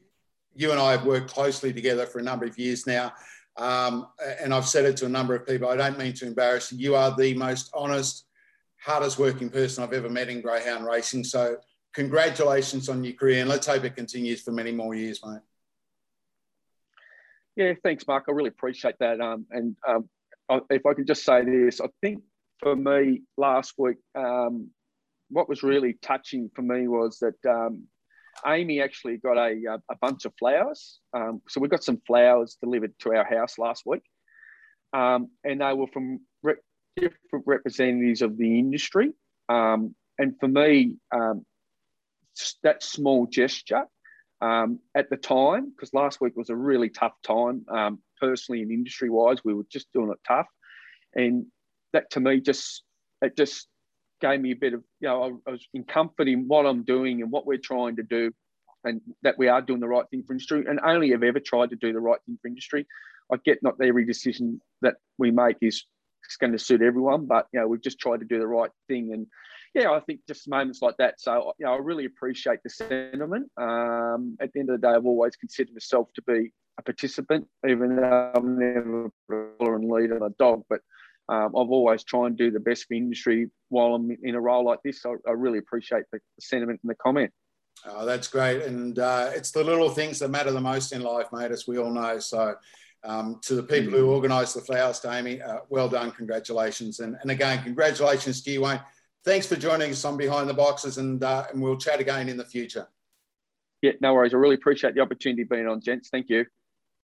You 0.54 0.72
and 0.72 0.78
I 0.78 0.92
have 0.92 1.06
worked 1.06 1.32
closely 1.32 1.72
together 1.72 2.04
for 2.04 2.18
a 2.18 2.22
number 2.22 2.44
of 2.44 2.58
years 2.58 2.86
now. 2.86 3.14
Um, 3.56 4.08
and 4.42 4.52
I've 4.52 4.66
said 4.66 4.84
it 4.84 4.98
to 4.98 5.06
a 5.06 5.08
number 5.08 5.34
of 5.34 5.46
people. 5.46 5.70
I 5.70 5.76
don't 5.76 5.98
mean 5.98 6.12
to 6.14 6.26
embarrass 6.26 6.70
you. 6.70 6.78
You 6.78 6.96
are 6.96 7.16
the 7.16 7.32
most 7.32 7.70
honest, 7.72 8.26
hardest 8.78 9.18
working 9.18 9.48
person 9.48 9.82
I've 9.82 9.94
ever 9.94 10.10
met 10.10 10.28
in 10.28 10.42
greyhound 10.42 10.84
racing. 10.84 11.24
So, 11.24 11.56
congratulations 11.94 12.90
on 12.90 13.02
your 13.02 13.14
career, 13.14 13.40
and 13.40 13.48
let's 13.48 13.66
hope 13.66 13.84
it 13.84 13.96
continues 13.96 14.42
for 14.42 14.52
many 14.52 14.72
more 14.72 14.94
years, 14.94 15.20
mate. 15.24 15.40
Yeah, 17.56 17.72
thanks, 17.82 18.06
Mark. 18.06 18.24
I 18.28 18.32
really 18.32 18.48
appreciate 18.48 18.98
that. 19.00 19.20
Um, 19.20 19.46
and 19.50 19.76
um, 19.86 20.08
if 20.68 20.84
I 20.84 20.92
can 20.92 21.06
just 21.06 21.24
say 21.24 21.42
this, 21.42 21.80
I 21.80 21.86
think 22.02 22.22
for 22.58 22.76
me 22.76 23.22
last 23.38 23.74
week, 23.78 23.96
um, 24.14 24.70
what 25.32 25.48
was 25.48 25.62
really 25.62 25.94
touching 26.02 26.50
for 26.54 26.62
me 26.62 26.86
was 26.86 27.18
that 27.18 27.50
um, 27.50 27.84
Amy 28.46 28.80
actually 28.80 29.16
got 29.16 29.36
a, 29.36 29.78
a 29.90 29.96
bunch 30.00 30.24
of 30.24 30.32
flowers. 30.38 31.00
Um, 31.14 31.42
so 31.48 31.60
we 31.60 31.68
got 31.68 31.84
some 31.84 32.00
flowers 32.06 32.56
delivered 32.62 32.92
to 33.00 33.14
our 33.14 33.24
house 33.24 33.58
last 33.58 33.82
week, 33.86 34.02
um, 34.92 35.28
and 35.44 35.60
they 35.60 35.72
were 35.72 35.86
from 35.88 36.20
re- 36.42 36.54
different 36.96 37.46
representatives 37.46 38.22
of 38.22 38.36
the 38.36 38.58
industry. 38.58 39.12
Um, 39.48 39.94
and 40.18 40.38
for 40.38 40.48
me, 40.48 40.98
um, 41.14 41.44
that 42.62 42.82
small 42.82 43.26
gesture 43.26 43.84
um, 44.40 44.78
at 44.94 45.10
the 45.10 45.16
time, 45.16 45.70
because 45.70 45.94
last 45.94 46.20
week 46.20 46.36
was 46.36 46.50
a 46.50 46.56
really 46.56 46.88
tough 46.88 47.14
time 47.22 47.64
personally 48.20 48.62
and 48.62 48.70
industry 48.70 49.10
wise, 49.10 49.38
we 49.44 49.54
were 49.54 49.66
just 49.70 49.92
doing 49.92 50.10
it 50.10 50.18
tough, 50.26 50.46
and 51.14 51.46
that 51.92 52.10
to 52.10 52.20
me 52.20 52.40
just 52.40 52.84
it 53.20 53.36
just 53.36 53.68
gave 54.22 54.40
me 54.40 54.52
a 54.52 54.56
bit 54.56 54.72
of, 54.72 54.82
you 55.00 55.08
know, 55.08 55.40
I, 55.46 55.50
was 55.50 55.68
in 55.74 55.84
comfort 55.84 56.28
in 56.28 56.46
what 56.46 56.64
I'm 56.64 56.84
doing 56.84 57.20
and 57.20 57.30
what 57.30 57.44
we're 57.44 57.58
trying 57.58 57.96
to 57.96 58.02
do 58.02 58.32
and 58.84 59.00
that 59.22 59.36
we 59.36 59.48
are 59.48 59.60
doing 59.60 59.80
the 59.80 59.88
right 59.88 60.04
thing 60.10 60.22
for 60.26 60.32
industry 60.32 60.64
and 60.66 60.80
only 60.84 61.10
have 61.10 61.22
ever 61.22 61.40
tried 61.40 61.70
to 61.70 61.76
do 61.76 61.92
the 61.92 62.00
right 62.00 62.20
thing 62.24 62.38
for 62.40 62.48
industry. 62.48 62.86
I 63.32 63.36
get 63.44 63.62
not 63.62 63.74
every 63.82 64.06
decision 64.06 64.60
that 64.80 64.94
we 65.18 65.30
make 65.30 65.56
is 65.60 65.84
going 66.40 66.52
to 66.52 66.58
suit 66.58 66.82
everyone, 66.82 67.26
but 67.26 67.46
you 67.52 67.60
know 67.60 67.68
we've 67.68 67.82
just 67.82 67.98
tried 67.98 68.20
to 68.20 68.26
do 68.26 68.38
the 68.38 68.46
right 68.46 68.70
thing. 68.88 69.12
And 69.12 69.26
yeah, 69.74 69.90
I 69.90 70.00
think 70.00 70.20
just 70.28 70.48
moments 70.48 70.82
like 70.82 70.96
that. 70.98 71.20
So 71.20 71.52
you 71.58 71.66
know, 71.66 71.74
I 71.74 71.78
really 71.78 72.04
appreciate 72.04 72.60
the 72.62 72.70
sentiment. 72.70 73.50
Um, 73.56 74.36
at 74.40 74.52
the 74.52 74.60
end 74.60 74.70
of 74.70 74.80
the 74.80 74.86
day, 74.86 74.94
I've 74.94 75.06
always 75.06 75.36
considered 75.36 75.74
myself 75.74 76.08
to 76.14 76.22
be 76.22 76.52
a 76.78 76.82
participant, 76.82 77.46
even 77.68 77.96
though 77.96 78.32
I'm 78.34 78.58
never 78.58 79.10
a 79.30 79.74
and 79.74 79.90
leader 79.90 80.16
on 80.16 80.30
a 80.30 80.34
dog. 80.38 80.64
But 80.68 80.80
um, 81.28 81.46
I've 81.56 81.70
always 81.70 82.04
tried 82.04 82.26
and 82.26 82.36
do 82.36 82.50
the 82.50 82.60
best 82.60 82.86
for 82.86 82.94
industry 82.94 83.48
while 83.68 83.94
I'm 83.94 84.16
in 84.22 84.34
a 84.34 84.40
role 84.40 84.64
like 84.64 84.80
this. 84.84 85.04
I, 85.06 85.14
I 85.26 85.32
really 85.32 85.58
appreciate 85.58 86.04
the, 86.12 86.18
the, 86.18 86.42
sentiment 86.42 86.80
and 86.82 86.90
the 86.90 86.96
comment. 86.96 87.30
Oh, 87.86 88.04
that's 88.04 88.28
great. 88.28 88.62
And 88.62 88.98
uh, 88.98 89.30
it's 89.34 89.50
the 89.50 89.64
little 89.64 89.88
things 89.88 90.18
that 90.18 90.28
matter 90.28 90.50
the 90.50 90.60
most 90.60 90.92
in 90.92 91.02
life, 91.02 91.26
mate, 91.32 91.50
as 91.50 91.66
we 91.66 91.78
all 91.78 91.90
know. 91.90 92.18
So, 92.18 92.54
um, 93.04 93.40
to 93.42 93.54
the 93.54 93.62
people 93.62 93.92
who 93.92 94.10
organised 94.10 94.54
the 94.54 94.60
flowers, 94.60 95.00
to 95.00 95.12
Amy, 95.12 95.42
uh, 95.42 95.58
well 95.68 95.88
done. 95.88 96.12
Congratulations. 96.12 97.00
And, 97.00 97.16
and 97.20 97.30
again, 97.30 97.62
congratulations 97.62 98.42
to 98.42 98.50
you, 98.50 98.60
Wayne. 98.62 98.80
Thanks 99.24 99.46
for 99.46 99.56
joining 99.56 99.90
us 99.90 100.04
on 100.04 100.16
Behind 100.16 100.48
the 100.48 100.54
Boxes, 100.54 100.98
and, 100.98 101.22
uh, 101.22 101.44
and 101.52 101.62
we'll 101.62 101.76
chat 101.76 102.00
again 102.00 102.28
in 102.28 102.36
the 102.36 102.44
future. 102.44 102.88
Yeah, 103.80 103.92
no 104.00 104.14
worries. 104.14 104.34
I 104.34 104.36
really 104.36 104.54
appreciate 104.54 104.94
the 104.94 105.00
opportunity 105.00 105.44
being 105.44 105.66
on, 105.66 105.80
gents. 105.80 106.08
Thank 106.10 106.28
you. 106.28 106.44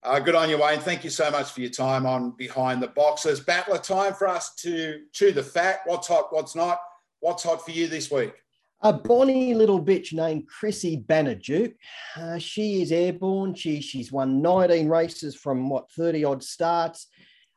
Uh, 0.04 0.18
good 0.18 0.34
on 0.34 0.50
you, 0.50 0.58
Wayne. 0.58 0.80
Thank 0.80 1.02
you 1.02 1.08
so 1.08 1.30
much 1.30 1.52
for 1.52 1.62
your 1.62 1.70
time 1.70 2.04
on 2.04 2.32
Behind 2.32 2.82
the 2.82 2.88
Boxes. 2.88 3.40
Battler, 3.40 3.78
time 3.78 4.12
for 4.12 4.28
us 4.28 4.54
to 4.56 5.00
chew 5.12 5.32
the 5.32 5.42
fat. 5.42 5.80
What's 5.86 6.08
hot, 6.08 6.26
what's 6.28 6.54
not? 6.54 6.78
What's 7.20 7.42
hot 7.42 7.64
for 7.64 7.70
you 7.70 7.86
this 7.86 8.10
week? 8.10 8.34
A 8.82 8.92
bonny 8.92 9.54
little 9.54 9.82
bitch 9.82 10.12
named 10.12 10.46
Chrissy 10.46 10.98
Bannerduke. 10.98 11.76
Uh, 12.18 12.36
she 12.36 12.82
is 12.82 12.92
airborne. 12.92 13.54
She, 13.54 13.80
she's 13.80 14.12
won 14.12 14.42
19 14.42 14.88
races 14.88 15.34
from 15.36 15.70
what, 15.70 15.90
30 15.92 16.22
odd 16.22 16.44
starts. 16.44 17.06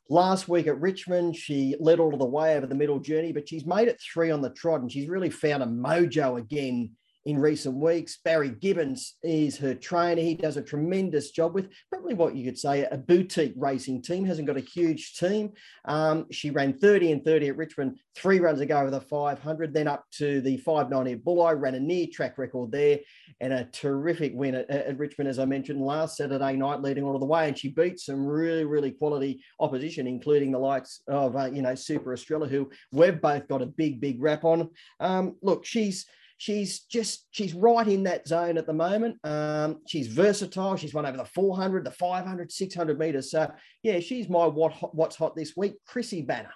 Last 0.10 0.48
week 0.48 0.68
at 0.68 0.80
Richmond, 0.80 1.36
she 1.36 1.76
led 1.82 2.00
all 2.00 2.16
the 2.16 2.24
way 2.24 2.56
over 2.56 2.66
the 2.66 2.76
middle 2.76 3.00
journey, 3.00 3.34
but 3.34 3.50
she's 3.50 3.66
made 3.66 3.90
it 3.90 4.00
three 4.00 4.32
on 4.32 4.42
the 4.42 4.52
trot 4.52 4.80
and 4.80 4.90
she's 4.90 5.10
really 5.10 5.30
found 5.30 5.64
a 5.64 5.66
mojo 5.66 6.40
again 6.40 6.92
in 7.28 7.38
recent 7.38 7.76
weeks. 7.76 8.20
Barry 8.24 8.50
Gibbons 8.50 9.18
is 9.22 9.58
her 9.58 9.76
trainer. 9.76 10.22
He 10.22 10.34
does 10.34 10.56
a 10.56 10.62
tremendous 10.62 11.32
job 11.32 11.54
with 11.54 11.68
probably 11.90 12.14
what 12.14 12.38
you 12.38 12.46
could 12.46 12.58
say 12.58 12.86
a 12.86 12.98
boutique 12.98 13.54
racing 13.58 14.02
team. 14.02 14.24
Hasn't 14.24 14.48
got 14.48 14.56
a 14.56 14.62
huge 14.62 15.16
team. 15.16 15.52
Um, 15.84 16.28
she 16.32 16.52
ran 16.52 16.78
30 16.78 17.12
and 17.12 17.26
30 17.26 17.50
at 17.50 17.58
Richmond 17.58 18.00
three 18.16 18.40
runs 18.40 18.62
ago 18.62 18.80
over 18.80 18.90
the 18.90 19.02
500, 19.02 19.74
then 19.74 19.90
up 19.90 20.06
to 20.14 20.40
the 20.40 20.56
590 20.56 21.20
at 21.20 21.26
Bulli. 21.26 21.62
Ran 21.62 21.76
a 21.76 21.82
near 21.82 22.08
track 22.12 22.38
record 22.38 22.72
there 22.72 23.00
and 23.42 23.52
a 23.52 23.66
terrific 23.66 24.32
win 24.34 24.56
at, 24.56 24.70
at 24.70 24.98
Richmond, 24.98 25.30
as 25.30 25.38
I 25.38 25.44
mentioned 25.44 25.82
last 25.82 26.16
Saturday 26.16 26.56
night, 26.56 26.82
leading 26.82 27.04
all 27.04 27.16
of 27.16 27.20
the 27.20 27.28
way. 27.28 27.50
And 27.50 27.58
she 27.58 27.72
beat 27.72 28.00
some 28.00 28.26
really, 28.26 28.64
really 28.64 28.92
quality 28.92 29.44
opposition, 29.60 30.08
including 30.08 30.54
the 30.54 30.60
likes 30.60 31.02
of, 31.10 31.36
uh, 31.36 31.50
you 31.52 31.62
know, 31.62 31.76
Super 31.76 32.14
Estrella, 32.14 32.48
who 32.48 32.70
we've 32.94 33.20
both 33.20 33.50
got 33.50 33.62
a 33.62 33.66
big, 33.66 34.00
big 34.00 34.22
rap 34.22 34.46
on. 34.46 34.70
Um, 35.02 35.36
look, 35.42 35.66
she's 35.66 36.06
she's 36.38 36.82
just 36.82 37.28
she's 37.32 37.54
right 37.54 37.88
in 37.88 38.04
that 38.04 38.28
zone 38.28 38.58
at 38.58 38.68
the 38.68 38.74
moment. 38.74 39.18
Um, 39.24 39.82
she's 39.88 40.08
versatile. 40.08 40.78
She's 40.78 40.94
won 40.94 41.06
over 41.06 41.18
the 41.18 41.26
400, 41.26 41.84
the 41.84 41.92
500, 41.92 42.52
600 42.52 43.00
meters. 43.00 43.32
So 43.32 43.52
yeah, 43.84 44.00
she's 44.00 44.30
my 44.30 44.46
what 44.46 44.96
what's 44.96 45.16
hot 45.16 45.36
this 45.36 45.58
week. 45.58 45.76
Chrissy 45.86 46.22
Banner. 46.22 46.54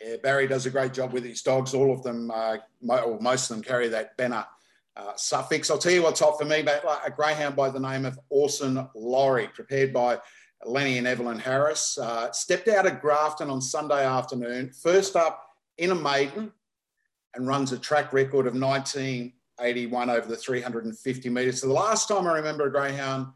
Yeah, 0.00 0.16
Barry 0.22 0.46
does 0.46 0.66
a 0.66 0.70
great 0.70 0.92
job 0.92 1.12
with 1.12 1.24
his 1.24 1.42
dogs. 1.42 1.74
All 1.74 1.92
of 1.92 2.02
them, 2.02 2.30
uh, 2.30 2.56
most 2.80 3.50
of 3.50 3.56
them, 3.56 3.62
carry 3.62 3.88
that 3.88 4.16
Banner 4.16 4.46
uh, 4.96 5.12
suffix. 5.16 5.70
I'll 5.70 5.78
tell 5.78 5.92
you 5.92 6.02
what's 6.02 6.20
hot 6.20 6.38
for 6.38 6.46
me, 6.46 6.62
but 6.62 6.82
a 7.04 7.10
greyhound 7.10 7.54
by 7.54 7.68
the 7.68 7.80
name 7.80 8.06
of 8.06 8.18
Orson 8.30 8.88
Laurie, 8.94 9.48
prepared 9.48 9.92
by 9.92 10.18
Lenny 10.64 10.96
and 10.98 11.06
Evelyn 11.06 11.38
Harris, 11.38 11.98
uh, 11.98 12.32
stepped 12.32 12.68
out 12.68 12.86
of 12.86 13.00
Grafton 13.00 13.50
on 13.50 13.60
Sunday 13.60 14.04
afternoon. 14.04 14.72
First 14.82 15.16
up 15.16 15.44
in 15.76 15.90
a 15.90 15.94
maiden, 15.94 16.52
and 17.34 17.46
runs 17.46 17.72
a 17.72 17.78
track 17.78 18.12
record 18.12 18.46
of 18.46 18.54
1981 18.54 20.10
over 20.10 20.26
the 20.26 20.36
350 20.36 21.28
metres. 21.28 21.60
So 21.60 21.68
the 21.68 21.72
last 21.72 22.08
time 22.08 22.26
I 22.26 22.34
remember 22.34 22.66
a 22.66 22.72
greyhound 22.72 23.28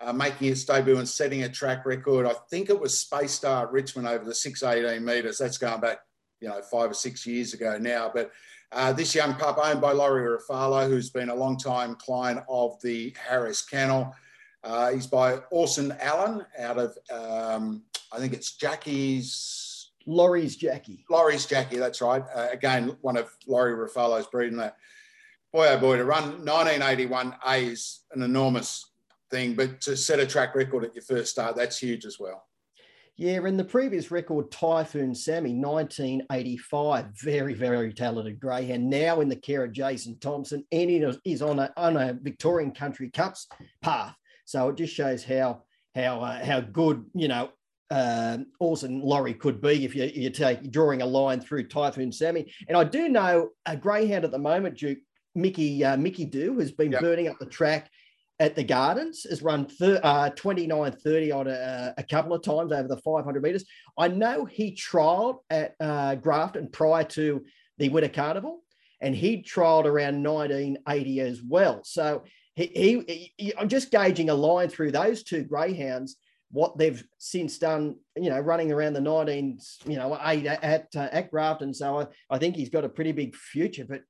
uh, 0.00 0.12
making 0.12 0.48
its 0.48 0.64
debut 0.64 0.98
and 0.98 1.08
setting 1.08 1.42
a 1.42 1.48
track 1.48 1.84
record, 1.84 2.26
I 2.26 2.34
think 2.50 2.70
it 2.70 2.80
was 2.80 2.98
Space 2.98 3.32
Star 3.32 3.66
at 3.66 3.72
Richmond 3.72 4.08
over 4.08 4.24
the 4.24 4.34
618 4.34 5.04
metres. 5.04 5.38
That's 5.38 5.58
going 5.58 5.80
back, 5.80 5.98
you 6.40 6.48
know, 6.48 6.60
five 6.62 6.90
or 6.90 6.94
six 6.94 7.26
years 7.26 7.54
ago 7.54 7.78
now. 7.78 8.10
But 8.12 8.32
uh, 8.72 8.92
this 8.92 9.14
young 9.14 9.34
pup 9.34 9.58
owned 9.62 9.80
by 9.80 9.92
Laurie 9.92 10.38
Ruffalo, 10.38 10.88
who's 10.88 11.10
been 11.10 11.28
a 11.28 11.34
long 11.34 11.58
time 11.58 11.96
client 11.96 12.40
of 12.48 12.80
the 12.82 13.14
Harris 13.28 13.62
Kennel. 13.62 14.14
Uh, 14.62 14.90
he's 14.90 15.06
by 15.06 15.38
Orson 15.50 15.94
Allen 16.00 16.44
out 16.58 16.78
of, 16.78 16.96
um, 17.10 17.82
I 18.12 18.18
think 18.18 18.32
it's 18.32 18.56
Jackie's. 18.56 19.69
Laurie's 20.10 20.56
Jackie. 20.56 21.04
Laurie's 21.08 21.46
Jackie, 21.46 21.76
that's 21.76 22.00
right. 22.00 22.24
Uh, 22.34 22.48
again, 22.50 22.96
one 23.00 23.16
of 23.16 23.30
Laurie 23.46 23.74
Ruffalo's 23.74 24.26
breeding 24.26 24.58
that. 24.58 24.76
Boy, 25.52 25.68
oh 25.68 25.78
boy, 25.78 25.96
to 25.98 26.04
run 26.04 26.44
1981 26.44 27.36
A 27.46 27.66
is 27.66 28.00
an 28.12 28.22
enormous 28.22 28.90
thing, 29.30 29.54
but 29.54 29.80
to 29.82 29.96
set 29.96 30.18
a 30.18 30.26
track 30.26 30.56
record 30.56 30.84
at 30.84 30.96
your 30.96 31.02
first 31.02 31.30
start, 31.30 31.54
that's 31.54 31.78
huge 31.78 32.04
as 32.04 32.18
well. 32.18 32.44
Yeah, 33.16 33.46
in 33.46 33.56
the 33.56 33.64
previous 33.64 34.10
record, 34.10 34.50
Typhoon 34.50 35.14
Sammy, 35.14 35.54
1985, 35.54 37.06
very, 37.14 37.54
very 37.54 37.92
talented 37.92 38.40
greyhound. 38.40 38.90
Now 38.90 39.20
in 39.20 39.28
the 39.28 39.36
care 39.36 39.62
of 39.62 39.72
Jason 39.72 40.18
Thompson, 40.18 40.64
and 40.72 40.90
he 40.90 41.04
is 41.24 41.42
on 41.42 41.60
a, 41.60 41.72
on 41.76 41.96
a 41.96 42.18
Victorian 42.20 42.72
Country 42.72 43.10
Cups 43.10 43.46
path. 43.80 44.16
So 44.44 44.70
it 44.70 44.76
just 44.76 44.94
shows 44.94 45.22
how 45.22 45.62
how 45.94 46.20
uh, 46.20 46.44
how 46.44 46.60
good 46.60 47.04
you 47.14 47.28
know 47.28 47.50
uh, 47.90 48.38
Orson 48.58 49.00
Laurie 49.00 49.34
could 49.34 49.60
be 49.60 49.84
if 49.84 49.94
you, 49.94 50.04
you 50.04 50.30
take 50.30 50.70
drawing 50.70 51.02
a 51.02 51.06
line 51.06 51.40
through 51.40 51.68
Typhoon 51.68 52.12
Sammy. 52.12 52.52
And 52.68 52.76
I 52.76 52.84
do 52.84 53.08
know 53.08 53.50
a 53.66 53.76
greyhound 53.76 54.24
at 54.24 54.30
the 54.30 54.38
moment, 54.38 54.78
Duke 54.78 54.98
Mickey 55.34 55.84
uh, 55.84 55.96
Mickey 55.96 56.24
Do 56.24 56.58
has 56.58 56.72
been 56.72 56.92
yep. 56.92 57.00
burning 57.00 57.28
up 57.28 57.38
the 57.38 57.46
track 57.46 57.90
at 58.40 58.56
the 58.56 58.64
Gardens 58.64 59.26
has 59.28 59.42
run 59.42 59.66
thir- 59.66 60.00
uh, 60.02 60.30
29 60.30 60.92
30 60.92 61.32
on 61.32 61.46
a, 61.46 61.94
a, 61.98 62.02
couple 62.02 62.32
of 62.32 62.42
times 62.42 62.72
over 62.72 62.88
the 62.88 62.96
500 62.96 63.42
meters. 63.42 63.66
I 63.98 64.08
know 64.08 64.46
he 64.46 64.74
trialed 64.74 65.40
at 65.50 65.74
uh, 65.78 66.14
Grafton 66.14 66.70
prior 66.70 67.04
to 67.04 67.44
the 67.76 67.90
Winter 67.90 68.08
Carnival, 68.08 68.62
and 69.00 69.14
he 69.14 69.42
trialed 69.42 69.84
around 69.84 70.22
1980 70.22 71.20
as 71.20 71.42
well. 71.42 71.82
So 71.84 72.24
he, 72.54 72.66
he, 73.06 73.32
he, 73.36 73.56
I'm 73.56 73.68
just 73.68 73.90
gauging 73.90 74.30
a 74.30 74.34
line 74.34 74.70
through 74.70 74.92
those 74.92 75.22
two 75.22 75.44
greyhounds. 75.44 76.16
What 76.52 76.76
they've 76.78 77.02
since 77.18 77.58
done, 77.58 77.96
you 78.16 78.28
know, 78.28 78.40
running 78.40 78.72
around 78.72 78.94
the 78.94 79.00
19s, 79.00 79.86
you 79.86 79.96
know, 79.96 80.18
eight 80.24 80.46
at 80.46 80.64
at, 80.64 80.88
uh, 80.96 81.08
at 81.12 81.30
Grafton. 81.30 81.72
So 81.72 82.00
I, 82.00 82.06
I 82.28 82.38
think 82.38 82.56
he's 82.56 82.70
got 82.70 82.84
a 82.84 82.88
pretty 82.88 83.12
big 83.12 83.36
future. 83.36 83.84
But 83.88 84.02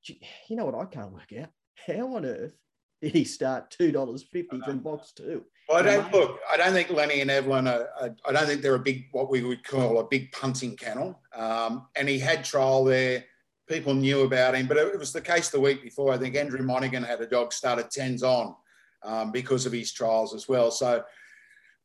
you 0.48 0.56
know 0.56 0.64
what? 0.64 0.74
I 0.74 0.86
can't 0.86 1.12
work 1.12 1.32
out 1.38 1.50
how 1.86 2.16
on 2.16 2.24
earth 2.24 2.54
did 3.02 3.12
he 3.12 3.24
start 3.24 3.70
two 3.70 3.92
dollars 3.92 4.22
fifty 4.22 4.60
from 4.60 4.80
box 4.80 5.12
two? 5.12 5.44
Well, 5.68 5.78
I 5.78 5.82
don't 5.82 6.12
look. 6.12 6.38
I 6.52 6.56
don't 6.56 6.72
think 6.72 6.90
Lenny 6.90 7.20
and 7.20 7.30
Evelyn 7.30 7.66
are, 7.66 7.88
are, 8.00 8.14
I 8.26 8.32
don't 8.32 8.46
think 8.46 8.60
they're 8.60 8.74
a 8.74 8.78
big 8.78 9.06
what 9.12 9.30
we 9.30 9.42
would 9.42 9.64
call 9.64 9.98
a 10.00 10.04
big 10.04 10.32
punting 10.32 10.76
kennel. 10.76 11.20
Um, 11.34 11.86
and 11.96 12.08
he 12.08 12.18
had 12.18 12.44
trial 12.44 12.84
there. 12.84 13.24
People 13.68 13.94
knew 13.94 14.22
about 14.22 14.56
him, 14.56 14.66
but 14.66 14.76
it, 14.76 14.98
was 14.98 15.12
the 15.12 15.20
case 15.20 15.48
the 15.48 15.60
week 15.60 15.82
before. 15.82 16.12
I 16.12 16.18
think 16.18 16.34
Andrew 16.34 16.60
Monaghan 16.60 17.04
had 17.04 17.20
a 17.20 17.26
dog 17.26 17.52
started 17.52 17.88
tens 17.88 18.24
on 18.24 18.56
um, 19.04 19.30
because 19.30 19.64
of 19.64 19.72
his 19.72 19.92
trials 19.92 20.34
as 20.34 20.48
well. 20.48 20.72
So 20.72 21.04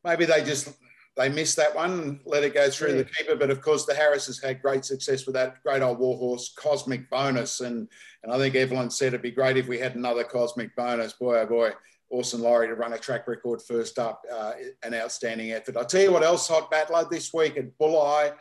maybe 0.06 0.26
they 0.26 0.44
just 0.44 0.70
they 1.18 1.30
missed 1.30 1.56
that 1.56 1.74
one 1.76 1.92
and 1.92 2.20
let 2.26 2.44
it 2.44 2.54
go 2.54 2.70
through 2.70 2.90
yeah. 2.90 2.98
the 2.98 3.06
keeper. 3.06 3.36
But 3.36 3.50
of 3.50 3.62
course, 3.62 3.86
the 3.86 3.96
Harris 3.96 4.28
has 4.28 4.40
had 4.40 4.62
great 4.62 4.84
success 4.84 5.26
with 5.26 5.36
that 5.36 5.64
great 5.64 5.82
old 5.82 6.00
warhorse, 6.00 6.54
Cosmic 6.58 7.10
Bonus. 7.10 7.62
And, 7.62 7.88
and 8.24 8.34
I 8.34 8.38
think 8.38 8.56
Evelyn 8.56 8.90
said 8.90 9.08
it'd 9.08 9.22
be 9.22 9.32
great 9.32 9.58
if 9.58 9.68
we 9.68 9.80
had 9.80 9.96
another 9.96 10.26
Cosmic 10.26 10.76
Bonus. 10.76 11.14
Boy, 11.14 11.40
oh 11.40 11.46
boy, 11.46 11.72
Orson 12.10 12.42
Laurie 12.42 12.68
to 12.68 12.76
run 12.76 12.94
a 12.94 12.98
track 12.98 13.28
record 13.28 13.62
first 13.62 13.98
up, 13.98 14.24
uh, 14.32 14.54
an 14.84 14.94
outstanding 14.94 15.52
effort. 15.52 15.78
I'll 15.78 15.86
tell 15.86 16.02
you 16.02 16.12
what 16.12 16.24
else, 16.24 16.48
hot 16.48 16.70
battler 16.70 17.08
this 17.10 17.34
week 17.34 17.58
at 17.58 17.78
Bulli, 17.78 18.34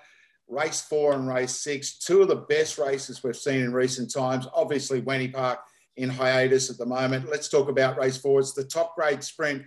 race 0.48 0.82
four 0.82 1.14
and 1.14 1.28
race 1.28 1.54
six, 1.54 1.98
two 1.98 2.22
of 2.22 2.28
the 2.28 2.36
best 2.36 2.78
races 2.78 3.22
we've 3.22 3.36
seen 3.36 3.60
in 3.60 3.72
recent 3.72 4.12
times. 4.12 4.48
Obviously, 4.52 5.00
Wenny 5.00 5.32
Park 5.32 5.60
in 5.96 6.10
hiatus 6.10 6.70
at 6.70 6.78
the 6.78 6.86
moment. 6.86 7.30
Let's 7.30 7.48
talk 7.48 7.68
about 7.68 7.98
race 7.98 8.16
four. 8.16 8.40
It's 8.40 8.52
the 8.52 8.64
top 8.64 8.96
grade 8.96 9.22
sprint 9.22 9.62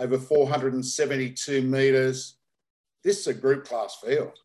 over 0.00 0.18
472 0.18 1.62
metres 1.62 2.38
this 3.02 3.20
is 3.20 3.26
a 3.28 3.34
group 3.34 3.64
class 3.64 3.96
field. 4.04 4.38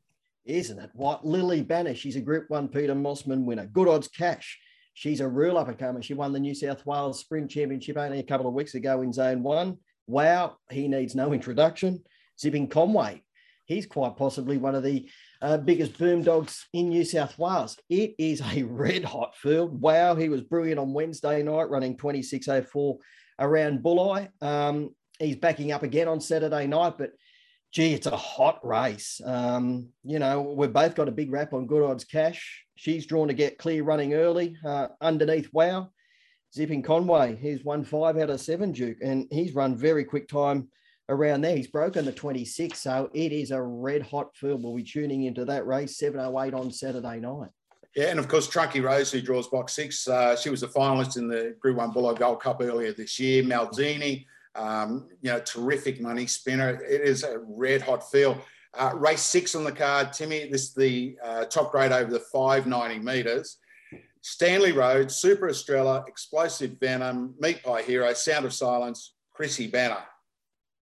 Isn't 0.45 0.80
it? 0.80 0.91
What 0.93 1.26
Lily 1.26 1.62
Banner, 1.62 1.95
she's 1.95 2.16
a 2.16 2.22
Group 2.22 2.49
One 2.49 2.68
Peter 2.68 2.95
Mosman 2.95 3.45
winner. 3.45 3.66
Good 3.66 3.88
odds 3.88 4.08
cash. 4.08 4.60
She's 4.93 5.20
a 5.20 5.28
real 5.28 5.58
up 5.58 5.68
and 5.68 5.78
comer. 5.78 6.01
She 6.01 6.14
won 6.14 6.32
the 6.32 6.39
New 6.39 6.56
South 6.56 6.86
Wales 6.86 7.20
Sprint 7.20 7.51
Championship 7.51 7.97
only 7.97 8.20
a 8.20 8.24
couple 8.24 8.47
of 8.47 8.53
weeks 8.53 8.76
ago 8.76 9.01
in 9.01 9.12
Zone 9.12 9.43
One. 9.43 9.78
Wow, 10.08 10.58
he 10.70 10.88
needs 10.88 11.16
no 11.16 11.34
introduction. 11.34 12.03
Zipping 12.39 12.70
Conway, 12.70 13.24
he's 13.66 13.88
quite 13.88 14.16
possibly 14.16 14.58
one 14.58 14.76
of 14.76 14.84
the 14.84 15.10
uh, 15.41 15.58
biggest 15.58 15.97
boom 15.97 16.22
dogs 16.22 16.68
in 16.72 16.89
New 16.89 17.03
South 17.03 17.38
Wales. 17.38 17.78
It 17.89 18.16
is 18.18 18.41
a 18.41 18.64
red 18.70 19.03
hot 19.03 19.36
field. 19.36 19.82
Wow, 19.82 20.16
he 20.16 20.30
was 20.30 20.41
brilliant 20.41 20.80
on 20.80 20.93
Wednesday 20.93 21.43
night, 21.43 21.70
running 21.70 21.97
26.04 21.97 22.97
around 23.39 23.84
Bulli. 23.84 24.30
Um, 24.41 24.91
he's 25.20 25.36
backing 25.36 25.72
up 25.72 25.84
again 25.84 26.07
on 26.07 26.22
Saturday 26.22 26.68
night, 26.68 26.97
but 26.97 27.11
gee, 27.72 27.93
it's 27.93 28.07
a 28.07 28.16
hot 28.16 28.66
race. 28.66 29.20
Um, 29.26 29.89
you 30.03 30.20
know, 30.20 30.41
we've 30.41 30.72
both 30.72 30.95
got 30.95 31.07
a 31.07 31.11
big 31.13 31.32
rap 31.32 31.53
on 31.53 31.68
good 31.68 31.84
odds 31.84 32.05
cash. 32.05 32.63
She's 32.76 33.05
drawn 33.05 33.28
to 33.28 33.34
get 33.34 33.57
clear 33.57 33.84
running 33.84 34.13
early 34.13 34.57
uh, 34.66 34.88
underneath 35.01 35.49
wow. 35.51 35.89
Zipping 36.53 36.84
Conway, 36.84 37.36
he's 37.36 37.66
won 37.66 37.84
five 37.84 38.18
out 38.18 38.30
of 38.30 38.39
seven, 38.39 38.72
Duke, 38.72 38.99
and 39.03 39.28
he's 39.30 39.53
run 39.53 39.76
very 39.76 40.05
quick 40.05 40.30
time 40.30 40.70
around 41.09 41.41
there. 41.41 41.57
He's 41.57 41.68
broken 41.68 42.05
the 42.05 42.13
26, 42.13 42.80
so 42.80 43.09
it 43.13 43.34
is 43.34 43.51
a 43.51 43.61
red 43.61 44.01
hot 44.03 44.36
field. 44.38 44.63
We'll 44.63 44.74
be 44.74 44.84
tuning 44.84 45.26
into 45.26 45.43
that 45.45 45.68
race, 45.68 45.97
708 45.97 46.53
on 46.53 46.72
Saturday 46.72 47.20
night. 47.20 47.49
Yeah, 47.93 48.05
and 48.05 48.20
of 48.20 48.30
course, 48.30 48.47
Trunky 48.47 48.82
Rose, 48.82 49.11
who 49.11 49.22
draws 49.22 49.49
box 49.49 49.74
six, 49.74 50.07
uh, 50.07 50.38
she 50.38 50.49
was 50.49 50.63
a 50.63 50.68
finalist 50.68 51.18
in 51.18 51.28
the 51.28 51.55
Group 51.59 51.78
One 51.78 51.91
Bulli 51.91 52.18
Gold 52.18 52.41
Cup 52.41 52.61
earlier 52.61 52.93
this 52.93 53.20
year. 53.20 53.43
Malzini, 53.43 54.26
um, 54.56 55.08
you 55.22 55.32
know, 55.32 55.39
terrific 55.39 56.01
money 56.01 56.28
spinner. 56.28 56.82
It 56.84 57.01
is 57.01 57.24
a 57.24 57.39
red 57.39 57.82
hot 57.82 58.10
field. 58.10 58.41
Uh, 58.74 58.91
race 58.95 59.22
six 59.22 59.56
on 59.56 59.64
the 59.64 59.72
card, 59.72 60.12
Timmy. 60.12 60.49
This 60.49 60.64
is 60.64 60.74
the 60.74 61.18
uh, 61.24 61.45
top 61.45 61.72
grade 61.72 61.91
over 61.91 62.12
the 62.12 62.20
590 62.20 62.99
metres. 62.99 63.58
Stanley 64.22 64.72
Road, 64.72 65.12
Super 65.12 65.49
Estrella, 65.49 66.03
Explosive 66.08 66.78
Venom, 66.80 67.36
Meat 67.39 67.64
Pie 67.64 67.84
Hero, 67.84 68.12
Sound 68.14 68.45
of 68.45 68.53
Silence, 68.53 69.14
Chrissy 69.34 69.68
Banner. 69.68 70.03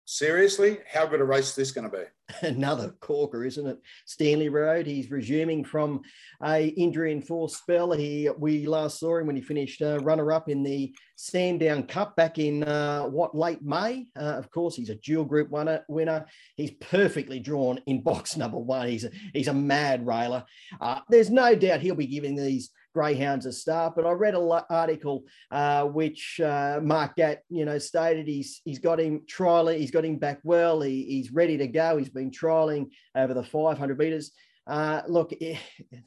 Seriously, 0.05 0.79
how 0.91 1.05
good 1.05 1.21
a 1.21 1.23
race 1.23 1.49
is 1.49 1.55
this 1.55 1.71
going 1.71 1.89
to 1.89 1.97
be? 1.97 2.03
Another 2.47 2.95
corker, 3.01 3.45
isn't 3.45 3.67
it? 3.67 3.79
Stanley 4.05 4.49
Road. 4.49 4.85
He's 4.85 5.11
resuming 5.11 5.63
from 5.63 6.01
a 6.43 6.67
injury 6.69 7.11
enforced 7.11 7.57
spell. 7.57 7.91
He 7.91 8.29
we 8.37 8.65
last 8.65 8.99
saw 8.99 9.17
him 9.17 9.27
when 9.27 9.35
he 9.35 9.41
finished 9.41 9.81
uh, 9.81 9.99
runner 9.99 10.31
up 10.31 10.49
in 10.49 10.63
the 10.63 10.93
Sandown 11.15 11.83
Cup 11.83 12.15
back 12.15 12.39
in 12.39 12.63
uh, 12.63 13.03
what 13.03 13.35
late 13.35 13.61
May. 13.61 14.07
Uh, 14.19 14.35
of 14.37 14.49
course, 14.51 14.75
he's 14.75 14.89
a 14.89 14.95
dual 14.95 15.25
group 15.25 15.49
winner. 15.51 15.85
Winner. 15.87 16.25
He's 16.55 16.71
perfectly 16.71 17.39
drawn 17.39 17.79
in 17.85 18.01
box 18.01 18.35
number 18.37 18.57
one. 18.57 18.87
He's 18.87 19.05
a, 19.05 19.11
he's 19.33 19.47
a 19.47 19.53
mad 19.53 20.05
railer. 20.05 20.45
Uh, 20.79 21.01
there's 21.09 21.29
no 21.29 21.55
doubt 21.55 21.81
he'll 21.81 21.95
be 21.95 22.07
giving 22.07 22.35
these 22.35 22.71
greyhounds 22.93 23.45
a 23.45 23.51
start. 23.51 23.95
But 23.95 24.05
I 24.05 24.11
read 24.11 24.35
an 24.35 24.49
article 24.69 25.23
uh, 25.49 25.85
which 25.85 26.39
uh, 26.39 26.79
Mark 26.81 27.15
Gatt, 27.15 27.43
you 27.49 27.65
know, 27.65 27.77
stated 27.77 28.27
he's 28.27 28.61
he's 28.65 28.79
got 28.79 28.99
him 28.99 29.21
trialing, 29.31 29.77
he's 29.77 29.91
got 29.91 30.05
him 30.05 30.17
back 30.17 30.39
well, 30.43 30.81
he, 30.81 31.03
he's 31.05 31.31
ready 31.31 31.57
to 31.57 31.67
go. 31.67 31.97
He's 31.97 32.09
been 32.09 32.31
trialing 32.31 32.89
over 33.15 33.33
the 33.33 33.43
500 33.43 33.97
meters. 33.97 34.31
Uh, 34.67 35.01
look, 35.07 35.33
eh, 35.41 35.57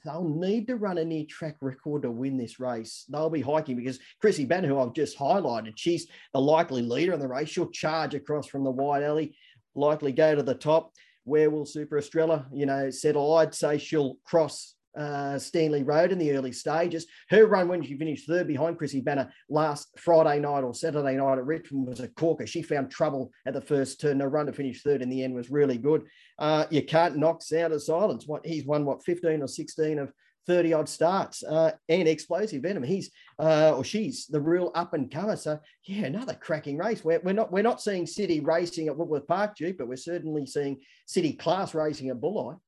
they'll 0.04 0.28
need 0.28 0.66
to 0.68 0.76
run 0.76 0.98
a 0.98 1.04
near 1.04 1.24
track 1.28 1.56
record 1.60 2.02
to 2.02 2.10
win 2.10 2.36
this 2.36 2.60
race. 2.60 3.04
They'll 3.08 3.30
be 3.30 3.40
hiking 3.40 3.76
because 3.76 3.98
Chrissy 4.20 4.44
Banner, 4.44 4.68
who 4.68 4.78
I've 4.78 4.94
just 4.94 5.18
highlighted, 5.18 5.72
she's 5.76 6.06
the 6.32 6.40
likely 6.40 6.82
leader 6.82 7.12
in 7.12 7.20
the 7.20 7.28
race. 7.28 7.48
She'll 7.48 7.70
charge 7.70 8.14
across 8.14 8.46
from 8.46 8.64
the 8.64 8.70
wide 8.70 9.02
alley, 9.02 9.36
likely 9.74 10.12
go 10.12 10.34
to 10.34 10.42
the 10.42 10.54
top. 10.54 10.92
Where 11.24 11.50
will 11.50 11.66
Super 11.66 11.98
Estrella, 11.98 12.46
you 12.52 12.66
know, 12.66 12.90
settle? 12.90 13.34
I'd 13.36 13.54
say 13.54 13.78
she'll 13.78 14.16
cross 14.24 14.74
uh, 14.96 15.38
Stanley 15.38 15.82
Road 15.82 16.12
in 16.12 16.18
the 16.18 16.32
early 16.32 16.52
stages. 16.52 17.06
Her 17.28 17.46
run 17.46 17.68
when 17.68 17.82
she 17.82 17.96
finished 17.96 18.26
third 18.26 18.46
behind 18.46 18.78
Chrissy 18.78 19.00
Banner 19.00 19.32
last 19.48 19.88
Friday 19.98 20.40
night 20.40 20.64
or 20.64 20.74
Saturday 20.74 21.16
night 21.16 21.38
at 21.38 21.46
Richmond 21.46 21.86
was 21.86 22.00
a 22.00 22.08
corker. 22.08 22.46
She 22.46 22.62
found 22.62 22.90
trouble 22.90 23.32
at 23.46 23.54
the 23.54 23.60
first 23.60 24.00
turn. 24.00 24.20
Her 24.20 24.28
run 24.28 24.46
to 24.46 24.52
finish 24.52 24.82
third 24.82 25.02
in 25.02 25.10
the 25.10 25.22
end 25.22 25.34
was 25.34 25.50
really 25.50 25.78
good. 25.78 26.06
Uh, 26.38 26.66
you 26.70 26.82
can't 26.82 27.16
knock 27.16 27.42
Sound 27.42 27.72
of 27.72 27.82
Silence. 27.82 28.26
What 28.26 28.46
he's 28.46 28.64
won 28.64 28.84
what 28.84 29.04
15 29.04 29.42
or 29.42 29.48
16 29.48 29.98
of 29.98 30.12
30 30.46 30.72
odd 30.74 30.88
starts 30.88 31.42
uh, 31.42 31.72
and 31.88 32.08
explosive 32.08 32.62
venom. 32.62 32.82
He's 32.82 33.10
uh, 33.38 33.74
or 33.76 33.84
she's 33.84 34.26
the 34.26 34.40
real 34.40 34.70
up 34.74 34.94
and 34.94 35.10
comer. 35.10 35.36
So 35.36 35.58
yeah, 35.84 36.04
another 36.04 36.34
cracking 36.34 36.78
race. 36.78 37.04
We're, 37.04 37.20
we're 37.20 37.32
not 37.32 37.52
we're 37.52 37.62
not 37.62 37.80
seeing 37.80 38.06
City 38.06 38.40
racing 38.40 38.88
at 38.88 38.96
Wentworth 38.96 39.26
Park, 39.26 39.56
Duke, 39.56 39.78
but 39.78 39.88
we're 39.88 39.96
certainly 39.96 40.46
seeing 40.46 40.80
City 41.06 41.32
class 41.32 41.74
racing 41.74 42.10
at 42.10 42.20
Bulli. 42.20 42.58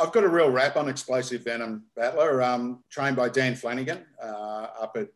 I've 0.00 0.12
got 0.12 0.24
a 0.24 0.28
real 0.28 0.50
rap 0.50 0.76
on 0.76 0.88
Explosive 0.88 1.44
Venom 1.44 1.84
Battler, 1.96 2.42
um, 2.42 2.82
trained 2.90 3.16
by 3.16 3.28
Dan 3.28 3.54
Flanagan 3.54 4.04
uh, 4.22 4.66
up 4.80 4.96
at 4.96 5.08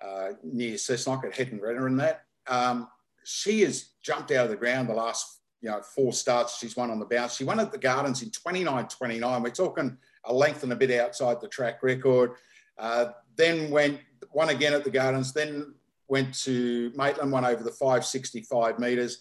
uh, 0.00 0.32
near 0.42 0.74
Cessnock 0.74 1.24
at 1.24 1.34
Heddon 1.34 1.60
Greta 1.60 1.84
and 1.84 2.00
that. 2.00 2.24
Um, 2.46 2.88
she 3.24 3.62
has 3.62 3.90
jumped 4.02 4.30
out 4.30 4.44
of 4.44 4.50
the 4.50 4.56
ground 4.56 4.88
the 4.88 4.94
last 4.94 5.40
you 5.60 5.68
know 5.68 5.82
four 5.82 6.12
starts 6.12 6.58
she's 6.58 6.76
won 6.76 6.90
on 6.90 6.98
the 6.98 7.04
bounce. 7.04 7.36
She 7.36 7.44
won 7.44 7.60
at 7.60 7.72
the 7.72 7.78
Gardens 7.78 8.22
in 8.22 8.30
29-29. 8.30 9.42
We're 9.42 9.50
talking 9.50 9.98
a 10.24 10.32
length 10.32 10.62
and 10.62 10.72
a 10.72 10.76
bit 10.76 10.98
outside 10.98 11.40
the 11.40 11.48
track 11.48 11.82
record. 11.82 12.32
Uh, 12.78 13.06
then 13.36 13.70
went 13.70 14.00
won 14.32 14.50
again 14.50 14.72
at 14.72 14.84
the 14.84 14.90
Gardens. 14.90 15.32
Then 15.32 15.74
went 16.08 16.34
to 16.42 16.92
Maitland, 16.96 17.30
won 17.30 17.44
over 17.44 17.62
the 17.62 17.70
565 17.70 18.78
metres. 18.78 19.18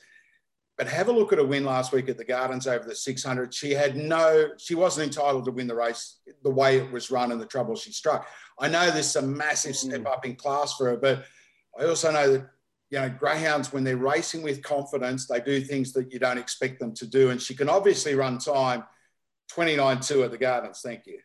But 0.80 0.88
have 0.88 1.10
a 1.10 1.12
look 1.12 1.34
at 1.34 1.40
a 1.40 1.44
win 1.44 1.66
last 1.66 1.92
week 1.92 2.08
at 2.08 2.18
the 2.18 2.24
Gardens 2.24 2.66
over 2.66 2.88
the 2.88 2.96
600. 2.96 3.54
She 3.54 3.72
had 3.72 3.98
no, 3.98 4.52
she 4.58 4.76
wasn't 4.76 5.08
entitled 5.08 5.44
to 5.44 5.52
win 5.52 5.68
the 5.68 5.76
race 5.76 6.22
the 6.42 6.50
way 6.50 6.78
it 6.78 6.90
was 6.90 7.12
run 7.12 7.34
and 7.34 7.42
the 7.42 7.46
trouble 7.46 7.76
she 7.76 7.92
struck. 7.92 8.30
I 8.58 8.70
know 8.70 8.90
there's 8.90 9.18
a 9.18 9.22
massive 9.22 9.74
mm. 9.74 9.76
step 9.76 10.08
up 10.08 10.26
in 10.26 10.38
class 10.38 10.78
for 10.78 10.92
her, 10.92 10.96
but 10.96 11.26
I 11.78 11.84
also 11.84 12.14
know 12.14 12.32
that, 12.32 12.50
you 12.92 13.00
know, 13.00 13.10
greyhounds, 13.10 13.74
when 13.74 13.84
they're 13.84 13.98
racing 13.98 14.42
with 14.42 14.64
confidence, 14.64 15.28
they 15.28 15.42
do 15.42 15.60
things 15.60 15.92
that 15.94 16.14
you 16.14 16.18
don't 16.18 16.38
expect 16.38 16.80
them 16.80 16.96
to 16.96 17.06
do. 17.06 17.32
And 17.32 17.42
she 17.42 17.56
can 17.56 17.68
obviously 17.68 18.16
run 18.16 18.38
time 18.38 18.86
29 19.50 20.00
2 20.00 20.24
at 20.24 20.32
the 20.32 20.38
Gardens. 20.38 20.80
Thank 20.82 21.08
you. 21.08 21.20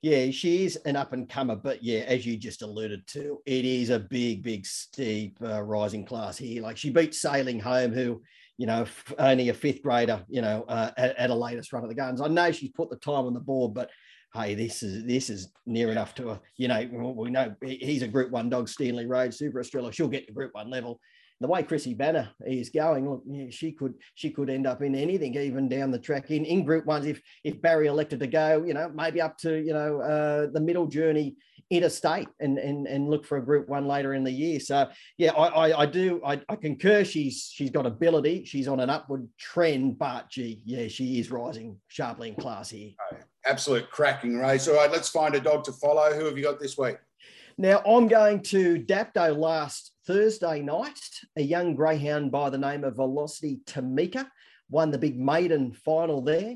Yeah, 0.00 0.30
she 0.30 0.64
is 0.64 0.76
an 0.86 0.96
up 0.96 1.12
and 1.12 1.28
comer, 1.28 1.56
but 1.56 1.84
yeah, 1.84 2.00
as 2.00 2.24
you 2.24 2.38
just 2.38 2.62
alluded 2.62 3.06
to, 3.08 3.42
it 3.44 3.66
is 3.66 3.90
a 3.90 3.98
big, 3.98 4.42
big, 4.42 4.64
steep 4.64 5.36
uh, 5.42 5.60
rising 5.60 6.06
class 6.06 6.38
here. 6.38 6.62
Like 6.62 6.78
she 6.78 6.88
beat 6.88 7.14
Sailing 7.14 7.60
Home, 7.60 7.92
who 7.92 8.22
you 8.60 8.66
know, 8.66 8.84
only 9.18 9.48
a 9.48 9.54
fifth 9.54 9.82
grader, 9.82 10.22
you 10.28 10.42
know, 10.42 10.66
uh, 10.68 10.90
at, 10.98 11.16
at, 11.16 11.30
a 11.30 11.34
latest 11.34 11.72
run 11.72 11.82
of 11.82 11.88
the 11.88 11.94
guns. 11.94 12.20
I 12.20 12.28
know 12.28 12.52
she's 12.52 12.68
put 12.68 12.90
the 12.90 12.96
time 12.96 13.24
on 13.24 13.32
the 13.32 13.40
board, 13.40 13.72
but 13.72 13.88
hey, 14.34 14.54
this 14.54 14.82
is 14.82 15.02
this 15.06 15.30
is 15.30 15.50
near 15.64 15.90
enough 15.90 16.14
to 16.16 16.32
a, 16.32 16.40
you 16.58 16.68
know, 16.68 17.14
we 17.16 17.30
know 17.30 17.54
he's 17.62 18.02
a 18.02 18.06
Group 18.06 18.30
One 18.30 18.50
dog, 18.50 18.68
Stanley 18.68 19.06
Road, 19.06 19.32
Super 19.32 19.60
Estrella. 19.60 19.90
She'll 19.90 20.08
get 20.08 20.26
to 20.26 20.34
Group 20.34 20.52
One 20.52 20.68
level. 20.68 21.00
The 21.40 21.48
way 21.48 21.62
Chrissy 21.62 21.94
Banner 21.94 22.30
is 22.46 22.68
going, 22.68 23.08
look, 23.08 23.22
she 23.50 23.72
could 23.72 23.94
she 24.14 24.30
could 24.30 24.50
end 24.50 24.66
up 24.66 24.82
in 24.82 24.94
anything, 24.94 25.36
even 25.36 25.68
down 25.68 25.90
the 25.90 25.98
track 25.98 26.30
in 26.30 26.44
in 26.44 26.64
Group 26.64 26.84
Ones. 26.84 27.06
If 27.06 27.22
if 27.44 27.62
Barry 27.62 27.86
elected 27.86 28.20
to 28.20 28.26
go, 28.26 28.62
you 28.62 28.74
know, 28.74 28.90
maybe 28.94 29.22
up 29.22 29.38
to 29.38 29.56
you 29.56 29.72
know 29.72 30.00
uh, 30.00 30.50
the 30.52 30.60
middle 30.60 30.86
journey 30.86 31.36
interstate 31.70 32.28
and, 32.40 32.58
and 32.58 32.86
and 32.86 33.08
look 33.08 33.24
for 33.24 33.38
a 33.38 33.44
group 33.44 33.68
one 33.68 33.86
later 33.86 34.12
in 34.12 34.24
the 34.24 34.30
year. 34.30 34.60
So 34.60 34.88
yeah, 35.16 35.32
I 35.32 35.70
I, 35.70 35.80
I 35.82 35.86
do 35.86 36.20
I, 36.24 36.40
I, 36.48 36.56
concur. 36.56 37.04
She's 37.04 37.50
she's 37.52 37.70
got 37.70 37.86
ability. 37.86 38.44
She's 38.44 38.68
on 38.68 38.80
an 38.80 38.90
upward 38.90 39.28
trend, 39.38 39.98
but 39.98 40.28
gee, 40.28 40.60
yeah, 40.64 40.88
she 40.88 41.20
is 41.20 41.30
rising 41.30 41.78
sharply 41.88 42.28
in 42.28 42.34
class 42.34 42.70
here. 42.70 42.90
Absolute 43.46 43.90
cracking 43.90 44.36
race. 44.36 44.68
All 44.68 44.74
right, 44.74 44.90
let's 44.90 45.08
find 45.08 45.34
a 45.34 45.40
dog 45.40 45.64
to 45.64 45.72
follow. 45.72 46.12
Who 46.12 46.26
have 46.26 46.36
you 46.36 46.44
got 46.44 46.60
this 46.60 46.76
week? 46.76 46.96
Now 47.60 47.82
I'm 47.86 48.08
going 48.08 48.40
to 48.44 48.82
Dapto 48.82 49.36
last 49.36 49.92
Thursday 50.06 50.62
night. 50.62 50.98
A 51.36 51.42
young 51.42 51.74
greyhound 51.74 52.32
by 52.32 52.48
the 52.48 52.56
name 52.56 52.84
of 52.84 52.96
Velocity 52.96 53.60
Tamika 53.66 54.26
won 54.70 54.90
the 54.90 54.96
big 54.96 55.20
maiden 55.20 55.74
final 55.74 56.22
there. 56.22 56.54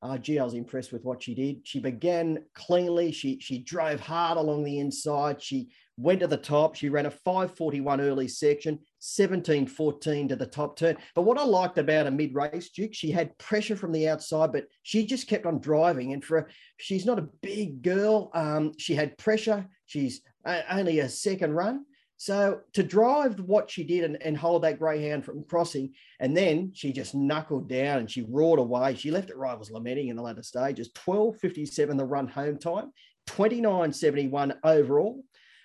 Uh, 0.00 0.16
gee, 0.16 0.38
I 0.38 0.44
was 0.44 0.54
impressed 0.54 0.94
with 0.94 1.04
what 1.04 1.22
she 1.22 1.34
did. 1.34 1.68
She 1.68 1.78
began 1.78 2.42
cleanly. 2.54 3.12
She 3.12 3.38
she 3.38 3.58
drove 3.58 4.00
hard 4.00 4.38
along 4.38 4.64
the 4.64 4.78
inside. 4.78 5.42
She 5.42 5.68
went 5.98 6.20
to 6.20 6.26
the 6.26 6.38
top. 6.38 6.74
She 6.74 6.88
ran 6.88 7.04
a 7.04 7.10
541 7.10 8.00
early 8.00 8.28
section, 8.28 8.74
1714 9.00 10.28
to 10.28 10.36
the 10.36 10.46
top 10.46 10.78
turn. 10.78 10.96
But 11.14 11.22
what 11.22 11.38
I 11.38 11.44
liked 11.44 11.76
about 11.76 12.06
a 12.06 12.10
mid 12.10 12.34
race, 12.34 12.70
Duke, 12.70 12.94
she 12.94 13.10
had 13.10 13.36
pressure 13.36 13.76
from 13.76 13.92
the 13.92 14.08
outside, 14.08 14.52
but 14.52 14.68
she 14.82 15.04
just 15.04 15.28
kept 15.28 15.44
on 15.44 15.60
driving. 15.60 16.14
And 16.14 16.24
for 16.24 16.38
a, 16.38 16.46
she's 16.78 17.04
not 17.04 17.18
a 17.18 17.28
big 17.42 17.82
girl. 17.82 18.30
Um, 18.32 18.72
she 18.78 18.94
had 18.94 19.18
pressure. 19.18 19.66
She's 19.86 20.22
only 20.46 21.00
a 21.00 21.08
second 21.08 21.52
run. 21.52 21.84
So 22.18 22.60
to 22.72 22.82
drive 22.82 23.40
what 23.40 23.70
she 23.70 23.84
did 23.84 24.04
and, 24.04 24.22
and 24.22 24.36
hold 24.36 24.62
that 24.62 24.78
greyhound 24.78 25.24
from 25.24 25.44
crossing, 25.44 25.92
and 26.18 26.34
then 26.34 26.72
she 26.74 26.92
just 26.92 27.14
knuckled 27.14 27.68
down 27.68 27.98
and 27.98 28.10
she 28.10 28.22
roared 28.22 28.58
away. 28.58 28.94
She 28.94 29.10
left 29.10 29.30
at 29.30 29.36
rivals 29.36 29.70
lamenting 29.70 30.08
in 30.08 30.16
the 30.16 30.22
latter 30.22 30.42
stages. 30.42 30.90
12.57 30.92 31.98
the 31.98 32.04
run 32.04 32.26
home 32.26 32.58
time, 32.58 32.92
29.71 33.28 34.56
overall. 34.64 35.22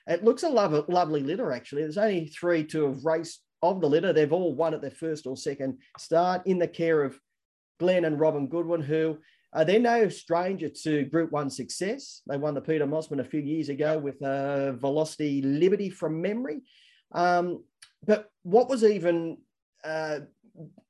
It 0.07 0.23
looks 0.23 0.43
a 0.43 0.49
love, 0.49 0.89
lovely 0.89 1.21
litter, 1.21 1.51
actually. 1.53 1.83
There's 1.83 1.97
only 1.97 2.27
three 2.27 2.65
to 2.65 2.87
have 2.87 3.05
raced 3.05 3.41
of 3.61 3.79
the 3.79 3.89
litter. 3.89 4.11
They've 4.11 4.33
all 4.33 4.53
won 4.53 4.73
at 4.73 4.81
their 4.81 4.91
first 4.91 5.27
or 5.27 5.37
second 5.37 5.77
start 5.97 6.45
in 6.45 6.57
the 6.57 6.67
care 6.67 7.03
of 7.03 7.17
Glenn 7.79 8.05
and 8.05 8.19
Robin 8.19 8.47
Goodwin, 8.47 8.81
who 8.81 9.19
uh, 9.53 9.63
they're 9.63 9.79
no 9.79 10.07
stranger 10.09 10.69
to 10.69 11.03
Group 11.05 11.31
One 11.31 11.49
success. 11.49 12.21
They 12.27 12.37
won 12.37 12.53
the 12.53 12.61
Peter 12.61 12.85
Mosman 12.85 13.19
a 13.19 13.25
few 13.25 13.41
years 13.41 13.69
ago 13.69 13.97
with 13.97 14.21
uh, 14.21 14.73
Velocity 14.73 15.41
Liberty 15.41 15.89
from 15.89 16.21
memory. 16.21 16.61
Um, 17.11 17.63
but 18.05 18.29
what 18.43 18.69
was 18.69 18.83
even 18.83 19.37
uh, 19.83 20.19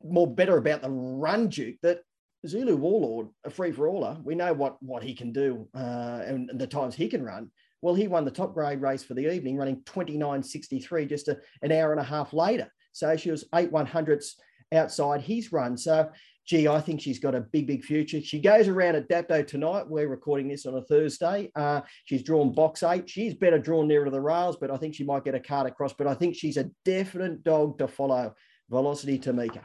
more 0.03 0.27
better 0.27 0.57
about 0.57 0.81
the 0.81 0.89
run, 0.89 1.47
Duke, 1.47 1.77
that 1.81 2.01
Zulu 2.47 2.75
Warlord, 2.75 3.29
a 3.43 3.49
free 3.49 3.71
for 3.71 3.87
aller, 3.87 4.17
we 4.23 4.35
know 4.35 4.53
what 4.53 4.81
what 4.81 5.03
he 5.03 5.13
can 5.13 5.31
do 5.31 5.67
uh, 5.75 6.21
and, 6.25 6.49
and, 6.49 6.59
the 6.59 6.67
times 6.67 6.95
he 6.95 7.07
can 7.07 7.23
run. 7.23 7.51
Well, 7.81 7.95
he 7.95 8.07
won 8.07 8.25
the 8.25 8.31
top 8.31 8.53
grade 8.53 8.81
race 8.81 9.03
for 9.03 9.13
the 9.15 9.31
evening, 9.31 9.57
running 9.57 9.81
29.63 9.83 11.09
just 11.09 11.27
a, 11.27 11.37
an 11.63 11.71
hour 11.71 11.91
and 11.91 12.01
a 12.01 12.03
half 12.03 12.31
later. 12.33 12.71
So 12.91 13.15
she 13.15 13.31
was 13.31 13.45
eight 13.55 13.71
one 13.71 13.85
hundredths 13.85 14.35
outside 14.73 15.21
his 15.21 15.51
run. 15.51 15.77
So 15.77 16.09
gee, 16.45 16.67
I 16.67 16.81
think 16.81 17.01
she's 17.01 17.19
got 17.19 17.35
a 17.35 17.41
big, 17.41 17.67
big 17.67 17.83
future. 17.83 18.21
She 18.21 18.39
goes 18.39 18.67
around 18.67 18.95
at 18.95 19.09
Dapto 19.09 19.45
tonight. 19.45 19.87
We're 19.87 20.07
recording 20.07 20.47
this 20.47 20.65
on 20.65 20.75
a 20.75 20.81
Thursday. 20.81 21.51
Uh, 21.55 21.81
she's 22.05 22.23
drawn 22.23 22.53
box 22.53 22.83
eight. 22.83 23.09
She's 23.09 23.33
better 23.33 23.59
drawn 23.59 23.87
nearer 23.87 24.05
to 24.05 24.11
the 24.11 24.21
rails, 24.21 24.57
but 24.59 24.71
I 24.71 24.77
think 24.77 24.95
she 24.95 25.03
might 25.03 25.23
get 25.23 25.35
a 25.35 25.39
card 25.39 25.67
across. 25.67 25.93
But 25.93 26.07
I 26.07 26.13
think 26.13 26.35
she's 26.35 26.57
a 26.57 26.69
definite 26.85 27.43
dog 27.43 27.77
to 27.79 27.87
follow. 27.87 28.33
Velocity 28.69 29.19
Tamika. 29.19 29.61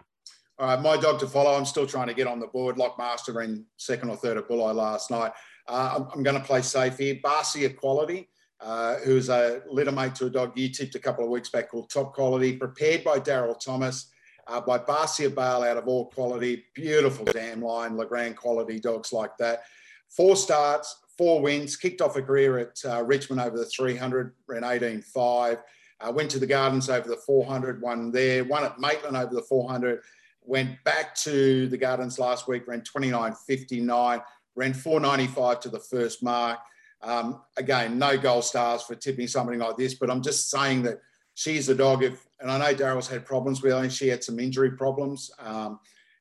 All 0.58 0.68
right, 0.68 0.80
my 0.80 0.96
dog 0.96 1.20
to 1.20 1.26
follow. 1.26 1.54
I'm 1.54 1.66
still 1.66 1.86
trying 1.86 2.08
to 2.08 2.14
get 2.14 2.26
on 2.26 2.40
the 2.40 2.46
board. 2.46 2.76
Lockmaster 2.76 3.44
in 3.44 3.64
second 3.76 4.10
or 4.10 4.16
third 4.16 4.38
at 4.38 4.48
Bulli 4.48 4.74
last 4.74 5.10
night. 5.10 5.32
Uh, 5.68 5.96
I'm, 5.96 6.08
I'm 6.14 6.22
going 6.22 6.36
to 6.36 6.42
play 6.42 6.62
safe 6.62 6.96
here. 6.96 7.16
Barcia 7.16 7.76
Quality, 7.76 8.28
uh, 8.60 8.96
who's 8.96 9.28
a 9.28 9.62
litter 9.68 9.92
mate 9.92 10.14
to 10.16 10.26
a 10.26 10.30
dog 10.30 10.58
you 10.58 10.70
tipped 10.70 10.94
a 10.94 10.98
couple 10.98 11.24
of 11.24 11.30
weeks 11.30 11.50
back 11.50 11.70
called 11.70 11.90
Top 11.90 12.14
Quality, 12.14 12.56
prepared 12.56 13.04
by 13.04 13.18
Daryl 13.18 13.58
Thomas 13.62 14.10
uh, 14.46 14.60
by 14.60 14.78
Barcia 14.78 15.34
Bale 15.34 15.68
out 15.68 15.76
of 15.76 15.88
all 15.88 16.06
quality, 16.06 16.64
beautiful 16.74 17.24
dam 17.24 17.62
line, 17.62 17.96
Legrand 17.96 18.36
quality 18.36 18.78
dogs 18.78 19.12
like 19.12 19.36
that. 19.38 19.64
Four 20.08 20.36
starts, 20.36 20.96
four 21.18 21.40
wins, 21.40 21.76
kicked 21.76 22.00
off 22.00 22.16
a 22.16 22.22
career 22.22 22.58
at 22.58 22.80
uh, 22.84 23.02
Richmond 23.02 23.40
over 23.40 23.56
the 23.56 23.66
300, 23.66 24.34
ran 24.46 24.62
18.5, 24.62 25.58
uh, 26.00 26.12
went 26.12 26.30
to 26.30 26.38
the 26.38 26.46
Gardens 26.46 26.88
over 26.88 27.08
the 27.08 27.16
400, 27.16 27.82
won 27.82 28.10
there, 28.12 28.44
won 28.44 28.64
at 28.64 28.78
Maitland 28.78 29.16
over 29.16 29.34
the 29.34 29.42
400, 29.42 30.00
went 30.42 30.82
back 30.84 31.14
to 31.16 31.66
the 31.68 31.76
Gardens 31.76 32.18
last 32.18 32.46
week, 32.46 32.68
ran 32.68 32.82
29.59, 32.82 34.22
ran 34.54 34.74
495 34.74 35.60
to 35.60 35.68
the 35.68 35.80
first 35.80 36.22
mark. 36.22 36.58
Um, 37.02 37.42
again, 37.56 37.98
no 37.98 38.16
gold 38.16 38.44
stars 38.44 38.82
for 38.82 38.94
tipping 38.94 39.26
something 39.26 39.58
like 39.58 39.76
this, 39.76 39.94
but 39.94 40.10
I'm 40.10 40.22
just 40.22 40.50
saying 40.50 40.82
that 40.84 41.00
she's 41.36 41.68
a 41.68 41.74
dog. 41.74 42.02
If 42.02 42.26
and 42.40 42.50
I 42.50 42.58
know 42.58 42.76
Daryl's 42.76 43.06
had 43.06 43.24
problems 43.24 43.62
with 43.62 43.72
her, 43.72 43.78
and 43.78 43.92
she 43.92 44.08
had 44.08 44.24
some 44.24 44.40
injury 44.40 44.72
problems, 44.72 45.30
um, 45.38 45.78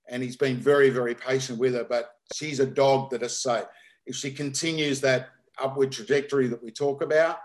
and 0.07 0.21
he's 0.21 0.35
been 0.37 0.57
very, 0.57 0.91
very 0.91 1.15
patient 1.15 1.57
with 1.57 1.73
her. 1.73 1.83
But 1.83 2.17
she's 2.33 2.59
a 2.59 2.65
dog 2.65 3.09
that 3.09 3.23
is 3.23 3.35
so. 3.35 3.65
If 4.05 4.15
she 4.15 4.31
continues 4.31 5.01
that 5.01 5.29
upward 5.59 5.91
trajectory 5.91 6.47
that 6.47 6.61
we 6.63 6.69
talk 6.69 7.01
about, 7.01 7.39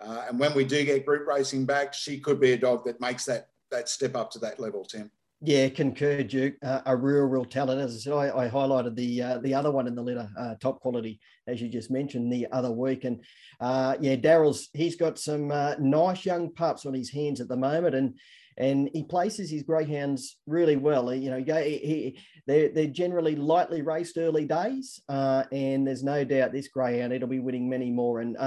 uh, 0.00 0.24
and 0.28 0.38
when 0.40 0.54
we 0.54 0.64
do 0.64 0.82
get 0.84 1.04
group 1.04 1.26
racing 1.26 1.66
back, 1.66 1.92
she 1.92 2.18
could 2.18 2.40
be 2.40 2.52
a 2.52 2.56
dog 2.56 2.84
that 2.84 3.00
makes 3.00 3.26
that 3.26 3.48
that 3.70 3.88
step 3.88 4.16
up 4.16 4.30
to 4.30 4.38
that 4.38 4.58
level, 4.58 4.84
Tim. 4.84 5.10
Yeah, 5.42 5.68
concur, 5.68 6.22
Duke. 6.22 6.54
Uh, 6.62 6.80
a 6.86 6.96
real, 6.96 7.24
real 7.24 7.44
talent. 7.44 7.80
As 7.80 7.94
I 7.94 7.98
said, 7.98 8.12
I, 8.14 8.46
I 8.46 8.48
highlighted 8.48 8.96
the 8.96 9.22
uh, 9.22 9.38
the 9.38 9.52
other 9.52 9.70
one 9.70 9.86
in 9.86 9.94
the 9.94 10.02
litter, 10.02 10.28
uh, 10.38 10.54
top 10.54 10.80
quality, 10.80 11.20
as 11.46 11.60
you 11.60 11.68
just 11.68 11.90
mentioned 11.90 12.32
the 12.32 12.46
other 12.52 12.72
week. 12.72 13.04
And 13.04 13.22
uh, 13.60 13.96
yeah, 14.00 14.16
Daryl's 14.16 14.70
he's 14.72 14.96
got 14.96 15.18
some 15.18 15.50
uh, 15.50 15.74
nice 15.78 16.24
young 16.24 16.52
pups 16.54 16.86
on 16.86 16.94
his 16.94 17.10
hands 17.10 17.42
at 17.42 17.48
the 17.48 17.56
moment, 17.56 17.94
and 17.94 18.14
and 18.56 18.88
he 18.94 19.02
places 19.02 19.50
his 19.50 19.62
greyhounds 19.62 20.38
really 20.46 20.76
well. 20.76 21.12
You 21.12 21.30
know, 21.30 21.62
he, 21.62 21.76
he, 21.76 22.18
they're, 22.46 22.70
they're 22.70 22.86
generally 22.86 23.36
lightly 23.36 23.82
raced 23.82 24.16
early 24.16 24.46
days, 24.46 25.02
uh, 25.10 25.44
and 25.52 25.86
there's 25.86 26.02
no 26.02 26.24
doubt 26.24 26.52
this 26.52 26.68
greyhound 26.68 27.12
it'll 27.12 27.28
be 27.28 27.40
winning 27.40 27.68
many 27.68 27.90
more. 27.90 28.20
And 28.20 28.38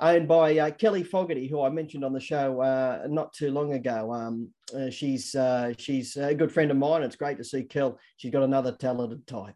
owned 0.00 0.26
by 0.26 0.58
uh, 0.58 0.70
Kelly 0.70 1.02
Fogarty, 1.02 1.46
who 1.46 1.62
I 1.62 1.68
mentioned 1.68 2.04
on 2.04 2.12
the 2.12 2.20
show 2.20 2.60
uh, 2.60 3.06
not 3.08 3.32
too 3.32 3.50
long 3.50 3.74
ago. 3.74 4.12
Um, 4.12 4.48
uh, 4.74 4.90
she's 4.90 5.34
uh, 5.34 5.72
she's 5.78 6.16
a 6.16 6.34
good 6.34 6.52
friend 6.52 6.70
of 6.70 6.76
mine. 6.76 7.02
It's 7.02 7.16
great 7.16 7.38
to 7.38 7.44
see 7.44 7.64
Kel. 7.64 7.98
She's 8.16 8.30
got 8.30 8.42
another 8.42 8.72
talented 8.72 9.26
type. 9.26 9.54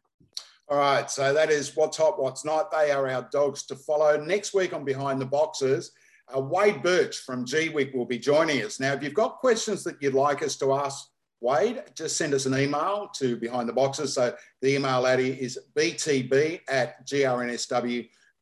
All 0.69 0.79
right, 0.79 1.11
so 1.11 1.35
that 1.35 1.51
is 1.51 1.77
what's 1.77 1.99
hot, 1.99 2.21
what's 2.21 2.45
not. 2.45 2.71
They 2.71 2.91
are 2.91 3.07
our 3.09 3.29
dogs 3.31 3.67
to 3.67 3.77
follow. 3.77 4.19
Next 4.19 4.55
week 4.55 4.73
on 4.73 4.83
Behind 4.83 5.21
the 5.21 5.27
Boxes, 5.27 5.93
uh, 6.35 6.41
Wade 6.41 6.83
Birch 6.83 7.19
from 7.19 7.45
GWIC 7.45 7.95
will 7.95 8.07
be 8.07 8.19
joining 8.19 8.63
us. 8.63 8.81
Now, 8.81 8.95
if 8.95 9.03
you've 9.03 9.13
got 9.13 9.41
questions 9.41 9.85
that 9.85 9.97
you'd 10.01 10.15
like 10.15 10.43
us 10.43 10.57
to 10.57 10.73
ask 10.73 11.07
Wade, 11.43 11.83
just 11.95 12.17
send 12.17 12.33
us 12.33 12.47
an 12.47 12.59
email 12.59 13.11
to 13.17 13.37
Behind 13.37 13.69
the 13.69 13.75
Boxes. 13.75 14.15
So 14.15 14.35
the 14.63 14.75
email 14.75 15.07
addy 15.07 15.33
is 15.33 15.59
btb 15.77 16.61
at 16.69 17.07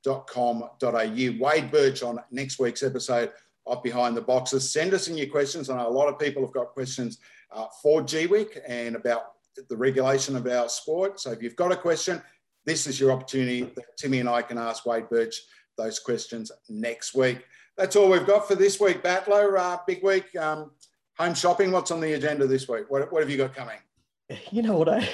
grnsw.com.au. 0.05 1.45
Wade 1.45 1.71
Birch 1.71 2.03
on 2.03 2.21
next 2.31 2.59
week's 2.59 2.83
episode 2.83 3.31
of 3.67 3.83
Behind 3.83 4.17
the 4.17 4.23
Boxes. 4.23 4.71
Send 4.71 4.95
us 4.95 5.09
in 5.09 5.17
your 5.17 5.29
questions. 5.29 5.71
I 5.71 5.77
know 5.77 5.89
a 5.89 5.91
lot 5.91 6.09
of 6.09 6.19
people 6.19 6.43
have 6.43 6.53
got 6.53 6.69
questions 6.69 7.19
uh, 7.53 7.67
for 7.83 8.03
GWIC 8.03 8.61
and 8.67 8.97
about 8.97 9.33
the 9.69 9.77
regulation 9.77 10.37
of 10.37 10.47
our 10.47 10.69
sport. 10.69 11.21
So 11.21 11.31
if 11.31 11.43
you've 11.43 11.57
got 11.57 11.73
a 11.73 11.77
question, 11.77 12.23
this 12.65 12.87
is 12.87 12.99
your 12.99 13.13
opportunity 13.13 13.63
that 13.63 13.97
Timmy 13.97 14.21
and 14.21 14.29
I 14.29 14.43
can 14.43 14.59
ask 14.59 14.87
Wade 14.87 15.09
Birch 15.09 15.37
those 15.77 15.99
questions 15.99 16.51
next 16.69 17.15
week. 17.15 17.45
That's 17.77 17.97
all 17.97 18.11
we've 18.11 18.27
got 18.27 18.47
for 18.47 18.55
this 18.55 18.81
week. 18.81 19.03
Battler, 19.03 19.57
uh, 19.57 19.79
big 19.87 20.03
week. 20.03 20.35
Um, 20.37 20.73
home 21.19 21.35
shopping. 21.35 21.71
What's 21.73 21.91
on 21.91 22.01
the 22.01 22.13
agenda 22.15 22.47
this 22.47 22.69
week? 22.69 22.85
What, 22.89 23.11
what 23.13 23.23
have 23.23 23.31
you 23.31 23.37
got 23.37 23.55
coming? 23.55 23.79
You 24.51 24.63
know 24.63 24.77
what 24.77 24.89
I, 24.89 25.09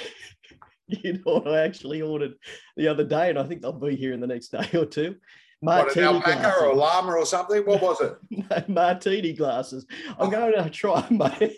you 1.03 1.13
know 1.13 1.39
what 1.39 1.47
I 1.47 1.59
actually 1.59 2.01
ordered 2.01 2.33
the 2.75 2.87
other 2.87 3.03
day, 3.03 3.29
and 3.29 3.37
I 3.37 3.43
think 3.43 3.61
they'll 3.61 3.73
be 3.73 3.95
here 3.95 4.13
in 4.13 4.19
the 4.19 4.27
next 4.27 4.49
day 4.51 4.67
or 4.73 4.85
two. 4.85 5.15
Martini 5.61 6.05
what, 6.05 6.15
an 6.15 6.31
alpaca 6.31 6.41
glasses. 6.41 6.61
or 6.61 6.65
a 6.67 6.75
llama 6.75 7.11
or 7.11 7.25
something? 7.25 7.65
What 7.65 7.81
was 7.81 8.01
it? 8.01 8.69
martini 8.69 9.33
glasses. 9.33 9.85
I'm 10.17 10.29
going 10.29 10.53
to 10.53 10.69
try 10.69 11.05
my 11.09 11.51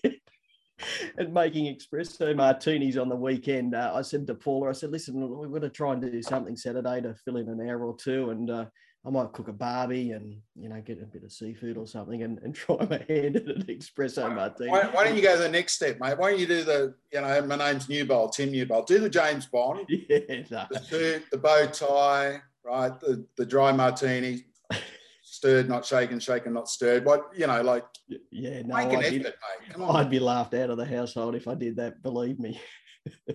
and 1.18 1.32
making 1.32 1.76
espresso 1.76 2.36
martinis 2.36 2.98
on 2.98 3.10
the 3.10 3.16
weekend. 3.16 3.76
Uh, 3.76 3.92
I 3.94 4.02
said 4.02 4.26
to 4.28 4.34
Paula, 4.34 4.70
I 4.70 4.74
said, 4.74 4.92
listen, 4.92 5.16
we're 5.16 5.48
going 5.48 5.62
to 5.62 5.70
try 5.70 5.94
and 5.94 6.02
do 6.02 6.22
something 6.24 6.56
Saturday 6.56 7.02
to 7.02 7.14
fill 7.14 7.38
in 7.38 7.48
an 7.48 7.70
hour 7.70 7.86
or 7.86 7.96
two. 7.96 8.32
And 8.32 8.50
uh, 8.50 8.66
I 9.04 9.10
might 9.10 9.34
cook 9.34 9.48
a 9.48 9.54
barbie 9.54 10.12
and, 10.12 10.38
you 10.56 10.70
know, 10.70 10.80
get 10.80 11.02
a 11.02 11.06
bit 11.06 11.24
of 11.24 11.32
seafood 11.32 11.76
or 11.76 11.88
something 11.88 12.22
and, 12.22 12.38
and 12.40 12.54
try 12.56 12.76
my 12.78 13.04
hand 13.10 13.36
at 13.36 13.48
an 13.48 13.64
espresso 13.64 14.34
martini. 14.34 14.70
Why, 14.70 14.84
why, 14.92 15.04
don't 15.04 15.16
you 15.16 15.24
go 15.24 15.36
to 15.36 15.42
the 15.42 15.50
next 15.50 15.74
step, 15.74 16.00
mate? 16.00 16.18
Why 16.18 16.32
don't 16.32 16.40
you 16.40 16.46
do 16.46 16.64
the, 16.64 16.94
you 17.12 17.22
know, 17.22 17.42
my 17.42 17.56
name's 17.56 17.90
Newbold, 17.90 18.34
Tim 18.34 18.52
Newbold. 18.52 18.86
Do 18.86 19.00
the 19.00 19.10
James 19.10 19.48
Bond, 19.48 19.86
yeah, 19.90 20.44
no. 20.52 20.66
the 20.70 20.80
suit, 20.80 21.24
the 21.32 21.38
bow 21.38 21.66
tie, 21.66 22.42
right? 22.64 23.00
The, 23.00 23.26
the 23.38 23.46
dry 23.46 23.72
martini, 23.72 24.46
stirred, 25.32 25.68
not 25.68 25.86
shaken, 25.86 26.20
shaken, 26.20 26.54
not 26.54 26.70
stirred. 26.70 27.04
What 27.06 27.32
you 27.36 27.48
know, 27.48 27.62
like 27.62 27.86
yeah, 28.30 28.62
no, 28.62 28.76
make 28.76 28.94
an 28.94 29.00
I'd 29.00 29.06
effort, 29.06 29.12
be, 29.12 29.20
mate. 29.20 29.34
Come 29.72 29.84
on. 29.84 29.96
I'd 29.96 30.10
be 30.10 30.20
laughed 30.20 30.54
out 30.54 30.70
of 30.70 30.78
the 30.78 30.86
household 30.86 31.34
if 31.36 31.48
I 31.48 31.56
did 31.56 31.78
that. 31.78 32.04
Believe 32.04 32.40
me. 32.40 32.60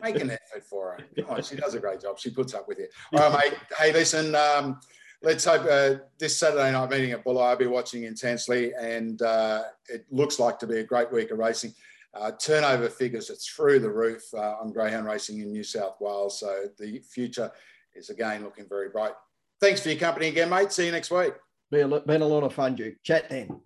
make 0.00 0.20
an 0.20 0.30
effort 0.30 0.64
for 0.70 0.92
her. 0.92 1.22
Come 1.24 1.34
on, 1.34 1.42
she 1.42 1.56
does 1.56 1.74
a 1.74 1.80
great 1.80 2.00
job. 2.00 2.18
She 2.18 2.30
puts 2.30 2.54
up 2.54 2.68
with 2.68 2.78
it. 2.78 2.90
All 3.12 3.30
right, 3.30 3.50
mate. 3.50 3.58
Hey, 3.78 3.92
listen. 3.92 4.34
Um, 4.36 4.78
let's 5.26 5.44
hope 5.44 5.66
uh, 5.68 5.96
this 6.20 6.38
Saturday 6.38 6.70
night 6.70 6.88
meeting 6.88 7.10
at 7.10 7.24
Bulli, 7.24 7.42
I'll 7.42 7.56
be 7.56 7.66
watching 7.66 8.04
intensely, 8.04 8.72
and 8.74 9.20
uh, 9.22 9.64
it 9.88 10.06
looks 10.08 10.38
like 10.38 10.56
to 10.60 10.68
be 10.68 10.78
a 10.78 10.84
great 10.84 11.12
week 11.12 11.32
of 11.32 11.38
racing. 11.38 11.74
Uh, 12.14 12.30
turnover 12.40 12.88
figures 12.88 13.28
are 13.28 13.34
through 13.34 13.80
the 13.80 13.90
roof 13.90 14.22
uh, 14.34 14.54
on 14.60 14.72
greyhound 14.72 15.04
racing 15.04 15.40
in 15.40 15.50
New 15.50 15.64
South 15.64 15.96
Wales, 16.00 16.38
so 16.38 16.66
the 16.78 17.00
future 17.00 17.50
is 17.96 18.08
again 18.08 18.44
looking 18.44 18.68
very 18.68 18.88
bright. 18.88 19.14
Thanks 19.60 19.80
for 19.80 19.88
your 19.88 19.98
company 19.98 20.28
again, 20.28 20.48
mate. 20.48 20.70
See 20.70 20.86
you 20.86 20.92
next 20.92 21.10
week. 21.10 21.34
Been 21.72 21.92
a, 21.92 22.00
been 22.00 22.22
a 22.22 22.26
lot 22.26 22.44
of 22.44 22.54
fun, 22.54 22.76
Duke. 22.76 22.94
Chat 23.02 23.28
then. 23.28 23.60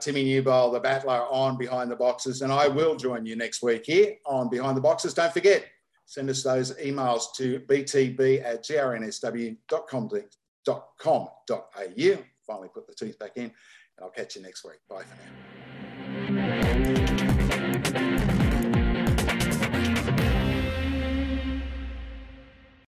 Timmy 0.00 0.24
Newbold, 0.24 0.74
the 0.74 0.80
battler 0.80 1.24
on 1.30 1.56
Behind 1.56 1.88
the 1.88 1.94
Boxes, 1.94 2.42
and 2.42 2.52
I 2.52 2.66
will 2.66 2.96
join 2.96 3.24
you 3.24 3.36
next 3.36 3.62
week 3.62 3.84
here 3.86 4.16
on 4.26 4.48
Behind 4.48 4.76
the 4.76 4.80
Boxes. 4.80 5.14
Don't 5.14 5.32
forget, 5.32 5.66
send 6.06 6.28
us 6.28 6.42
those 6.42 6.74
emails 6.78 7.32
to 7.36 7.60
btb 7.60 8.42
at 8.44 8.64
grnsw.com.au. 10.66 12.24
Finally 12.46 12.68
put 12.74 12.86
the 12.86 12.94
teeth 12.94 13.18
back 13.18 13.36
in, 13.36 13.44
and 13.44 13.52
I'll 14.02 14.10
catch 14.10 14.36
you 14.36 14.42
next 14.42 14.64
week. 14.64 14.78
Bye 14.88 15.04
for 15.04 16.32
now. 16.32 17.26